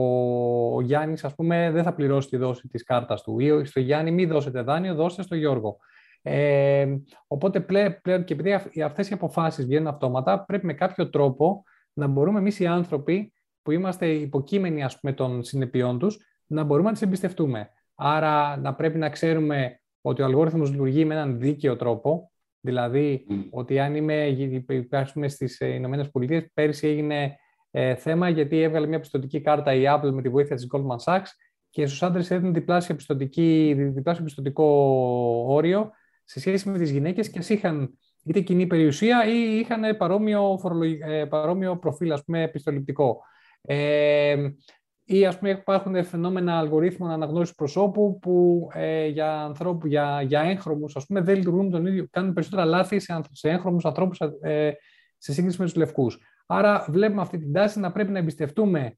ο 0.77 0.81
Γιάννης, 0.81 1.25
ας 1.25 1.35
πούμε, 1.35 1.71
δεν 1.71 1.83
θα 1.83 1.95
πληρώσει 1.95 2.29
τη 2.29 2.37
δόση 2.37 2.69
της 2.69 2.85
κάρτας 2.85 3.23
του. 3.23 3.39
Ή 3.39 3.65
στο 3.65 3.81
Γιάννη, 3.81 4.11
μην 4.11 4.29
δώσετε 4.29 4.63
δάνειο, 4.63 4.95
δώστε 4.95 5.23
στο 5.23 5.35
Γιώργο. 5.35 5.77
Ε, 6.23 6.87
οπότε 7.27 7.61
πλέον, 7.61 8.25
και 8.25 8.33
επειδή 8.33 8.53
αυτές 8.85 9.11
οι 9.11 9.13
αποφάσεις 9.13 9.65
βγαίνουν 9.65 9.87
αυτόματα, 9.87 10.45
πρέπει 10.45 10.67
με 10.67 10.73
κάποιο 10.73 11.11
τρόπο 11.11 11.63
να 11.93 12.07
μπορούμε 12.07 12.39
εμείς 12.39 12.61
οι 12.61 12.67
άνθρωποι 12.67 13.33
που 13.63 13.71
είμαστε 13.71 14.07
υποκείμενοι 14.09 14.83
ας 14.85 15.01
πούμε, 15.01 15.13
των 15.13 15.43
συνεπειών 15.43 15.99
τους, 15.99 16.19
να 16.47 16.63
μπορούμε 16.63 16.87
να 16.87 16.93
τις 16.93 17.03
εμπιστευτούμε. 17.03 17.71
Άρα 17.95 18.57
να 18.57 18.75
πρέπει 18.75 18.99
να 18.99 19.11
ξέρουμε 19.11 19.81
ότι 20.01 20.23
ο 20.23 20.25
αλγόριθμος 20.25 20.71
λειτουργεί 20.71 21.05
με 21.05 21.15
έναν 21.15 21.39
δίκαιο 21.39 21.77
τρόπο, 21.77 22.33
δηλαδή 22.61 23.27
ότι 23.51 23.79
αν 23.79 23.95
είμαι, 23.95 24.27
υπάρχουμε 24.69 25.29
στις 25.29 25.61
ε, 25.61 25.67
Ηνωμένες 25.67 26.11
Πολιτείες, 26.11 26.51
πέρυσι 26.55 26.87
έγινε 26.87 27.37
ε, 27.71 27.95
θέμα 27.95 28.29
γιατί 28.29 28.61
έβγαλε 28.61 28.87
μια 28.87 29.01
πιστοτική 29.01 29.41
κάρτα 29.41 29.75
η 29.75 29.83
Apple 29.87 30.11
με 30.13 30.23
τη 30.23 30.29
βοήθεια 30.29 30.57
της 30.57 30.67
Goldman 30.73 31.05
Sachs 31.05 31.27
και 31.71 31.87
στους 31.87 32.03
άντρες 32.03 32.31
έδινε 32.31 32.51
διπλάσιο, 32.51 32.97
διπλάσιο 33.93 34.25
πιστοτικό 34.25 34.65
όριο 35.49 35.91
σε 36.25 36.41
σχέση 36.41 36.69
με 36.69 36.79
τις 36.79 36.91
γυναίκες 36.91 37.31
και 37.31 37.39
ας 37.39 37.49
είχαν 37.49 37.99
είτε 38.25 38.41
κοινή 38.41 38.67
περιουσία 38.67 39.27
ή 39.27 39.59
είχαν 39.59 39.97
παρόμοιο, 39.97 40.61
ε, 41.07 41.25
παρόμοιο 41.25 41.77
προφίλ, 41.77 42.13
ας 42.13 42.25
πούμε, 42.25 42.43
επιστοληπτικό. 42.43 43.21
Ε, 43.63 44.49
ή 45.05 45.27
ας 45.27 45.39
πούμε 45.39 45.51
υπάρχουν 45.51 46.05
φαινόμενα 46.05 46.59
αλγορίθμων 46.59 47.11
αναγνώρισης 47.11 47.55
προσώπου 47.55 48.19
που 48.19 48.69
ε, 48.73 49.07
για, 49.07 49.43
ανθρώπου, 49.43 49.87
για, 49.87 50.23
για 50.23 50.41
έγχρωμους 50.41 50.97
ας 50.97 51.07
πούμε, 51.07 51.21
δεν 51.21 51.37
λειτουργούν 51.37 51.71
τον 51.71 51.87
ίδιο, 51.87 52.07
κάνουν 52.11 52.33
περισσότερα 52.33 52.65
λάθη 52.65 52.99
σε, 52.99 53.21
σε 53.31 53.51
έγχρωμους 53.51 53.85
ανθρώπους 53.85 54.21
ε, 54.41 54.73
σε 55.19 55.33
σύγκριση 55.33 55.59
με 55.59 55.65
τους 55.65 55.75
λευκούς. 55.75 56.19
Άρα 56.47 56.87
βλέπουμε 56.89 57.21
αυτή 57.21 57.39
την 57.39 57.53
τάση 57.53 57.81
να 57.81 57.93
πρέπει 57.93 58.11
να 58.11 58.19
εμπιστευτούμε 58.19 58.97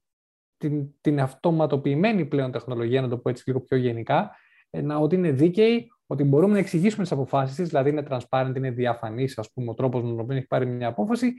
την, 0.57 0.87
την 1.01 1.21
αυτοματοποιημένη 1.21 2.25
πλέον 2.25 2.51
τεχνολογία, 2.51 3.01
να 3.01 3.07
το 3.07 3.17
πω 3.17 3.29
έτσι 3.29 3.43
λίγο 3.45 3.61
πιο 3.61 3.77
γενικά, 3.77 4.31
ε, 4.69 4.81
να, 4.81 4.97
ότι 4.97 5.15
είναι 5.15 5.31
δίκαιη, 5.31 5.87
ότι 6.07 6.23
μπορούμε 6.23 6.53
να 6.53 6.59
εξηγήσουμε 6.59 7.03
τις 7.03 7.11
αποφάσεις 7.11 7.55
της, 7.55 7.67
δηλαδή 7.67 7.89
είναι 7.89 8.03
transparent, 8.09 8.53
είναι 8.55 8.71
διαφανής, 8.71 9.37
ας 9.37 9.51
πούμε, 9.53 9.69
ο 9.69 9.73
τρόπος 9.73 10.01
με 10.01 10.09
τον 10.09 10.19
οποίο 10.19 10.37
έχει 10.37 10.47
πάρει 10.47 10.65
μια 10.65 10.87
απόφαση. 10.87 11.33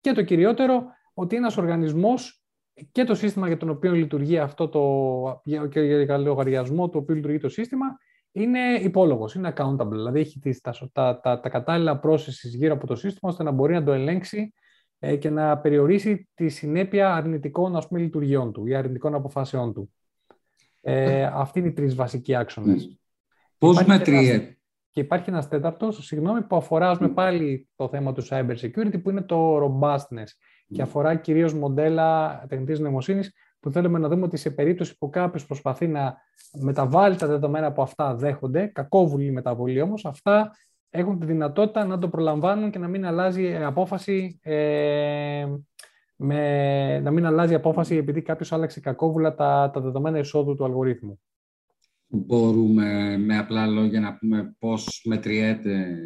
Και 0.00 0.12
το 0.12 0.22
κυριότερο, 0.22 0.84
ότι 1.14 1.36
ένας 1.36 1.56
οργανισμός 1.56 2.41
και 2.92 3.04
το 3.04 3.14
σύστημα 3.14 3.46
για 3.46 3.56
τον 3.56 3.68
οποίο 3.68 3.92
λειτουργεί 3.92 4.38
αυτό 4.38 4.68
το, 4.68 5.42
και 5.70 5.80
για 5.80 6.18
λογαριασμό 6.18 6.88
το 6.88 6.98
οποίο 6.98 7.14
λειτουργεί 7.14 7.38
το 7.38 7.48
σύστημα, 7.48 7.86
είναι 8.32 8.60
υπόλογος, 8.82 9.34
είναι 9.34 9.52
accountable. 9.56 9.90
Δηλαδή 9.90 10.20
έχει 10.20 10.38
τις, 10.38 10.60
τα, 10.60 10.74
τα, 10.92 11.20
τα, 11.20 11.40
τα 11.40 11.48
κατάλληλα 11.48 12.00
processes 12.02 12.50
γύρω 12.54 12.74
από 12.74 12.86
το 12.86 12.94
σύστημα 12.94 13.30
ώστε 13.30 13.42
να 13.42 13.50
μπορεί 13.50 13.72
να 13.72 13.84
το 13.84 13.92
ελέγξει 13.92 14.52
ε, 14.98 15.16
και 15.16 15.30
να 15.30 15.58
περιορίσει 15.58 16.28
τη 16.34 16.48
συνέπεια 16.48 17.14
αρνητικών 17.14 17.76
ας 17.76 17.88
πούμε, 17.88 18.00
λειτουργιών 18.00 18.52
του 18.52 18.66
ή 18.66 18.74
αρνητικών 18.74 19.14
αποφάσεών 19.14 19.72
του. 19.72 19.92
Ε, 20.80 21.24
αυτοί 21.24 21.58
είναι 21.58 21.68
οι 21.68 21.72
τρεις 21.72 21.94
βασικοί 21.94 22.34
άξονες. 22.34 22.98
Πώς 23.58 23.84
μετριέται. 23.84 24.56
Και 24.90 25.00
υπάρχει 25.00 25.30
ένας 25.30 25.48
τέταρτος, 25.48 26.04
συγγνώμη, 26.04 26.42
που 26.42 26.56
αφορά 26.56 26.96
πάλι 27.14 27.68
το 27.76 27.88
θέμα 27.88 28.12
του 28.12 28.22
cyber 28.28 28.56
security, 28.60 29.02
που 29.02 29.10
είναι 29.10 29.22
το 29.22 29.58
robustness 29.64 30.28
και 30.72 30.82
αφορά 30.82 31.14
κυρίως 31.14 31.54
μοντέλα 31.54 32.44
τεχνητής 32.48 32.80
νοημοσύνης 32.80 33.32
που 33.60 33.70
θέλουμε 33.70 33.98
να 33.98 34.08
δούμε 34.08 34.24
ότι 34.24 34.36
σε 34.36 34.50
περίπτωση 34.50 34.98
που 34.98 35.10
κάποιος 35.10 35.46
προσπαθεί 35.46 35.88
να 35.88 36.16
μεταβάλει 36.60 37.16
τα 37.16 37.26
δεδομένα 37.26 37.72
που 37.72 37.82
αυτά 37.82 38.14
δέχονται, 38.14 38.66
κακόβουλη 38.66 39.32
μεταβολή 39.32 39.80
όμως, 39.80 40.04
αυτά 40.04 40.50
έχουν 40.90 41.18
τη 41.18 41.26
δυνατότητα 41.26 41.84
να 41.84 41.98
το 41.98 42.08
προλαμβάνουν 42.08 42.70
και 42.70 42.78
να 42.78 42.88
μην 42.88 43.06
αλλάζει 43.06 43.56
απόφαση. 43.56 44.38
Ε, 44.42 45.46
με, 46.16 47.00
να 47.00 47.10
μην 47.10 47.26
αλλάζει 47.26 47.54
απόφαση 47.54 47.96
επειδή 47.96 48.22
κάποιος 48.22 48.52
άλλαξε 48.52 48.80
κακόβουλα 48.80 49.34
τα, 49.34 49.70
τα 49.72 49.80
δεδομένα 49.80 50.18
εισόδου 50.18 50.54
του 50.54 50.64
αλγορίθμου. 50.64 51.20
Μπορούμε 52.06 53.16
με 53.18 53.38
απλά 53.38 53.66
λόγια 53.66 54.00
να 54.00 54.16
πούμε 54.16 54.56
πώς 54.58 55.02
μετριέται 55.04 55.98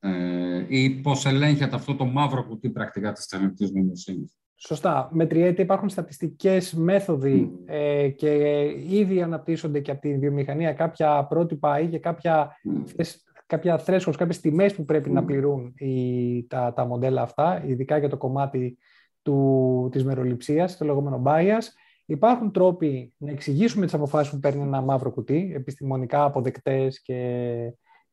ε, 0.00 0.64
ή 0.68 0.90
πώς 0.90 1.26
ελέγχεται 1.26 1.76
αυτό 1.76 1.94
το 1.94 2.04
μαύρο 2.04 2.44
κουτί 2.44 2.70
πρακτικά 2.70 3.12
της 3.12 3.26
τεχνητής 3.26 3.72
νοημοσύνης. 3.72 4.38
Σωστά. 4.60 5.08
Μετριέται, 5.12 5.62
υπάρχουν 5.62 5.88
στατιστικές 5.88 6.74
μέθοδοι 6.74 7.52
ε, 7.64 8.08
και 8.08 8.62
ήδη 8.88 9.22
αναπτύσσονται 9.22 9.80
και 9.80 9.90
από 9.90 10.00
τη 10.00 10.18
βιομηχανία 10.18 10.72
κάποια 10.72 11.26
πρότυπα 11.28 11.80
ή 11.80 11.88
και 11.88 11.98
κάποια, 11.98 12.56
mm. 12.96 13.04
κάποια 13.46 13.82
thresholds, 13.86 14.14
κάποιες 14.16 14.40
τιμές 14.40 14.74
που 14.74 14.84
πρέπει 14.84 15.10
να 15.10 15.24
πληρούν 15.24 15.74
οι, 15.76 16.46
τα, 16.46 16.72
τα 16.72 16.84
μοντέλα 16.84 17.22
αυτά, 17.22 17.64
ειδικά 17.66 17.98
για 17.98 18.08
το 18.08 18.16
κομμάτι 18.16 18.78
του, 19.22 19.88
της 19.92 20.04
μεροληψίας, 20.04 20.76
το 20.76 20.84
λεγόμενο 20.84 21.22
bias. 21.26 21.64
Υπάρχουν 22.06 22.52
τρόποι 22.52 23.14
να 23.16 23.30
εξηγήσουμε 23.30 23.84
τις 23.84 23.94
αποφάσεις 23.94 24.32
που 24.32 24.38
παίρνει 24.38 24.62
ένα 24.62 24.80
μαύρο 24.80 25.10
κουτί, 25.10 25.52
επιστημονικά 25.54 26.24
αποδεκτές 26.24 27.02
και 27.02 27.14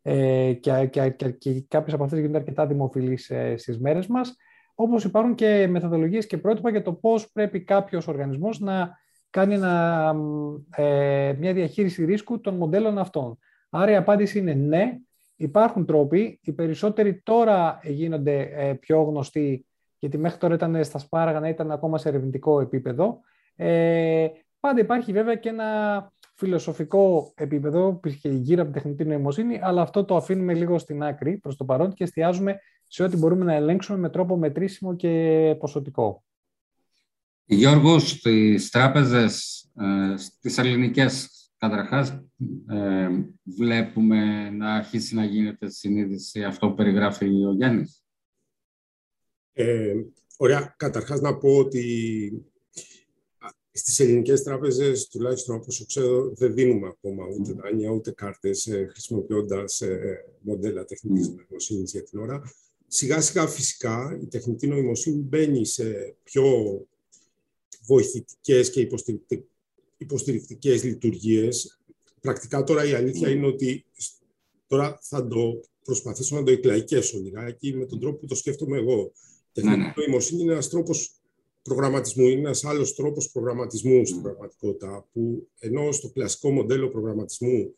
ε, 0.07 0.53
και, 0.53 0.87
και, 0.91 1.09
και, 1.09 1.29
και 1.29 1.65
κάποιες 1.67 1.93
από 1.93 2.03
αυτές 2.03 2.19
γίνονται 2.19 2.37
αρκετά 2.37 2.65
δημοφιλείς 2.65 3.29
ε, 3.29 3.57
στις 3.57 3.79
μέρες 3.79 4.07
μας, 4.07 4.35
όπως 4.75 5.03
υπάρχουν 5.03 5.35
και 5.35 5.67
μεθοδολογίες 5.69 6.25
και 6.25 6.37
πρότυπα 6.37 6.69
για 6.69 6.81
το 6.81 6.93
πώς 6.93 7.31
πρέπει 7.31 7.63
κάποιος 7.63 8.07
οργανισμός 8.07 8.59
να 8.59 8.97
κάνει 9.29 9.53
ε, 10.75 11.33
μια 11.39 11.53
διαχείριση 11.53 12.05
ρίσκου 12.05 12.41
των 12.41 12.55
μοντέλων 12.55 12.97
αυτών. 12.97 13.37
Άρα 13.69 13.91
η 13.91 13.95
απάντηση 13.95 14.39
είναι 14.39 14.53
ναι, 14.53 14.97
υπάρχουν 15.35 15.85
τρόποι, 15.85 16.39
οι 16.43 16.51
περισσότεροι 16.51 17.21
τώρα 17.21 17.79
γίνονται 17.83 18.39
ε, 18.41 18.73
πιο 18.73 19.01
γνωστοί, 19.01 19.65
γιατί 19.99 20.17
μέχρι 20.17 20.37
τώρα 20.37 20.53
ήταν 20.53 20.83
στα 20.83 20.97
σπάραγανα, 20.97 21.49
ήταν 21.49 21.71
ακόμα 21.71 21.97
σε 21.97 22.09
ερευνητικό 22.09 22.61
επίπεδο. 22.61 23.19
Ε, 23.55 24.27
πάντα 24.59 24.79
υπάρχει 24.79 25.11
βέβαια 25.11 25.35
και 25.35 25.49
ένα 25.49 26.11
φιλοσοφικό 26.35 27.33
επίπεδο 27.35 27.99
γύρω 28.23 28.61
από 28.61 28.71
την 28.71 28.81
τεχνητή 28.81 29.05
νοημοσύνη, 29.05 29.59
αλλά 29.61 29.81
αυτό 29.81 30.05
το 30.05 30.15
αφήνουμε 30.15 30.53
λίγο 30.53 30.77
στην 30.77 31.03
άκρη 31.03 31.37
προς 31.37 31.55
το 31.55 31.65
παρόν 31.65 31.93
και 31.93 32.03
εστιάζουμε 32.03 32.59
σε 32.87 33.03
ό,τι 33.03 33.17
μπορούμε 33.17 33.45
να 33.45 33.53
ελέγξουμε 33.53 33.97
με 33.97 34.09
τρόπο 34.09 34.37
μετρήσιμο 34.37 34.95
και 34.95 35.55
ποσοτικό. 35.59 36.23
Γιώργος, 37.45 38.09
στις 38.09 38.69
τράπεζες, 38.69 39.65
ε, 39.75 40.17
στις 40.17 40.57
ελληνικές, 40.57 41.29
καταρχάς, 41.57 42.09
ε, 42.69 43.09
βλέπουμε 43.43 44.49
να 44.49 44.73
αρχίσει 44.73 45.15
να 45.15 45.25
γίνεται 45.25 45.69
συνείδηση 45.69 46.43
αυτό 46.43 46.69
που 46.69 46.75
περιγράφει 46.75 47.45
ο 47.45 47.53
Γιάννης; 47.53 48.03
Ε, 49.53 49.93
ωραία. 50.37 50.75
Καταρχάς 50.77 51.21
να 51.21 51.37
πω 51.37 51.57
ότι 51.57 52.45
στις 53.77 53.99
ελληνικές 53.99 54.43
τράπεζες, 54.43 55.07
τουλάχιστον 55.07 55.55
όπως 55.55 55.85
ξέρω, 55.87 56.33
δεν 56.35 56.53
δίνουμε 56.53 56.87
ακόμα 56.87 57.25
ούτε 57.27 57.53
δάνεια, 57.53 57.89
ούτε 57.89 58.11
κάρτες, 58.11 58.67
ε, 58.67 58.87
χρησιμοποιώντας 58.91 59.81
ε, 59.81 60.25
μοντέλα 60.41 60.85
τεχνητής 60.85 61.29
mm. 61.29 61.35
νοημοσύνης 61.35 61.91
για 61.91 62.03
την 62.03 62.19
ώρα. 62.19 62.41
Σιγά 62.87 63.21
σιγά 63.21 63.47
φυσικά 63.47 64.19
η 64.21 64.25
τεχνητή 64.25 64.67
νοημοσύνη 64.67 65.21
μπαίνει 65.21 65.65
σε 65.65 66.15
πιο 66.23 66.43
βοηθητικές 67.85 68.69
και 68.69 68.89
υποστηρικτικές 69.97 70.83
λειτουργίες. 70.83 71.79
Πρακτικά 72.21 72.63
τώρα 72.63 72.85
η 72.85 72.93
αλήθεια 72.93 73.29
είναι 73.29 73.45
ότι 73.45 73.85
τώρα 74.67 74.99
θα 75.01 75.27
το 75.27 75.61
προσπαθήσω 75.83 76.35
να 76.35 76.43
το 76.43 76.51
εκλαϊκέσω 76.51 77.17
λιγάκι 77.17 77.73
με 77.73 77.85
τον 77.85 77.99
τρόπο 77.99 78.17
που 78.17 78.25
το 78.25 78.35
σκέφτομαι 78.35 78.77
εγώ. 78.77 79.11
Η 79.49 79.51
τεχνητή 79.51 79.77
ναι, 79.77 79.83
ναι. 79.83 79.93
νοημοσύνη 79.95 80.41
είναι 80.41 80.51
ένας 80.51 80.69
τρόπος 80.69 81.14
προγραμματισμού, 81.65 82.27
είναι 82.27 82.39
ένας 82.39 82.65
άλλος 82.65 82.95
τρόπος 82.95 83.31
προγραμματισμού 83.31 84.05
στην 84.05 84.21
πραγματικότητα, 84.21 85.07
που 85.13 85.47
ενώ 85.59 85.91
στο 85.91 86.09
κλασικό 86.09 86.51
μοντέλο 86.51 86.89
προγραμματισμού 86.89 87.75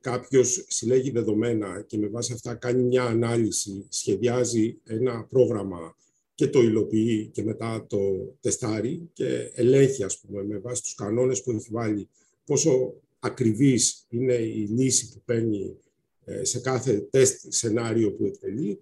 κάποιος 0.00 0.64
συλλέγει 0.68 1.10
δεδομένα 1.10 1.84
και 1.86 1.98
με 1.98 2.08
βάση 2.08 2.32
αυτά 2.32 2.54
κάνει 2.54 2.82
μια 2.82 3.04
ανάλυση, 3.04 3.86
σχεδιάζει 3.88 4.78
ένα 4.84 5.24
πρόγραμμα 5.24 5.96
και 6.34 6.48
το 6.48 6.60
υλοποιεί 6.60 7.30
και 7.32 7.42
μετά 7.42 7.86
το 7.88 7.98
τεστάρει 8.40 9.08
και 9.12 9.50
ελέγχει, 9.54 10.04
ας 10.04 10.18
πούμε, 10.18 10.44
με 10.44 10.58
βάση 10.58 10.82
τους 10.82 10.94
κανόνες 10.94 11.42
που 11.42 11.50
έχει 11.50 11.68
βάλει 11.70 12.08
πόσο 12.44 12.94
ακριβής 13.20 14.06
είναι 14.08 14.34
η 14.34 14.66
λύση 14.70 15.12
που 15.12 15.22
παίρνει 15.24 15.76
ε, 16.24 16.44
σε 16.44 16.60
κάθε 16.60 17.06
τεστ 17.10 17.44
σενάριο 17.48 18.12
που 18.12 18.24
εκτελεί. 18.24 18.80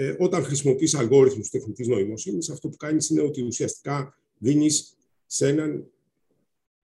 Ε, 0.00 0.16
όταν 0.18 0.42
χρησιμοποιείς 0.44 0.94
αλγόριθμους 0.94 1.50
τεχνητής 1.50 1.88
νοημοσύνης, 1.88 2.50
αυτό 2.50 2.68
που 2.68 2.76
κάνεις 2.76 3.08
είναι 3.08 3.20
ότι 3.20 3.42
ουσιαστικά 3.42 4.18
δίνεις 4.38 4.96
σε 5.26 5.48
έναν 5.48 5.86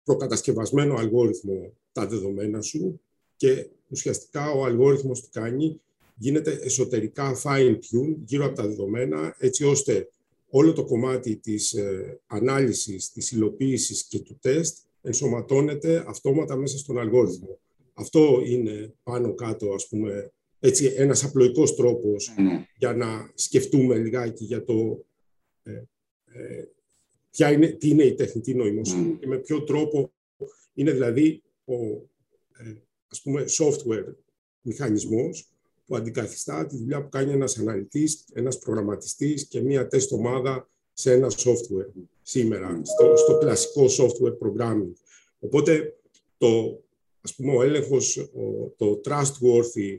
προκατασκευασμένο 0.05 0.95
αλγόριθμο 0.95 1.73
τα 1.93 2.07
δεδομένα 2.07 2.61
σου 2.61 3.01
και 3.37 3.69
ουσιαστικά 3.89 4.51
ο 4.51 4.65
αλγόριθμος 4.65 5.21
τι 5.21 5.29
κάνει, 5.31 5.81
γίνεται 6.17 6.53
εσωτερικά 6.63 7.41
fine-tune 7.43 8.17
γύρω 8.25 8.45
από 8.45 8.55
τα 8.55 8.67
δεδομένα, 8.67 9.37
έτσι 9.39 9.65
ώστε 9.65 10.09
όλο 10.51 10.73
το 10.73 10.85
κομμάτι 10.85 11.37
της 11.37 11.73
ε, 11.73 12.21
ανάλυσης, 12.27 13.11
της 13.13 13.33
υλοποίησης 13.33 14.05
και 14.05 14.19
του 14.21 14.39
τεστ 14.41 14.77
ενσωματώνεται 15.03 16.05
αυτόματα 16.07 16.57
μέσα 16.57 16.79
στον 16.79 16.99
αλγόριθμο. 16.99 17.59
Αυτό 17.95 18.43
είναι 18.45 18.95
πάνω 19.03 19.35
κάτω, 19.35 19.73
ας 19.73 19.89
πούμε, 19.89 20.33
έτσι, 20.61 20.95
ένας 20.97 21.25
απλοϊκός 21.25 21.75
τρόπος 21.75 22.35
ναι. 22.37 22.67
για 22.77 22.95
να 22.95 23.31
σκεφτούμε 23.35 23.99
λιγάκι 23.99 24.45
για 24.45 24.65
το 24.65 25.05
ε, 25.63 25.73
ε, 26.25 26.65
ποια 27.31 27.53
είναι, 27.53 27.67
τι 27.69 27.89
είναι 27.89 28.05
η 28.05 28.15
τεχνητή 28.15 28.55
νοημοσύνη 28.55 29.09
ναι. 29.09 29.17
και 29.17 29.27
με 29.27 29.39
ποιο 29.39 29.63
τρόπο 29.63 30.13
είναι 30.75 30.93
δηλαδή 30.93 31.43
ο 31.65 31.75
ε, 32.59 32.75
ας 33.09 33.23
πούμε 33.23 33.45
software 33.49 34.15
μηχανισμός 34.61 35.49
που 35.87 35.97
αντικαθιστά 35.97 36.67
τη 36.67 36.77
δουλειά 36.77 37.03
που 37.03 37.09
κάνει 37.09 37.33
ένας 37.33 37.59
αναλυτής, 37.59 38.25
ένας 38.33 38.59
προγραμματιστής 38.59 39.47
και 39.47 39.61
μία 39.61 39.87
τεστ 39.87 40.13
ομάδα 40.13 40.71
σε 40.93 41.13
ένα 41.13 41.31
software 41.31 42.03
σήμερα, 42.23 42.81
στο, 42.85 43.17
στο 43.17 43.39
κλασικό 43.39 43.85
software 43.85 44.33
programming. 44.33 44.93
Οπότε, 45.39 45.97
το, 46.39 46.83
ας 47.21 47.35
πούμε, 47.35 47.57
ο 47.57 47.63
έλεγχος, 47.63 48.31
το 48.77 49.01
trustworthy 49.05 49.97
ε, 49.97 49.99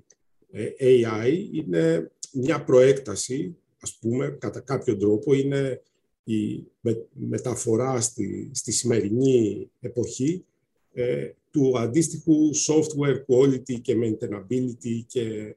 AI 0.79 1.47
είναι 1.53 2.11
μια 2.33 2.63
προέκταση, 2.63 3.57
ας 3.79 3.97
πούμε, 4.01 4.37
κατά 4.39 4.59
κάποιο 4.59 4.97
τρόπο, 4.97 5.33
είναι 5.33 5.81
η 6.23 6.67
μεταφορά 7.13 8.01
στη, 8.01 8.51
στη 8.53 8.71
σημερινή 8.71 9.69
εποχή 9.79 10.45
ε, 10.93 11.31
του 11.51 11.79
αντίστοιχου 11.79 12.49
software 12.55 13.17
quality 13.27 13.81
και 13.81 13.95
maintainability 14.03 15.03
και 15.07 15.55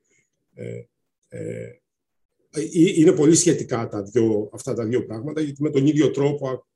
ε, 0.54 0.84
ε, 1.28 1.78
είναι 2.72 3.12
πολύ 3.12 3.34
σχετικά 3.34 3.88
τα 3.88 4.02
δύο, 4.02 4.50
αυτά 4.52 4.74
τα 4.74 4.84
δύο 4.84 5.06
πράγματα, 5.06 5.40
γιατί 5.40 5.62
με 5.62 5.70
τον 5.70 5.86
ίδιο 5.86 6.10
τρόπο 6.10 6.66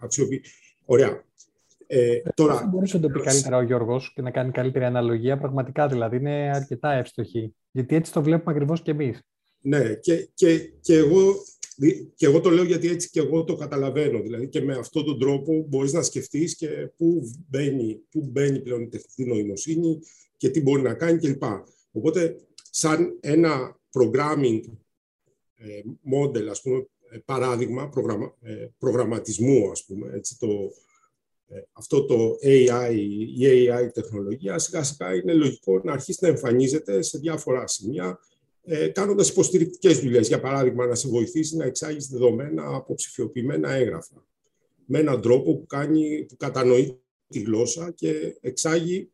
αξιοποιεί. 0.00 0.42
Ωραία. 0.84 1.24
Ε, 1.90 2.20
τώρα... 2.34 2.54
Θα 2.54 2.66
μπορούσε 2.66 2.96
να 2.96 3.02
το 3.02 3.08
πει 3.08 3.20
καλύτερα 3.20 3.56
ο 3.56 3.62
Γιώργος 3.62 4.12
και 4.14 4.22
να 4.22 4.30
κάνει 4.30 4.50
καλύτερη 4.50 4.84
αναλογία. 4.84 5.38
Πραγματικά 5.38 5.88
δηλαδή 5.88 6.16
είναι 6.16 6.50
αρκετά 6.54 6.92
εύστοχη. 6.92 7.54
Γιατί 7.70 7.96
έτσι 7.96 8.12
το 8.12 8.22
βλέπουμε 8.22 8.50
ακριβώς 8.54 8.82
και 8.82 8.90
εμείς. 8.90 9.22
Ναι, 9.60 9.94
και, 9.94 10.28
και, 10.34 10.58
και, 10.80 10.96
εγώ, 10.96 11.34
και 12.14 12.26
εγώ 12.26 12.40
το 12.40 12.50
λέω 12.50 12.64
γιατί 12.64 12.88
έτσι 12.88 13.10
και 13.10 13.20
εγώ 13.20 13.44
το 13.44 13.54
καταλαβαίνω. 13.54 14.20
Δηλαδή 14.20 14.48
και 14.48 14.62
με 14.62 14.74
αυτόν 14.74 15.04
τον 15.04 15.18
τρόπο 15.18 15.64
μπορείς 15.68 15.92
να 15.92 16.02
σκεφτείς 16.02 16.56
και 16.56 16.68
πού 16.96 17.22
μπαίνει, 17.48 18.00
πού 18.10 18.28
μπαίνει 18.30 18.60
πλέον 18.60 18.82
η 18.82 18.88
τεχνητή 18.88 19.24
νοημοσύνη 19.24 19.98
και 20.36 20.48
τι 20.48 20.62
μπορεί 20.62 20.82
να 20.82 20.94
κάνει 20.94 21.18
κλπ. 21.18 21.42
Οπότε, 21.92 22.36
σαν 22.70 23.18
ένα 23.20 23.80
programming 23.90 24.60
ε, 25.56 25.80
model, 26.14 26.46
ας 26.50 26.62
πούμε, 26.62 26.86
ε, 27.10 27.18
παράδειγμα 27.24 27.88
προγραμμα, 27.88 28.34
ε, 28.42 28.66
προγραμματισμού, 28.78 29.70
ας 29.70 29.84
πούμε, 29.84 30.10
έτσι, 30.14 30.38
το, 30.38 30.48
αυτό 31.72 32.04
το 32.04 32.38
AI, 32.42 32.94
η 33.36 33.46
AI 33.48 33.88
τεχνολογία, 33.92 34.58
σιγά 34.58 34.82
σιγά 34.82 35.14
είναι 35.14 35.32
λογικό 35.32 35.80
να 35.84 35.92
αρχίσει 35.92 36.18
να 36.22 36.28
εμφανίζεται 36.28 37.02
σε 37.02 37.18
διάφορα 37.18 37.66
σημεία, 37.66 38.18
ε, 38.64 38.88
κάνοντας 38.88 39.28
υποστηρικτικές 39.28 39.98
δουλειές. 40.00 40.28
Για 40.28 40.40
παράδειγμα, 40.40 40.86
να 40.86 40.94
σε 40.94 41.08
βοηθήσει 41.08 41.56
να 41.56 41.64
εξάγεις 41.64 42.08
δεδομένα 42.08 42.74
από 42.74 42.94
ψηφιοποιημένα 42.94 43.70
έγγραφα. 43.70 44.26
Με 44.84 44.98
έναν 44.98 45.20
τρόπο 45.20 45.56
που, 45.56 45.66
κάνει, 45.66 46.24
που 46.28 46.36
κατανοεί 46.36 47.00
τη 47.28 47.38
γλώσσα 47.38 47.90
και 47.90 48.38
εξάγει 48.40 49.10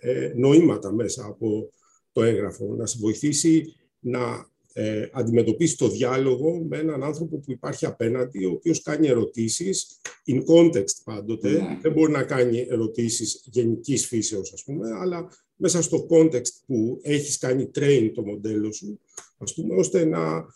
ε, 0.00 0.32
νοήματα 0.34 0.92
μέσα 0.92 1.24
από 1.24 1.70
το 2.12 2.22
έγγραφο. 2.22 2.74
Να 2.74 2.86
σε 2.86 2.98
βοηθήσει 3.00 3.74
να 3.98 4.52
ε, 4.76 5.08
αντιμετωπίσει 5.12 5.76
το 5.76 5.88
διάλογο 5.88 6.64
με 6.68 6.78
έναν 6.78 7.02
άνθρωπο 7.02 7.38
που 7.38 7.52
υπάρχει 7.52 7.86
απέναντι, 7.86 8.44
ο 8.44 8.50
οποίος 8.50 8.82
κάνει 8.82 9.08
ερωτήσεις, 9.08 10.00
in 10.26 10.42
context 10.44 10.96
πάντοτε, 11.04 11.50
ναι. 11.50 11.78
δεν 11.82 11.92
μπορεί 11.92 12.12
να 12.12 12.22
κάνει 12.22 12.66
ερωτήσεις 12.68 13.40
γενικής 13.44 14.06
φύσεως, 14.06 14.52
ας 14.52 14.64
πούμε, 14.64 14.90
αλλά 14.90 15.28
μέσα 15.56 15.82
στο 15.82 16.06
context 16.10 16.52
που 16.66 16.98
έχεις 17.02 17.38
κάνει 17.38 17.70
train 17.74 18.10
το 18.14 18.22
μοντέλο 18.22 18.72
σου, 18.72 19.00
ας 19.38 19.54
πούμε, 19.54 19.74
ώστε 19.74 20.04
να, 20.04 20.46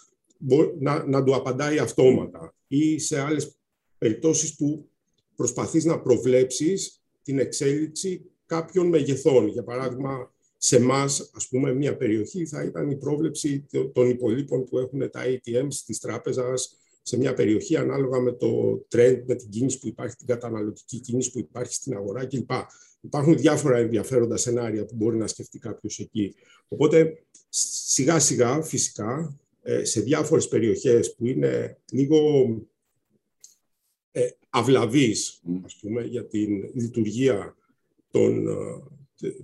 να, 0.79 1.07
να 1.07 1.23
του 1.25 1.35
απαντάει 1.35 1.79
αυτόματα 1.79 2.55
ή 2.69 2.99
σε 2.99 3.21
άλλες 3.21 3.57
περιπτώσεις 3.99 4.55
που 4.57 4.89
προσπαθείς 5.37 5.85
να 5.85 6.01
προβλέψεις 6.01 7.03
την 7.23 7.39
εξέλιξη 7.39 8.31
κάποιων 8.47 8.87
μεγεθών. 8.87 9.47
Για 9.47 9.63
παράδειγμα, 9.63 10.33
σε 10.59 10.77
εμά, 10.77 11.03
ας 11.33 11.49
πούμε, 11.51 11.75
μια 11.75 11.97
περιοχή 11.97 12.47
θα 12.47 12.65
ήταν 12.65 12.91
η 12.91 12.97
πρόβλεψη 12.97 13.67
των 13.93 14.09
υπολείπων 14.09 14.65
που 14.65 14.79
έχουν 14.79 15.11
τα 15.11 15.23
ATM 15.25 15.69
της 15.87 15.99
τράπεζας 15.99 16.79
σε 17.03 17.17
μια 17.17 17.35
περιοχή 17.35 17.77
ανάλογα 17.77 18.21
με 18.21 18.33
το 18.33 18.83
trend, 18.95 19.23
με 19.27 19.35
την 19.35 19.51
κίνηση 19.51 19.79
που 19.79 19.87
υπάρχει, 19.87 20.17
την 20.17 20.27
καταναλωτική 20.27 21.01
κίνηση 21.01 21.31
που 21.31 21.39
υπάρχει 21.39 21.75
στην 21.75 21.95
αγορά 21.95 22.27
κλπ. 22.27 22.51
Υπάρχουν 23.01 23.37
διάφορα 23.37 23.77
ενδιαφέροντα 23.77 24.37
σενάρια 24.37 24.85
που 24.85 24.95
μπορεί 24.95 25.17
να 25.17 25.27
σκεφτεί 25.27 25.59
κάποιος 25.59 25.99
εκεί. 25.99 26.35
Οπότε, 26.69 27.23
σιγά 27.49 28.19
σιγά, 28.19 28.63
φυσικά, 28.63 29.39
ε, 29.63 29.85
σε 29.85 30.01
διάφορες 30.01 30.49
περιοχές 30.49 31.15
που 31.15 31.27
είναι 31.27 31.79
λίγο 31.93 32.49
ε, 34.11 34.29
αυλαβείς, 34.49 35.43
ας 35.65 35.79
πούμε, 35.81 36.03
για 36.03 36.27
την 36.27 36.71
λειτουργία 36.75 37.57
των, 38.11 38.49
ε, 38.49 38.53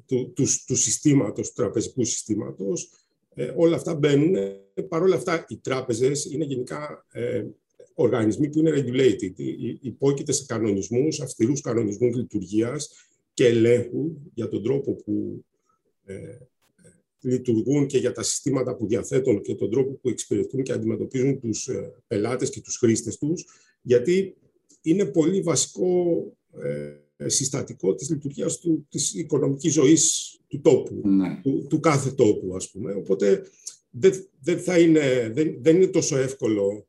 του, 0.06 0.32
του, 0.32 0.44
του 0.66 0.76
συστήματος, 0.76 1.48
του 1.48 1.54
τραπεζικού 1.54 2.04
συστήματος. 2.04 2.90
Ε, 3.34 3.52
όλα 3.56 3.76
αυτά 3.76 3.94
μπαίνουν. 3.94 4.34
Παρ' 4.88 5.02
όλα 5.02 5.16
αυτά, 5.16 5.44
οι 5.48 5.56
τράπεζες 5.56 6.24
είναι 6.24 6.44
γενικά 6.44 7.06
ε, 7.12 7.44
οργανισμοί 7.94 8.48
που 8.48 8.58
είναι 8.58 8.72
regulated. 8.74 9.32
Υπόκειται 9.80 10.32
σε 10.32 10.44
κανονισμούς, 10.46 11.20
αυστηρούς 11.20 11.60
κανονισμούς 11.60 12.16
λειτουργίας 12.16 12.90
και 13.34 13.46
ελέγχου 13.46 14.12
για 14.34 14.48
τον 14.48 14.62
τρόπο 14.62 14.92
που 14.92 15.44
ε, 16.04 16.38
λειτουργούν 17.20 17.86
και 17.86 17.98
για 17.98 18.12
τα 18.12 18.22
συστήματα 18.22 18.76
που 18.76 18.86
διαθέτουν 18.86 19.40
και 19.42 19.54
τον 19.54 19.70
τρόπο 19.70 19.92
που 19.92 20.08
εξυπηρετούν 20.08 20.62
και 20.62 20.72
αντιμετωπίζουν 20.72 21.40
τους 21.40 21.68
ε, 21.68 21.92
πελάτες 22.06 22.50
και 22.50 22.60
τους 22.60 22.76
χρήστες 22.76 23.18
τους, 23.18 23.46
γιατί 23.82 24.36
είναι 24.82 25.04
πολύ 25.04 25.40
βασικό 25.40 26.22
ε, 26.62 26.96
συστατικό 27.28 27.94
της 27.94 28.10
λειτουργίας 28.10 28.58
του, 28.58 28.86
της 28.90 29.14
οικονομικής 29.14 29.72
ζωής 29.72 30.34
του 30.48 30.60
τόπου, 30.60 31.00
ναι. 31.08 31.40
του, 31.42 31.66
του, 31.68 31.80
κάθε 31.80 32.10
τόπου, 32.10 32.56
ας 32.56 32.70
πούμε. 32.70 32.92
Οπότε 32.92 33.42
δεν, 33.90 34.28
δεν, 34.40 34.58
θα 34.58 34.78
είναι, 34.78 35.30
δεν, 35.34 35.56
δεν 35.60 35.76
είναι 35.76 35.86
τόσο 35.86 36.16
εύκολο 36.16 36.86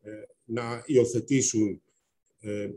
ε, 0.00 0.10
να 0.44 0.82
υιοθετήσουν 0.86 1.82
ε, 2.40 2.70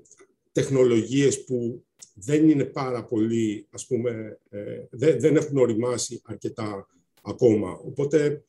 τεχνολογίες 0.51 1.43
που 1.43 1.83
δεν 2.13 2.49
είναι 2.49 2.65
πάρα 2.65 3.05
πολύ, 3.05 3.67
ας 3.69 3.87
πούμε, 3.87 4.39
ε, 4.49 4.85
δεν, 4.89 5.19
δεν 5.19 5.35
έχουν 5.35 5.57
οριμάσει 5.57 6.21
αρκετά 6.23 6.87
ακόμα. 7.21 7.71
Οπότε, 7.71 8.43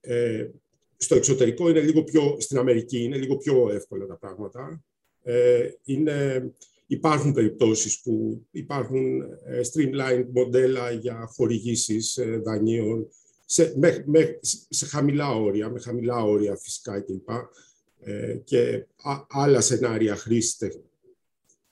ε, 0.00 0.48
στο 0.96 1.14
εξωτερικό 1.14 1.68
είναι 1.68 1.80
λίγο 1.80 2.02
πιο, 2.04 2.36
στην 2.40 2.58
Αμερική 2.58 3.02
είναι 3.02 3.16
λίγο 3.16 3.36
πιο 3.36 3.70
εύκολα 3.70 4.06
τα 4.06 4.16
πράγματα. 4.16 4.84
Ε, 5.22 5.70
είναι, 5.84 6.50
υπάρχουν 6.90 7.32
περιπτώσεις 7.32 8.00
που 8.00 8.46
υπάρχουν 8.50 9.20
ε, 9.20 9.60
streamlined 9.72 10.26
μοντέλα 10.32 10.90
για 10.90 11.28
χορηγήσεις 11.34 12.16
ε, 12.16 12.40
δανείων 12.44 13.08
σε, 13.44 13.74
με, 13.76 14.04
με, 14.06 14.38
σε 14.68 14.86
χαμηλά 14.86 15.34
όρια, 15.34 15.70
με 15.70 15.80
χαμηλά 15.80 16.24
όρια 16.24 16.56
φυσικά 16.56 17.00
κλπ. 17.00 17.28
Ε, 18.00 18.34
και 18.44 18.86
άλλα 19.28 19.60
σενάρια 19.60 20.16
χρήσης 20.16 20.58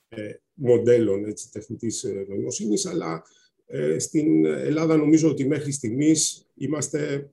ε, 0.09 0.33
μοντέλων 0.53 1.25
έτσι, 1.25 1.51
τεχνητής 1.51 2.03
ε, 2.03 2.25
νοημοσύνης, 2.29 2.85
αλλά 2.85 3.23
ε, 3.65 3.99
στην 3.99 4.45
Ελλάδα 4.45 4.95
νομίζω 4.95 5.29
ότι 5.29 5.47
μέχρι 5.47 5.71
στιγμής 5.71 6.45
είμαστε 6.55 7.29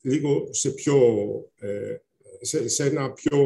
λίγο 0.00 0.48
σε, 0.50 0.70
πιο, 0.70 0.98
ε, 1.58 1.96
σε, 2.40 2.68
σε 2.68 2.84
ένα 2.84 3.12
πιο 3.12 3.38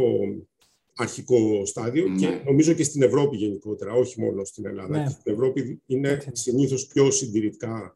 αρχικό 0.95 1.66
στάδιο 1.66 2.14
και 2.18 2.26
ναι. 2.26 2.43
νομίζω 2.45 2.72
και 2.72 2.84
στην 2.84 3.03
Ευρώπη 3.03 3.36
γενικότερα, 3.36 3.93
όχι 3.93 4.20
μόνο 4.20 4.45
στην 4.45 4.66
Ελλάδα. 4.66 4.99
Ναι. 4.99 5.11
Στην 5.11 5.32
Ευρώπη 5.32 5.80
είναι 5.86 6.22
συνήθως 6.32 6.86
πιο 6.86 7.11
συντηρητικά, 7.11 7.95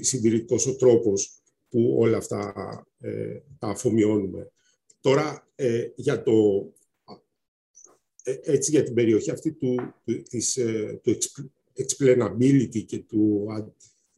συντηρητικός 0.00 0.66
ο 0.66 0.76
τρόπος 0.76 1.40
που 1.68 1.96
όλα 1.98 2.16
αυτά 2.16 2.52
ε, 3.00 3.38
τα 3.58 3.68
αφομοιώνουμε. 3.68 4.50
Τώρα, 5.00 5.48
ε, 5.54 5.88
για 5.94 6.22
το, 6.22 6.32
ε, 8.22 8.36
έτσι 8.42 8.70
για 8.70 8.82
την 8.82 8.94
περιοχή 8.94 9.30
αυτή 9.30 9.52
του, 9.52 9.74
του, 10.04 10.22
της, 10.22 10.56
ε, 10.56 11.00
του 11.02 11.16
explainability 11.76 12.84
και 12.86 12.98
του, 12.98 13.46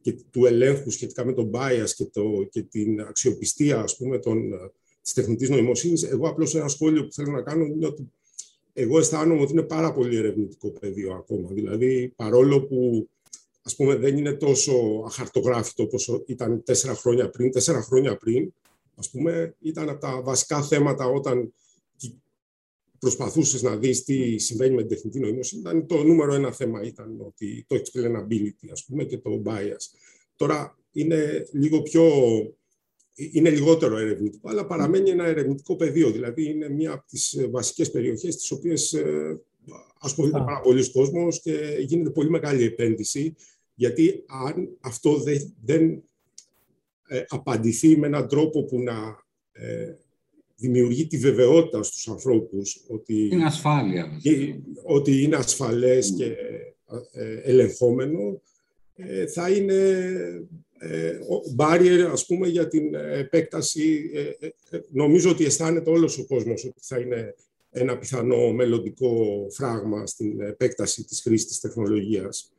και 0.01 0.13
του 0.31 0.45
ελέγχου 0.45 0.91
σχετικά 0.91 1.25
με 1.25 1.33
τον 1.33 1.51
bias 1.53 1.89
και, 1.95 2.05
το, 2.05 2.47
και 2.51 2.61
την 2.61 3.01
αξιοπιστία, 3.01 3.79
ας 3.79 3.97
πούμε, 3.97 4.19
των, 4.19 4.53
της 5.03 5.13
τεχνητής 5.13 5.49
νοημοσύνης, 5.49 6.03
εγώ 6.03 6.27
απλώς 6.27 6.55
ένα 6.55 6.67
σχόλιο 6.67 7.05
που 7.05 7.11
θέλω 7.13 7.31
να 7.31 7.41
κάνω 7.41 7.65
είναι 7.65 7.85
ότι 7.85 8.11
εγώ 8.73 8.99
αισθάνομαι 8.99 9.41
ότι 9.41 9.51
είναι 9.51 9.61
πάρα 9.61 9.93
πολύ 9.93 10.17
ερευνητικό 10.17 10.69
πεδίο 10.69 11.13
ακόμα. 11.13 11.49
Δηλαδή, 11.51 12.13
παρόλο 12.15 12.61
που 12.61 13.07
ας 13.63 13.75
πούμε, 13.75 13.95
δεν 13.95 14.17
είναι 14.17 14.33
τόσο 14.33 15.03
αχαρτογράφητο 15.05 15.83
όπως 15.83 16.23
ήταν 16.25 16.63
τέσσερα 16.63 16.93
χρόνια 16.95 17.29
πριν. 17.29 17.51
Τέσσερα 17.51 17.81
χρόνια 17.81 18.17
πριν, 18.17 18.53
ας 18.95 19.09
πούμε, 19.09 19.55
ήταν 19.59 19.89
από 19.89 19.99
τα 19.99 20.21
βασικά 20.21 20.63
θέματα 20.63 21.05
όταν 21.05 21.53
προσπαθούσες 22.99 23.61
να 23.61 23.77
δεις 23.77 24.03
τι 24.03 24.37
συμβαίνει 24.37 24.75
με 24.75 24.81
την 24.81 24.89
τεχνητή 24.89 25.19
νοημοσύνη. 25.19 25.61
Ήταν 25.61 25.87
το 25.87 26.03
νούμερο 26.03 26.33
ένα 26.33 26.51
θέμα 26.51 26.81
ήταν 26.81 27.15
ότι 27.19 27.65
το 27.67 27.75
explainability, 27.75 28.67
ας 28.71 28.85
πούμε, 28.85 29.03
και 29.03 29.17
το 29.17 29.41
bias. 29.45 29.97
Τώρα 30.35 30.77
είναι 30.91 31.47
λίγο 31.51 31.81
πιο... 31.81 32.03
Είναι 33.15 33.49
λιγότερο 33.49 33.97
ερευνητικό, 33.97 34.49
αλλά 34.49 34.65
παραμένει 34.65 35.09
ένα 35.09 35.25
ερευνητικό 35.25 35.75
πεδίο. 35.75 36.11
Δηλαδή, 36.11 36.49
είναι 36.49 36.69
μία 36.69 36.91
από 36.91 37.07
τις 37.07 37.47
βασικές 37.49 37.91
περιοχές 37.91 38.37
τις 38.37 38.51
οποίες 38.51 38.93
ε, 38.93 39.39
ασχολείται 39.99 40.37
πάρα 40.37 40.59
πολλοί 40.59 40.91
κόσμος 40.91 41.41
και 41.41 41.77
γίνεται 41.79 42.09
πολύ 42.09 42.29
μεγάλη 42.29 42.63
επένδυση 42.63 43.35
γιατί 43.75 44.23
αν 44.45 44.77
αυτό 44.79 45.17
δεν, 45.17 45.53
δεν 45.63 46.03
ε, 47.07 47.23
απαντηθεί 47.27 47.97
με 47.97 48.07
έναν 48.07 48.27
τρόπο 48.27 48.63
που 48.63 48.79
να 48.79 49.25
ε, 49.51 49.95
δημιουργεί 50.55 51.07
τη 51.07 51.17
βεβαιότητα 51.17 51.83
στους 51.83 52.07
ανθρώπους 52.07 52.83
ότι 52.87 53.29
είναι 53.31 53.45
ασφάλεια. 53.45 54.19
ότι 54.83 55.21
είναι 55.21 55.35
ασφαλές 55.35 56.13
mm. 56.13 56.17
και 56.17 56.35
ε, 57.11 57.35
ελεγχόμενο, 57.43 58.41
ε, 58.95 59.27
θα 59.27 59.49
είναι 59.49 59.73
ε, 59.73 60.41
barrier, 61.57 62.09
ας 62.11 62.25
πούμε, 62.25 62.47
για 62.47 62.67
την 62.67 62.95
επέκταση. 62.95 64.11
νομίζω 64.89 65.29
ότι 65.29 65.45
αισθάνεται 65.45 65.89
όλος 65.89 66.17
ο 66.17 66.25
κόσμος 66.25 66.65
ότι 66.65 66.79
θα 66.81 66.99
είναι 66.99 67.35
ένα 67.73 67.97
πιθανό 67.97 68.51
μελλοντικό 68.51 69.45
φράγμα 69.49 70.05
στην 70.05 70.41
επέκταση 70.41 71.03
της 71.03 71.21
χρήσης 71.21 71.47
της 71.47 71.59
τεχνολογίας. 71.59 72.53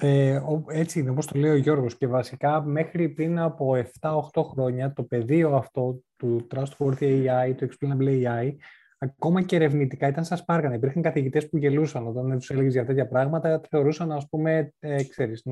Ε, 0.00 0.40
έτσι 0.68 1.00
είναι, 1.00 1.10
όπως 1.10 1.26
το 1.26 1.38
λέει 1.38 1.50
ο 1.50 1.56
Γιώργος 1.56 1.96
και 1.96 2.06
βασικά 2.06 2.62
μέχρι 2.62 3.08
πριν 3.08 3.38
από 3.38 3.84
7-8 4.00 4.42
χρόνια 4.44 4.92
το 4.92 5.02
πεδίο 5.02 5.56
αυτό 5.56 6.02
του 6.16 6.46
Trustworthy 6.54 7.26
AI, 7.26 7.54
του 7.56 7.68
Explainable 7.68 8.24
AI, 8.24 8.54
ακόμα 9.02 9.42
και 9.42 9.56
ερευνητικά 9.56 10.08
ήταν 10.08 10.24
σαν 10.24 10.38
σπάργανα. 10.38 10.74
Υπήρχαν 10.74 11.02
καθηγητές 11.02 11.48
που 11.48 11.56
γελούσαν 11.56 12.06
όταν 12.06 12.38
τους 12.38 12.50
έλεγες 12.50 12.72
για 12.72 12.84
τέτοια 12.84 13.08
πράγματα, 13.08 13.60
θεωρούσαν, 13.70 14.12
ας 14.12 14.28
πούμε, 14.28 14.72
ε, 14.78 15.04
ξέρεις, 15.04 15.42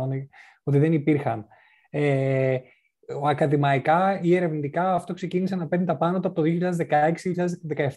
ότι 0.62 0.78
δεν 0.78 0.92
υπήρχαν. 0.92 1.46
Ε, 1.90 2.58
ακαδημαϊκά 3.24 4.20
ή 4.22 4.36
ερευνητικά 4.36 4.94
αυτό 4.94 5.14
ξεκίνησε 5.14 5.56
να 5.56 5.68
παίρνει 5.68 5.84
τα 5.84 5.96
πάνω 5.96 6.20
του 6.20 6.28
από 6.28 6.42
το 6.42 6.42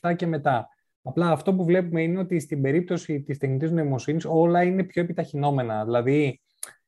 2016-2017 0.01 0.13
και 0.15 0.27
μετά. 0.27 0.67
Απλά 1.03 1.31
αυτό 1.31 1.53
που 1.55 1.63
βλέπουμε 1.63 2.01
είναι 2.01 2.19
ότι 2.19 2.39
στην 2.39 2.61
περίπτωση 2.61 3.21
της 3.21 3.37
τεχνητής 3.37 3.71
νοημοσύνης 3.71 4.25
όλα 4.25 4.63
είναι 4.63 4.83
πιο 4.83 5.01
επιταχυνόμενα. 5.01 5.83
Δηλαδή, 5.83 6.41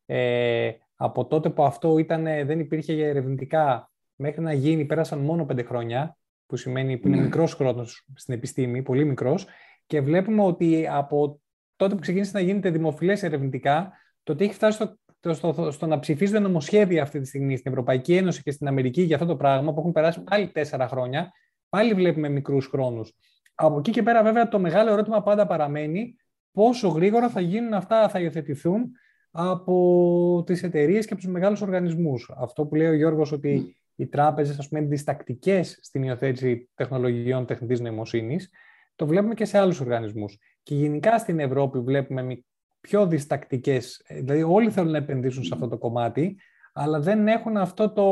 ε, 0.06 0.72
από 0.96 1.26
τότε 1.26 1.50
που 1.50 1.64
αυτό 1.64 1.98
ήταν, 1.98 2.24
δεν 2.24 2.60
υπήρχε 2.60 2.94
για 2.94 3.08
ερευνητικά 3.08 3.92
μέχρι 4.16 4.42
να 4.42 4.54
γίνει, 4.54 4.86
πέρασαν 4.86 5.20
μόνο 5.20 5.46
πέντε 5.46 5.64
χρόνια, 5.64 6.18
που 6.54 6.60
σημαίνει 6.60 6.98
που 6.98 7.08
είναι 7.08 7.18
ναι. 7.18 7.24
μικρός 7.24 7.54
χρόνος 7.54 8.06
στην 8.16 8.34
επιστήμη, 8.34 8.82
πολύ 8.82 9.06
μικρός, 9.06 9.48
και 9.86 10.02
βλέπουμε 10.02 10.44
ότι 10.44 10.88
από 10.88 11.42
τότε 11.76 11.96
που 11.96 12.02
ξεκίνησε 12.02 12.32
να 12.34 12.40
γίνεται 12.40 12.70
δημοφιλές 12.70 13.24
ερευνητικά, 13.24 13.92
το 14.24 14.32
ότι 14.32 14.44
έχει 14.44 14.54
φτάσει 14.54 14.98
στο, 15.20 15.34
στο, 15.34 15.72
στο, 15.72 15.86
να 15.86 16.00
ψηφίζονται 16.00 16.40
νομοσχέδια 16.40 17.02
αυτή 17.02 17.20
τη 17.20 17.28
στιγμή 17.28 17.58
στην 17.58 17.72
Ευρωπαϊκή 17.72 18.16
Ένωση 18.16 18.42
και 18.42 18.52
στην 18.52 18.68
Αμερική 18.68 19.02
για 19.02 19.16
αυτό 19.16 19.28
το 19.28 19.36
πράγμα, 19.36 19.74
που 19.74 19.80
έχουν 19.80 19.92
περάσει 19.92 20.24
πάλι 20.24 20.48
τέσσερα 20.52 20.88
χρόνια, 20.88 21.32
πάλι 21.70 21.94
βλέπουμε 21.94 22.30
μικρούς 22.30 22.68
χρόνους. 22.68 23.14
Από 23.56 23.78
εκεί 23.78 23.92
και 23.92 24.04
πέρα, 24.04 24.24
βέβαια, 24.24 24.48
το 24.48 24.60
μεγάλο 24.60 24.92
ερώτημα 24.92 25.24
πάντα 25.24 25.48
παραμένει 25.48 26.16
πόσο 26.52 26.88
γρήγορα 26.88 27.30
θα 27.30 27.42
γίνουν 27.42 27.74
αυτά, 27.74 28.10
θα 28.10 28.20
υιοθετηθούν 28.20 28.92
από 29.32 30.44
τις 30.46 30.64
εταιρείες 30.64 31.06
και 31.06 31.14
από 31.14 31.22
τους 31.22 31.32
μεγάλους 31.32 31.62
οργανισμούς. 31.62 32.32
Αυτό 32.38 32.66
που 32.66 32.76
λέει 32.76 32.88
ο 32.88 32.94
Γιώργος 32.94 33.32
ότι 33.32 33.76
οι 33.96 34.08
τράπεζες 34.08 34.60
ας 34.60 34.68
πούμε, 34.68 34.80
είναι 34.80 34.90
διστακτικές 34.90 35.78
στην 35.82 36.04
υιοθέτηση 36.04 36.70
τεχνολογιών 36.76 37.46
τεχνητής 37.46 37.80
νοημοσύνης, 37.80 38.50
το 38.96 39.08
βλέπουμε 39.08 39.34
και 39.34 39.46
σε 39.46 39.58
άλλους 39.58 39.80
οργανισμούς. 39.80 40.40
Και 40.64 40.76
γενικά 40.76 41.18
στην 41.18 41.40
Ευρώπη 41.40 41.80
βλέπουμε 41.80 42.44
πιο 42.82 43.08
διστακτικές, 43.08 44.02
δηλαδή 44.08 44.44
όλοι 44.44 44.72
θέλουν 44.72 44.92
να 44.92 44.98
επενδύσουν 44.98 45.44
σε 45.44 45.52
αυτό 45.54 45.68
το 45.68 45.78
κομμάτι, 45.78 46.38
αλλά 46.74 47.00
δεν 47.00 47.28
έχουν 47.28 47.58
αυτό 47.58 47.90
το, 47.92 48.08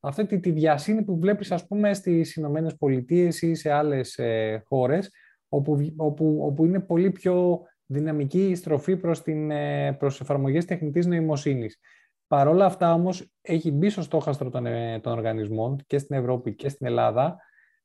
αυτή 0.00 0.26
τη, 0.26 0.40
τη 0.40 0.50
διασύνη 0.50 1.02
που 1.02 1.18
βλέπεις 1.18 1.52
ας 1.52 1.66
πούμε 1.66 1.94
στις 1.94 2.34
Ηνωμένες 2.36 2.76
Πολιτείες 2.76 3.42
ή 3.42 3.54
σε 3.54 3.70
άλλες 3.70 4.18
ε, 4.18 4.62
χώρες 4.66 5.10
όπου, 5.48 5.92
όπου, 5.96 6.38
όπου 6.42 6.64
είναι 6.64 6.80
πολύ 6.80 7.10
πιο 7.10 7.62
δυναμική 7.86 8.48
η 8.48 8.54
στροφή 8.54 8.96
προς, 8.96 9.22
την, 9.22 9.50
ε, 9.50 9.92
προς 9.92 10.20
εφαρμογές 10.20 10.64
τεχνητής 10.64 11.06
νοημοσύνης. 11.06 11.78
Παρ' 12.26 12.48
όλα 12.48 12.64
αυτά 12.64 12.94
όμως 12.94 13.26
έχει 13.40 13.70
μπει 13.70 13.90
στο 13.90 14.02
στόχαστρο 14.02 14.50
των, 14.50 14.66
ε, 14.66 15.00
των 15.00 15.12
οργανισμών 15.12 15.82
και 15.86 15.98
στην 15.98 16.16
Ευρώπη 16.16 16.54
και 16.54 16.68
στην 16.68 16.86
Ελλάδα 16.86 17.36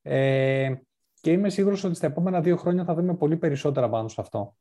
ε, 0.01 0.73
και 1.21 1.31
είμαι 1.31 1.49
σίγουρος 1.49 1.83
ότι 1.83 1.95
στα 1.95 2.05
επόμενα 2.05 2.41
δύο 2.41 2.57
χρόνια 2.57 2.83
θα 2.83 2.93
δούμε 2.93 3.15
πολύ 3.15 3.37
περισσότερα 3.37 3.89
πάνω 3.89 4.07
σε 4.07 4.21
αυτό 4.21 4.55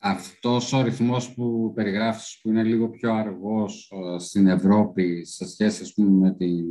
αυτός 0.00 0.72
ο 0.72 0.82
ρυθμός 0.82 1.34
που 1.34 1.72
περιγράφεις 1.74 2.40
που 2.42 2.48
είναι 2.48 2.62
λίγο 2.62 2.88
πιο 2.88 3.14
αργός 3.14 3.92
ε, 4.14 4.18
στην 4.18 4.46
Ευρώπη 4.46 5.24
σε 5.24 5.48
σχέση 5.48 6.02
με, 6.02 6.34
τη, 6.34 6.62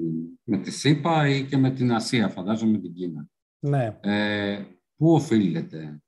με 0.43 0.57
τη 0.57 0.71
ΣΥΠΑ 0.71 1.27
ή 1.27 1.45
και 1.45 1.57
με 1.57 1.71
την 1.71 1.93
Ασία, 1.93 2.29
φαντάζομαι 2.29 2.71
με 2.71 2.77
την 2.77 2.93
Κίνα. 2.93 3.27
Ναι. 3.59 3.97
Ε, 4.01 4.63
πού 4.97 5.13
οφείλεται; 5.13 6.01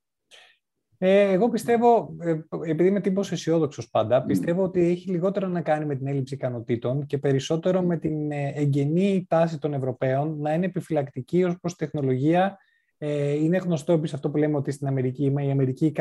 Ε, 1.04 1.32
εγώ 1.32 1.50
πιστεύω, 1.50 2.16
ε, 2.20 2.40
επειδή 2.70 2.90
είμαι 2.90 3.02
τύπος 3.02 3.32
αισιόδοξος 3.32 3.90
πάντα, 3.90 4.24
πιστεύω 4.24 4.64
ότι 4.64 4.82
έχει 4.82 5.10
λιγότερο 5.10 5.48
να 5.48 5.62
κάνει 5.62 5.86
με 5.86 5.96
την 5.96 6.08
έλλειψη 6.08 6.34
ικανοτήτων 6.34 7.06
και 7.06 7.18
περισσότερο 7.18 7.82
με 7.82 7.98
την 7.98 8.32
εγγενή 8.32 9.26
τάση 9.30 9.60
των 9.60 9.74
Ευρωπαίων 9.74 10.40
να 10.40 10.54
είναι 10.54 10.66
επιφυλακτική 10.66 11.44
ως 11.44 11.60
προς 11.60 11.76
τεχνολογία 11.76 12.58
ε, 13.04 13.34
είναι 13.34 13.58
γνωστό 13.58 13.94
επίσης 13.94 14.14
αυτό 14.14 14.30
που 14.30 14.38
λέμε 14.38 14.58
ότι 14.58 14.72
στην 14.72 14.88
Αμερική 14.88 15.24
η 15.24 15.52
Αμερική, 15.52 15.94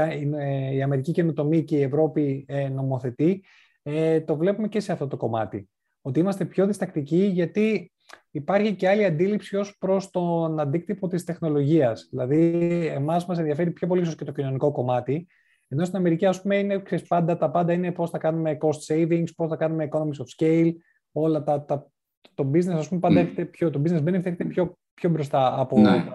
η 0.73 0.83
Αμερική 0.83 1.13
καινοτομή 1.13 1.65
και 1.65 1.77
η 1.77 1.83
Ευρώπη 1.83 2.45
ε, 2.49 2.69
νομοθετεί. 2.69 3.45
Ε, 3.83 4.21
το 4.21 4.37
βλέπουμε 4.37 4.69
και 4.69 4.81
σε 4.81 4.93
αυτό 4.93 5.07
το 5.07 5.17
κομμάτι. 5.17 5.69
ότι 6.01 6.21
είμαστε 6.21 6.45
πιο 6.45 6.67
διστακτικοί 6.67 7.25
γιατί 7.25 7.93
υπάρχει 8.31 8.75
και 8.75 8.89
άλλη 8.89 9.05
αντίληψη 9.05 9.57
ως 9.57 9.77
προς 9.79 10.11
τον 10.11 10.61
αντίκτυπο 10.61 11.09
της 11.09 11.25
τεχνολογίας. 11.25 12.09
Δηλαδή, 12.11 12.67
εμάς 12.95 13.27
μας 13.27 13.39
ενδιαφέρει 13.39 13.71
πιο 13.71 13.87
πολύ 13.87 14.01
ίσως 14.01 14.15
και 14.15 14.25
το 14.25 14.33
κοινωνικό 14.33 14.71
κομμάτι, 14.71 15.27
ενώ 15.69 15.85
στην 15.85 15.97
Αμερική, 15.97 16.27
ας 16.27 16.43
πούμε, 16.43 16.57
είναι, 16.57 16.83
ξέρεις, 16.83 17.07
πάντα, 17.07 17.37
τα 17.37 17.51
πάντα 17.51 17.73
είναι 17.73 17.93
πώς 17.93 18.11
θα 18.11 18.19
κάνουμε 18.19 18.59
cost 18.61 18.95
savings, 18.95 19.29
πώς 19.37 19.49
θα 19.49 19.57
κάνουμε 19.57 19.89
economies 19.93 19.99
of 19.99 20.45
scale, 20.45 20.73
όλα 21.13 21.43
τα, 21.43 21.65
τα 21.65 21.91
το 22.35 22.51
business, 22.55 22.75
ας 22.75 22.89
πούμε, 22.89 23.01
πάντα 23.01 23.29
mm. 23.37 23.51
πιο, 23.51 23.71
το 23.71 23.83
business 23.85 24.03
benefit 24.03 24.15
έρχεται 24.15 24.45
πιο, 24.45 24.79
πιο 24.95 25.11
μπροστά 25.11 25.61
από 25.61 25.79
ναι. 25.79 25.85
τα 25.85 25.93
άλλα. 25.93 26.15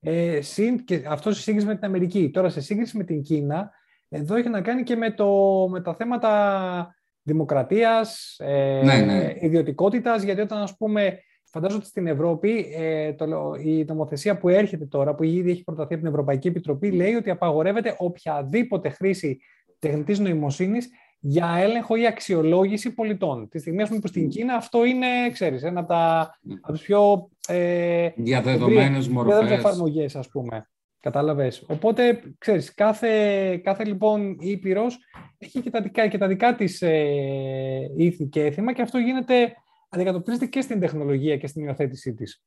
Ε, 0.00 0.40
συν, 0.40 0.84
και 0.84 1.04
αυτό 1.08 1.32
σε 1.32 1.40
σύγκριση 1.40 1.66
με 1.66 1.74
την 1.74 1.84
Αμερική. 1.84 2.30
Τώρα, 2.30 2.48
σε 2.48 2.60
σύγκριση 2.60 2.96
με 2.96 3.04
την 3.04 3.22
Κίνα, 3.22 3.70
εδώ 4.08 4.34
έχει 4.34 4.48
να 4.48 4.60
κάνει 4.60 4.82
και 4.82 4.96
με, 4.96 5.10
το, 5.10 5.28
με 5.70 5.80
τα 5.80 5.94
θέματα 5.94 6.94
δημοκρατίας, 7.28 8.36
ε, 8.38 8.80
ναι, 8.84 8.96
ναι. 8.96 9.34
ιδιωτικότητας, 9.40 10.22
γιατί 10.22 10.40
όταν, 10.40 10.58
ας 10.58 10.76
πούμε, 10.76 11.18
φαντάζομαι 11.44 11.80
ότι 11.80 11.88
στην 11.88 12.06
Ευρώπη 12.06 12.66
ε, 12.76 13.12
το, 13.12 13.26
η 13.64 13.84
νομοθεσία 13.84 14.38
που 14.38 14.48
έρχεται 14.48 14.86
τώρα, 14.86 15.14
που 15.14 15.22
ήδη 15.22 15.50
έχει 15.50 15.64
προταθεί 15.64 15.94
από 15.94 16.02
την 16.02 16.12
Ευρωπαϊκή 16.12 16.48
Επιτροπή, 16.48 16.90
λέει 16.90 17.14
ότι 17.14 17.30
απαγορεύεται 17.30 17.94
οποιαδήποτε 17.98 18.88
χρήση 18.88 19.38
τεχνητής 19.78 20.18
νοημοσύνης 20.18 20.88
για 21.20 21.56
έλεγχο 21.58 21.96
ή 21.96 22.06
αξιολόγηση 22.06 22.94
πολιτών. 22.94 23.48
Τη 23.48 23.58
στιγμή 23.58 24.00
που 24.00 24.06
στην 24.06 24.28
Κίνα 24.28 24.54
αυτό 24.54 24.84
είναι, 24.84 25.06
ξέρεις, 25.32 25.62
ένα 25.62 25.80
από, 25.80 25.88
τα, 25.88 26.30
από 26.60 26.72
τις 26.72 26.82
πιο 26.82 27.28
ε, 27.48 28.08
διαδεδομένες 28.16 29.08
μορφές. 29.08 29.50
εφαρμογές, 29.50 30.16
ας 30.16 30.28
πούμε. 30.28 30.68
Κατάλαβες. 31.08 31.64
Οπότε, 31.66 32.22
ξέρεις, 32.38 32.74
κάθε, 32.74 33.56
κάθε 33.56 33.84
λοιπόν 33.84 34.36
ήπειρος 34.40 34.98
έχει 35.38 35.60
και 35.60 35.70
τα 35.70 35.80
δικά, 35.80 36.08
και 36.08 36.18
τα 36.18 36.26
δικά 36.28 36.54
της 36.54 36.82
ε, 36.82 37.92
ήθη 37.96 38.26
και 38.26 38.44
έθιμα 38.44 38.72
και 38.72 38.82
αυτό 38.82 38.98
γίνεται, 38.98 39.52
αντικατοπτρίζεται 39.88 40.46
και 40.46 40.60
στην 40.60 40.80
τεχνολογία 40.80 41.36
και 41.36 41.46
στην 41.46 41.64
υιοθέτησή 41.64 42.14
της. 42.14 42.42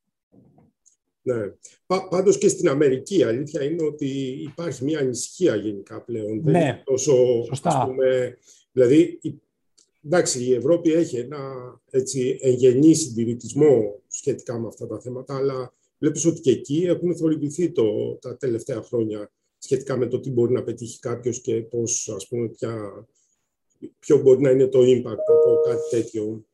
Ναι. 1.22 1.36
Πάντως 2.10 2.38
και 2.38 2.48
στην 2.48 2.70
Αμερική 2.70 3.18
η 3.18 3.24
αλήθεια 3.24 3.64
είναι 3.64 3.84
ότι 3.84 4.08
υπάρχει 4.52 4.84
μια 4.84 5.00
ανησυχία 5.00 5.56
γενικά 5.56 6.02
πλέον. 6.02 6.42
Ναι. 6.44 6.52
Δεν 6.52 6.82
τόσο, 6.84 7.44
Σωστά. 7.44 7.70
Ας 7.70 7.86
πούμε, 7.86 8.38
Δηλαδή, 8.72 9.20
εντάξει, 10.06 10.44
η 10.44 10.54
Ευρώπη 10.54 10.94
έχει 10.94 11.18
ένα 11.18 11.40
έτσι, 11.92 12.38
εγγενή 12.42 12.94
συντηρητισμό 12.94 14.02
σχετικά 14.08 14.60
με 14.60 14.68
αυτά 14.68 14.88
τα 14.88 15.00
θέματα, 15.00 15.36
αλλά 15.36 15.74
βλέπεις 16.02 16.26
ότι 16.26 16.40
και 16.40 16.52
εκεί 16.52 16.84
έχουν 16.88 17.18
θορυβηθεί 17.18 17.72
το, 17.72 18.16
τα 18.22 18.38
τελευταία 18.38 18.82
χρόνια 18.82 19.32
σχετικά 19.58 19.98
με 19.98 20.08
το 20.08 20.20
τι 20.20 20.32
μπορεί 20.32 20.54
να 20.54 20.64
πετύχει 20.64 21.00
κάποιος 21.00 21.42
και 21.42 21.62
πώς, 21.62 22.14
ας 22.16 22.28
πούμε, 22.28 22.48
ποια, 22.48 22.76
ποιο 24.00 24.22
μπορεί 24.22 24.42
να 24.42 24.50
είναι 24.50 24.68
το 24.68 24.80
impact 24.80 25.26
από 25.28 25.62
κάτι 25.68 25.90
τέτοιο. 25.90 26.46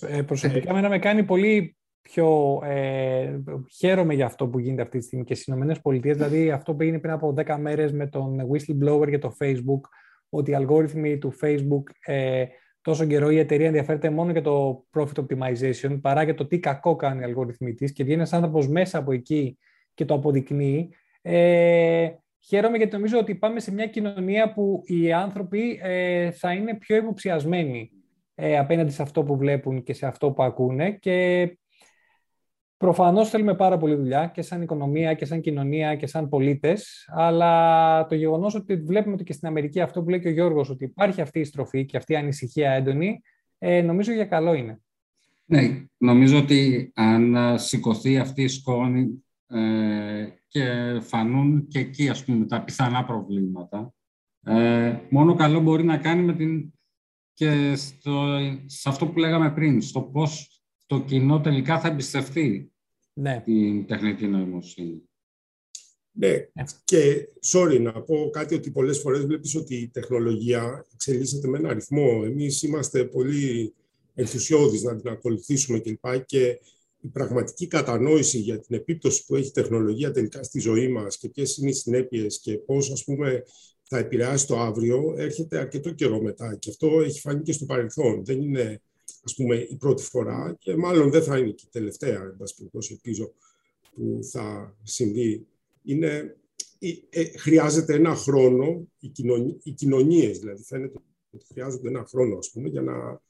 Ε, 0.00 0.22
προσωπικά, 0.22 0.78
ε, 0.78 0.88
με 0.88 0.98
κάνει 0.98 1.24
πολύ 1.24 1.76
πιο... 2.02 2.60
Ε, 2.64 3.40
χαίρομαι 3.76 4.14
για 4.14 4.26
αυτό 4.26 4.48
που 4.48 4.58
γίνεται 4.58 4.82
αυτή 4.82 4.98
τη 4.98 5.04
στιγμή 5.04 5.24
και 5.24 5.34
στις 5.34 5.54
ΗΠΑ. 5.54 5.98
Δηλαδή, 6.00 6.50
αυτό 6.50 6.74
που 6.74 6.82
έγινε 6.82 6.98
πριν 6.98 7.12
από 7.12 7.34
10 7.36 7.56
μέρες 7.60 7.92
με 7.92 8.06
τον 8.06 8.40
whistleblower 8.50 9.08
για 9.08 9.18
το 9.18 9.36
Facebook, 9.40 9.80
ότι 10.28 10.50
οι 10.50 10.54
αλγόριθμοι 10.54 11.18
του 11.18 11.32
Facebook 11.40 11.82
ε, 12.04 12.44
τόσο 12.82 13.06
καιρό 13.06 13.30
η 13.30 13.38
εταιρεία 13.38 13.66
ενδιαφέρεται 13.66 14.10
μόνο 14.10 14.30
για 14.30 14.42
το 14.42 14.84
profit 14.92 15.24
optimization 15.24 16.00
παρά 16.00 16.22
για 16.22 16.34
το 16.34 16.46
τι 16.46 16.58
κακό 16.58 16.96
κάνει 16.96 17.20
οι 17.20 17.24
αλγόριθμοι 17.24 17.74
τη 17.74 17.92
και 17.92 18.02
βγαίνει 18.02 18.18
ένας 18.18 18.32
άνθρωπος 18.32 18.68
μέσα 18.68 18.98
από 18.98 19.12
εκεί 19.12 19.58
και 19.94 20.04
το 20.04 20.14
αποδεικνύει. 20.14 20.88
Ε, 21.22 22.10
χαίρομαι 22.38 22.76
γιατί 22.76 22.92
νομίζω 22.92 23.18
ότι 23.18 23.34
πάμε 23.34 23.60
σε 23.60 23.72
μια 23.72 23.86
κοινωνία 23.86 24.52
που 24.52 24.82
οι 24.84 25.12
άνθρωποι 25.12 25.80
ε, 25.82 26.30
θα 26.30 26.52
είναι 26.52 26.74
πιο 26.74 26.96
υποψιασμένοι 26.96 27.90
ε, 28.34 28.58
απέναντι 28.58 28.90
σε 28.90 29.02
αυτό 29.02 29.22
που 29.22 29.36
βλέπουν 29.36 29.82
και 29.82 29.94
σε 29.94 30.06
αυτό 30.06 30.30
που 30.30 30.42
ακούνε 30.42 30.90
και 30.90 31.48
Προφανώς 32.82 33.28
θέλουμε 33.28 33.54
πάρα 33.54 33.78
πολύ 33.78 33.94
δουλειά 33.94 34.26
και 34.34 34.42
σαν 34.42 34.62
οικονομία 34.62 35.14
και 35.14 35.24
σαν 35.24 35.40
κοινωνία 35.40 35.96
και 35.96 36.06
σαν 36.06 36.28
πολίτες, 36.28 37.08
αλλά 37.14 38.06
το 38.06 38.14
γεγονός 38.14 38.54
ότι 38.54 38.76
βλέπουμε 38.76 39.14
ότι 39.14 39.24
και 39.24 39.32
στην 39.32 39.48
Αμερική 39.48 39.80
αυτό 39.80 40.02
που 40.02 40.08
λέει 40.08 40.20
και 40.20 40.28
ο 40.28 40.30
Γιώργος, 40.30 40.70
ότι 40.70 40.84
υπάρχει 40.84 41.20
αυτή 41.20 41.40
η 41.40 41.44
στροφή 41.44 41.84
και 41.84 41.96
αυτή 41.96 42.12
η 42.12 42.16
ανησυχία 42.16 42.70
έντονη, 42.70 43.20
ε, 43.58 43.82
νομίζω 43.82 44.12
για 44.12 44.24
καλό 44.24 44.54
είναι. 44.54 44.80
Ναι, 45.44 45.84
νομίζω 45.96 46.38
ότι 46.38 46.92
αν 46.94 47.36
σηκωθεί 47.58 48.18
αυτή 48.18 48.42
η 48.42 48.48
σκόνη 48.48 49.24
ε, 49.46 50.26
και 50.48 50.64
φανούν 51.00 51.66
και 51.66 51.78
εκεί 51.78 52.08
ας 52.08 52.24
πούμε, 52.24 52.46
τα 52.46 52.64
πιθανά 52.64 53.04
προβλήματα, 53.04 53.94
ε, 54.42 54.96
μόνο 55.10 55.34
καλό 55.34 55.60
μπορεί 55.60 55.84
να 55.84 55.96
κάνει 55.96 56.22
με 56.22 56.32
την, 56.32 56.72
και 57.32 57.74
στο, 57.74 58.38
σε 58.66 58.88
αυτό 58.88 59.06
που 59.06 59.18
λέγαμε 59.18 59.50
πριν, 59.50 59.80
στο 59.80 60.00
πώς 60.00 60.62
το 60.86 61.00
κοινό 61.00 61.40
τελικά 61.40 61.80
θα 61.80 61.88
εμπιστευτεί 61.88 62.71
ναι. 63.12 63.42
την 63.44 63.86
τεχνητή 63.86 64.26
νοημοσύνη. 64.26 65.02
Ναι, 66.14 66.28
ε. 66.28 66.64
και 66.84 67.28
sorry 67.52 67.80
να 67.80 68.02
πω 68.02 68.30
κάτι 68.32 68.54
ότι 68.54 68.70
πολλές 68.70 68.98
φορές 68.98 69.24
βλέπεις 69.24 69.54
ότι 69.54 69.74
η 69.76 69.88
τεχνολογία 69.88 70.86
εξελίσσεται 70.92 71.48
με 71.48 71.58
ένα 71.58 71.72
ρυθμό. 71.72 72.22
Εμείς 72.24 72.62
είμαστε 72.62 73.04
πολύ 73.04 73.74
ενθουσιώδεις 74.14 74.82
να 74.82 74.96
την 74.96 75.10
ακολουθήσουμε 75.10 75.78
κλπ. 75.78 76.24
Και 76.26 76.60
η 77.00 77.08
πραγματική 77.08 77.66
κατανόηση 77.66 78.38
για 78.38 78.60
την 78.60 78.76
επίπτωση 78.76 79.24
που 79.26 79.36
έχει 79.36 79.48
η 79.48 79.50
τεχνολογία 79.50 80.10
τελικά 80.10 80.42
στη 80.42 80.60
ζωή 80.60 80.88
μας 80.88 81.18
και 81.18 81.28
ποιες 81.28 81.56
είναι 81.56 81.70
οι 81.70 81.72
συνέπειες 81.72 82.40
και 82.40 82.58
πώς 82.58 82.90
ας 82.90 83.04
πούμε 83.04 83.42
θα 83.82 83.98
επηρεάσει 83.98 84.46
το 84.46 84.58
αύριο 84.58 85.14
έρχεται 85.16 85.58
αρκετό 85.58 85.90
καιρό 85.90 86.22
μετά 86.22 86.56
και 86.56 86.70
αυτό 86.70 87.00
έχει 87.00 87.20
φανεί 87.20 87.42
και 87.42 87.52
στο 87.52 87.64
παρελθόν. 87.64 88.24
Δεν 88.24 88.42
είναι 88.42 88.80
ας 89.24 89.34
πούμε, 89.34 89.56
η 89.56 89.76
πρώτη 89.76 90.02
φορά 90.02 90.56
και 90.58 90.76
μάλλον 90.76 91.10
δεν 91.10 91.22
θα 91.22 91.38
είναι 91.38 91.50
και 91.50 91.64
η 91.66 91.70
τελευταία, 91.70 92.22
εν 92.22 92.36
ελπίζω, 92.90 93.32
που 93.94 94.18
θα 94.22 94.76
συμβεί. 94.82 95.46
Είναι, 95.84 96.36
ε, 97.10 97.24
χρειάζεται 97.38 97.94
ένα 97.94 98.14
χρόνο, 98.14 98.88
οι, 98.98 99.08
κοινωνίες, 99.08 99.56
οι 99.62 99.70
κοινωνίες 99.70 100.38
δηλαδή, 100.38 100.62
φαίνεται 100.62 100.98
ότι 101.30 101.44
χρειάζονται 101.44 101.88
ένα 101.88 102.04
χρόνο, 102.04 102.36
ας 102.36 102.50
πούμε, 102.50 102.68
για 102.68 102.82
να 102.82 103.20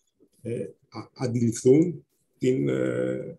ε, 0.43 0.71
αντιληφθούν 1.15 2.07
την, 2.39 2.69
ε, 2.69 3.39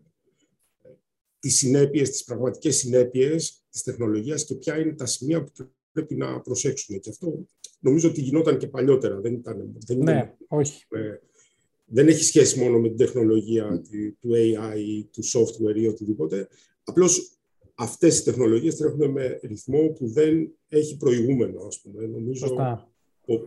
τις 1.39 1.57
συνέπειες, 1.57 2.09
τις 2.09 2.23
πραγματικές 2.23 2.77
συνέπειες 2.77 3.63
της 3.69 3.83
τεχνολογίας 3.83 4.45
και 4.45 4.55
ποια 4.55 4.79
είναι 4.79 4.93
τα 4.93 5.05
σημεία 5.05 5.43
που 5.43 5.51
πρέπει 5.91 6.15
να 6.15 6.41
προσέξουν. 6.41 6.99
Και 6.99 7.09
αυτό 7.09 7.45
νομίζω 7.79 8.09
ότι 8.09 8.21
γινόταν 8.21 8.57
και 8.57 8.67
παλιότερα. 8.67 9.19
Δεν 9.19 9.33
ήταν, 9.33 9.75
δεν 9.85 9.97
ναι, 9.97 10.35
όχι. 10.47 10.85
Ε, 10.89 11.19
δεν 11.85 12.07
έχει 12.07 12.23
σχέση 12.23 12.59
μόνο 12.59 12.79
με 12.79 12.87
την 12.87 12.97
τεχνολογία 12.97 13.81
του 14.19 14.29
AI 14.33 14.77
ή 14.77 15.03
του 15.03 15.23
software 15.23 15.75
ή 15.75 15.87
οτιδήποτε. 15.87 16.47
Απλώς 16.83 17.37
αυτές 17.75 18.19
οι 18.19 18.23
τεχνολογίες 18.23 18.75
τρέχουν 18.75 19.11
με 19.11 19.39
ρυθμό 19.43 19.87
που 19.87 20.07
δεν 20.07 20.53
έχει 20.67 20.97
προηγούμενο, 20.97 21.65
ας 21.65 21.81
πούμε. 21.81 22.05
Νομίζω 22.05 22.55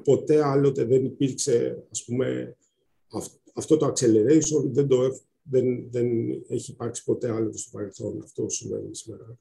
ποτέ 0.05 0.45
άλλοτε 0.45 0.85
δεν 0.85 1.05
υπήρξε, 1.05 1.85
ας 1.91 2.05
πούμε, 2.05 2.57
αυτό 3.55 3.77
το 3.77 3.87
acceleration 3.87 4.65
δεν, 4.65 4.89
το, 4.89 4.99
δεν, 5.43 5.91
δεν 5.91 6.07
έχει 6.49 6.71
υπάρξει 6.71 7.05
ποτέ 7.05 7.31
άλλοτε 7.31 7.59
στο 7.59 7.71
παρελθόν. 7.73 8.21
Αυτό 8.23 8.49
συμβαίνει 8.49 8.97
σήμερα. 8.97 9.39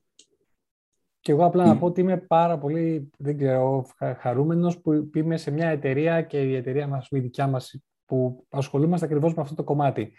Και 1.19 1.31
εγώ 1.31 1.45
απλά 1.45 1.65
να 1.65 1.77
πω 1.77 1.85
ότι 1.85 2.01
είμαι 2.01 2.17
πάρα 2.17 2.57
πολύ, 2.57 3.09
δεν 3.17 3.37
ξέρω, 3.37 3.85
χαρούμενος 4.17 4.81
που 4.81 5.09
είμαι 5.15 5.37
σε 5.37 5.51
μια 5.51 5.69
εταιρεία 5.69 6.21
και 6.21 6.41
η 6.41 6.55
εταιρεία 6.55 6.87
μας, 6.87 7.07
η 7.11 7.19
δικιά 7.19 7.47
μας 7.47 7.79
που 8.05 8.45
ασχολούμαστε 8.49 9.05
ακριβώς 9.05 9.33
με 9.33 9.41
αυτό 9.41 9.55
το 9.55 9.63
κομμάτι. 9.63 10.11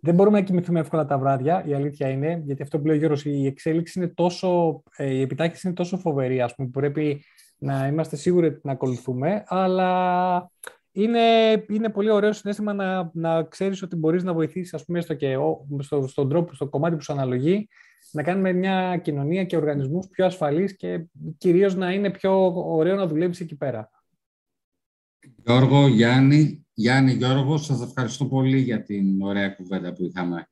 Δεν 0.00 0.14
μπορούμε 0.14 0.38
να 0.38 0.44
κοιμηθούμε 0.44 0.80
εύκολα 0.80 1.04
τα 1.04 1.18
βράδια, 1.18 1.64
η 1.66 1.74
αλήθεια 1.74 2.08
είναι, 2.08 2.42
γιατί 2.44 2.62
αυτό 2.62 2.78
που 2.78 2.86
λέει 2.86 2.96
ο 2.96 2.98
Γιώργος, 2.98 3.24
η 3.24 3.46
εξέλιξη 3.46 3.98
είναι 3.98 4.08
τόσο, 4.08 4.82
ε, 4.96 5.10
η 5.14 5.20
επιτάχυνση 5.20 5.66
είναι 5.66 5.76
τόσο 5.76 5.98
φοβερή, 5.98 6.40
ας 6.40 6.54
πούμε, 6.54 6.68
που 6.68 6.80
πρέπει 6.80 7.24
να 7.58 7.86
είμαστε 7.86 8.16
σίγουροι 8.16 8.46
ότι 8.46 8.60
την 8.60 8.70
ακολουθούμε, 8.70 9.42
αλλά 9.46 10.50
είναι, 10.92 11.20
είναι 11.68 11.88
πολύ 11.88 12.10
ωραίο 12.10 12.32
συνέστημα 12.32 12.72
να, 12.72 13.10
να 13.14 13.42
ξέρεις 13.42 13.82
ότι 13.82 13.96
μπορείς 13.96 14.22
να 14.22 14.32
βοηθήσεις, 14.32 14.74
ας 14.74 14.84
πούμε, 14.84 15.00
στο 15.00 15.14
και, 15.14 15.36
στο, 15.78 16.06
στον 16.06 16.28
τρόπο, 16.28 16.54
στο 16.54 16.68
κομμάτι 16.68 16.96
που 16.96 17.02
σου 17.02 17.12
αναλογεί, 17.12 17.68
να 18.12 18.22
κάνουμε 18.22 18.52
μια 18.52 18.96
κοινωνία 18.96 19.44
και 19.44 19.56
οργανισμούς 19.56 20.08
πιο 20.08 20.26
ασφαλείς 20.26 20.76
και 20.76 21.04
κυρίως 21.38 21.74
να 21.74 21.92
είναι 21.92 22.10
πιο 22.10 22.52
ωραίο 22.54 22.96
να 22.96 23.06
δουλεύεις 23.06 23.40
εκεί 23.40 23.56
πέρα. 23.56 23.90
Γιώργο, 25.44 25.86
Γιάννη, 25.86 26.61
Γιάννη, 26.74 27.12
Γιώργος, 27.12 27.64
σας 27.64 27.82
ευχαριστώ 27.82 28.24
πολύ 28.24 28.58
για 28.58 28.82
την 28.82 29.22
ωραία 29.22 29.48
κουβέντα 29.48 29.92
που 29.92 30.04
είχαμε. 30.04 30.48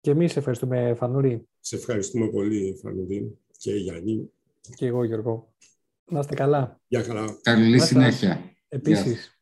Και 0.00 0.10
εμείς 0.10 0.36
ευχαριστούμε, 0.36 0.94
Φανούρη. 0.94 1.48
Σε 1.60 1.76
ευχαριστούμε 1.76 2.26
πολύ, 2.28 2.78
Φανούρη 2.82 3.38
και 3.58 3.72
Γιάννη. 3.72 4.30
Και 4.76 4.86
εγώ, 4.86 5.04
Γιώργο. 5.04 5.52
Να 6.10 6.18
είστε 6.18 6.34
καλά. 6.34 6.80
Γεια 6.86 7.02
χαρά. 7.02 7.38
Καλή 7.42 7.80
συνέχεια. 7.80 8.40
Επίσης. 8.68 9.38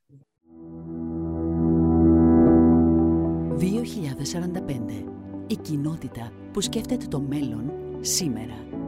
2045. 3.56 5.04
Η 5.46 5.56
κοινότητα 5.56 6.32
που 6.52 6.60
σκέφτεται 6.60 7.06
το 7.06 7.20
μέλλον 7.20 7.72
σήμερα. 8.00 8.81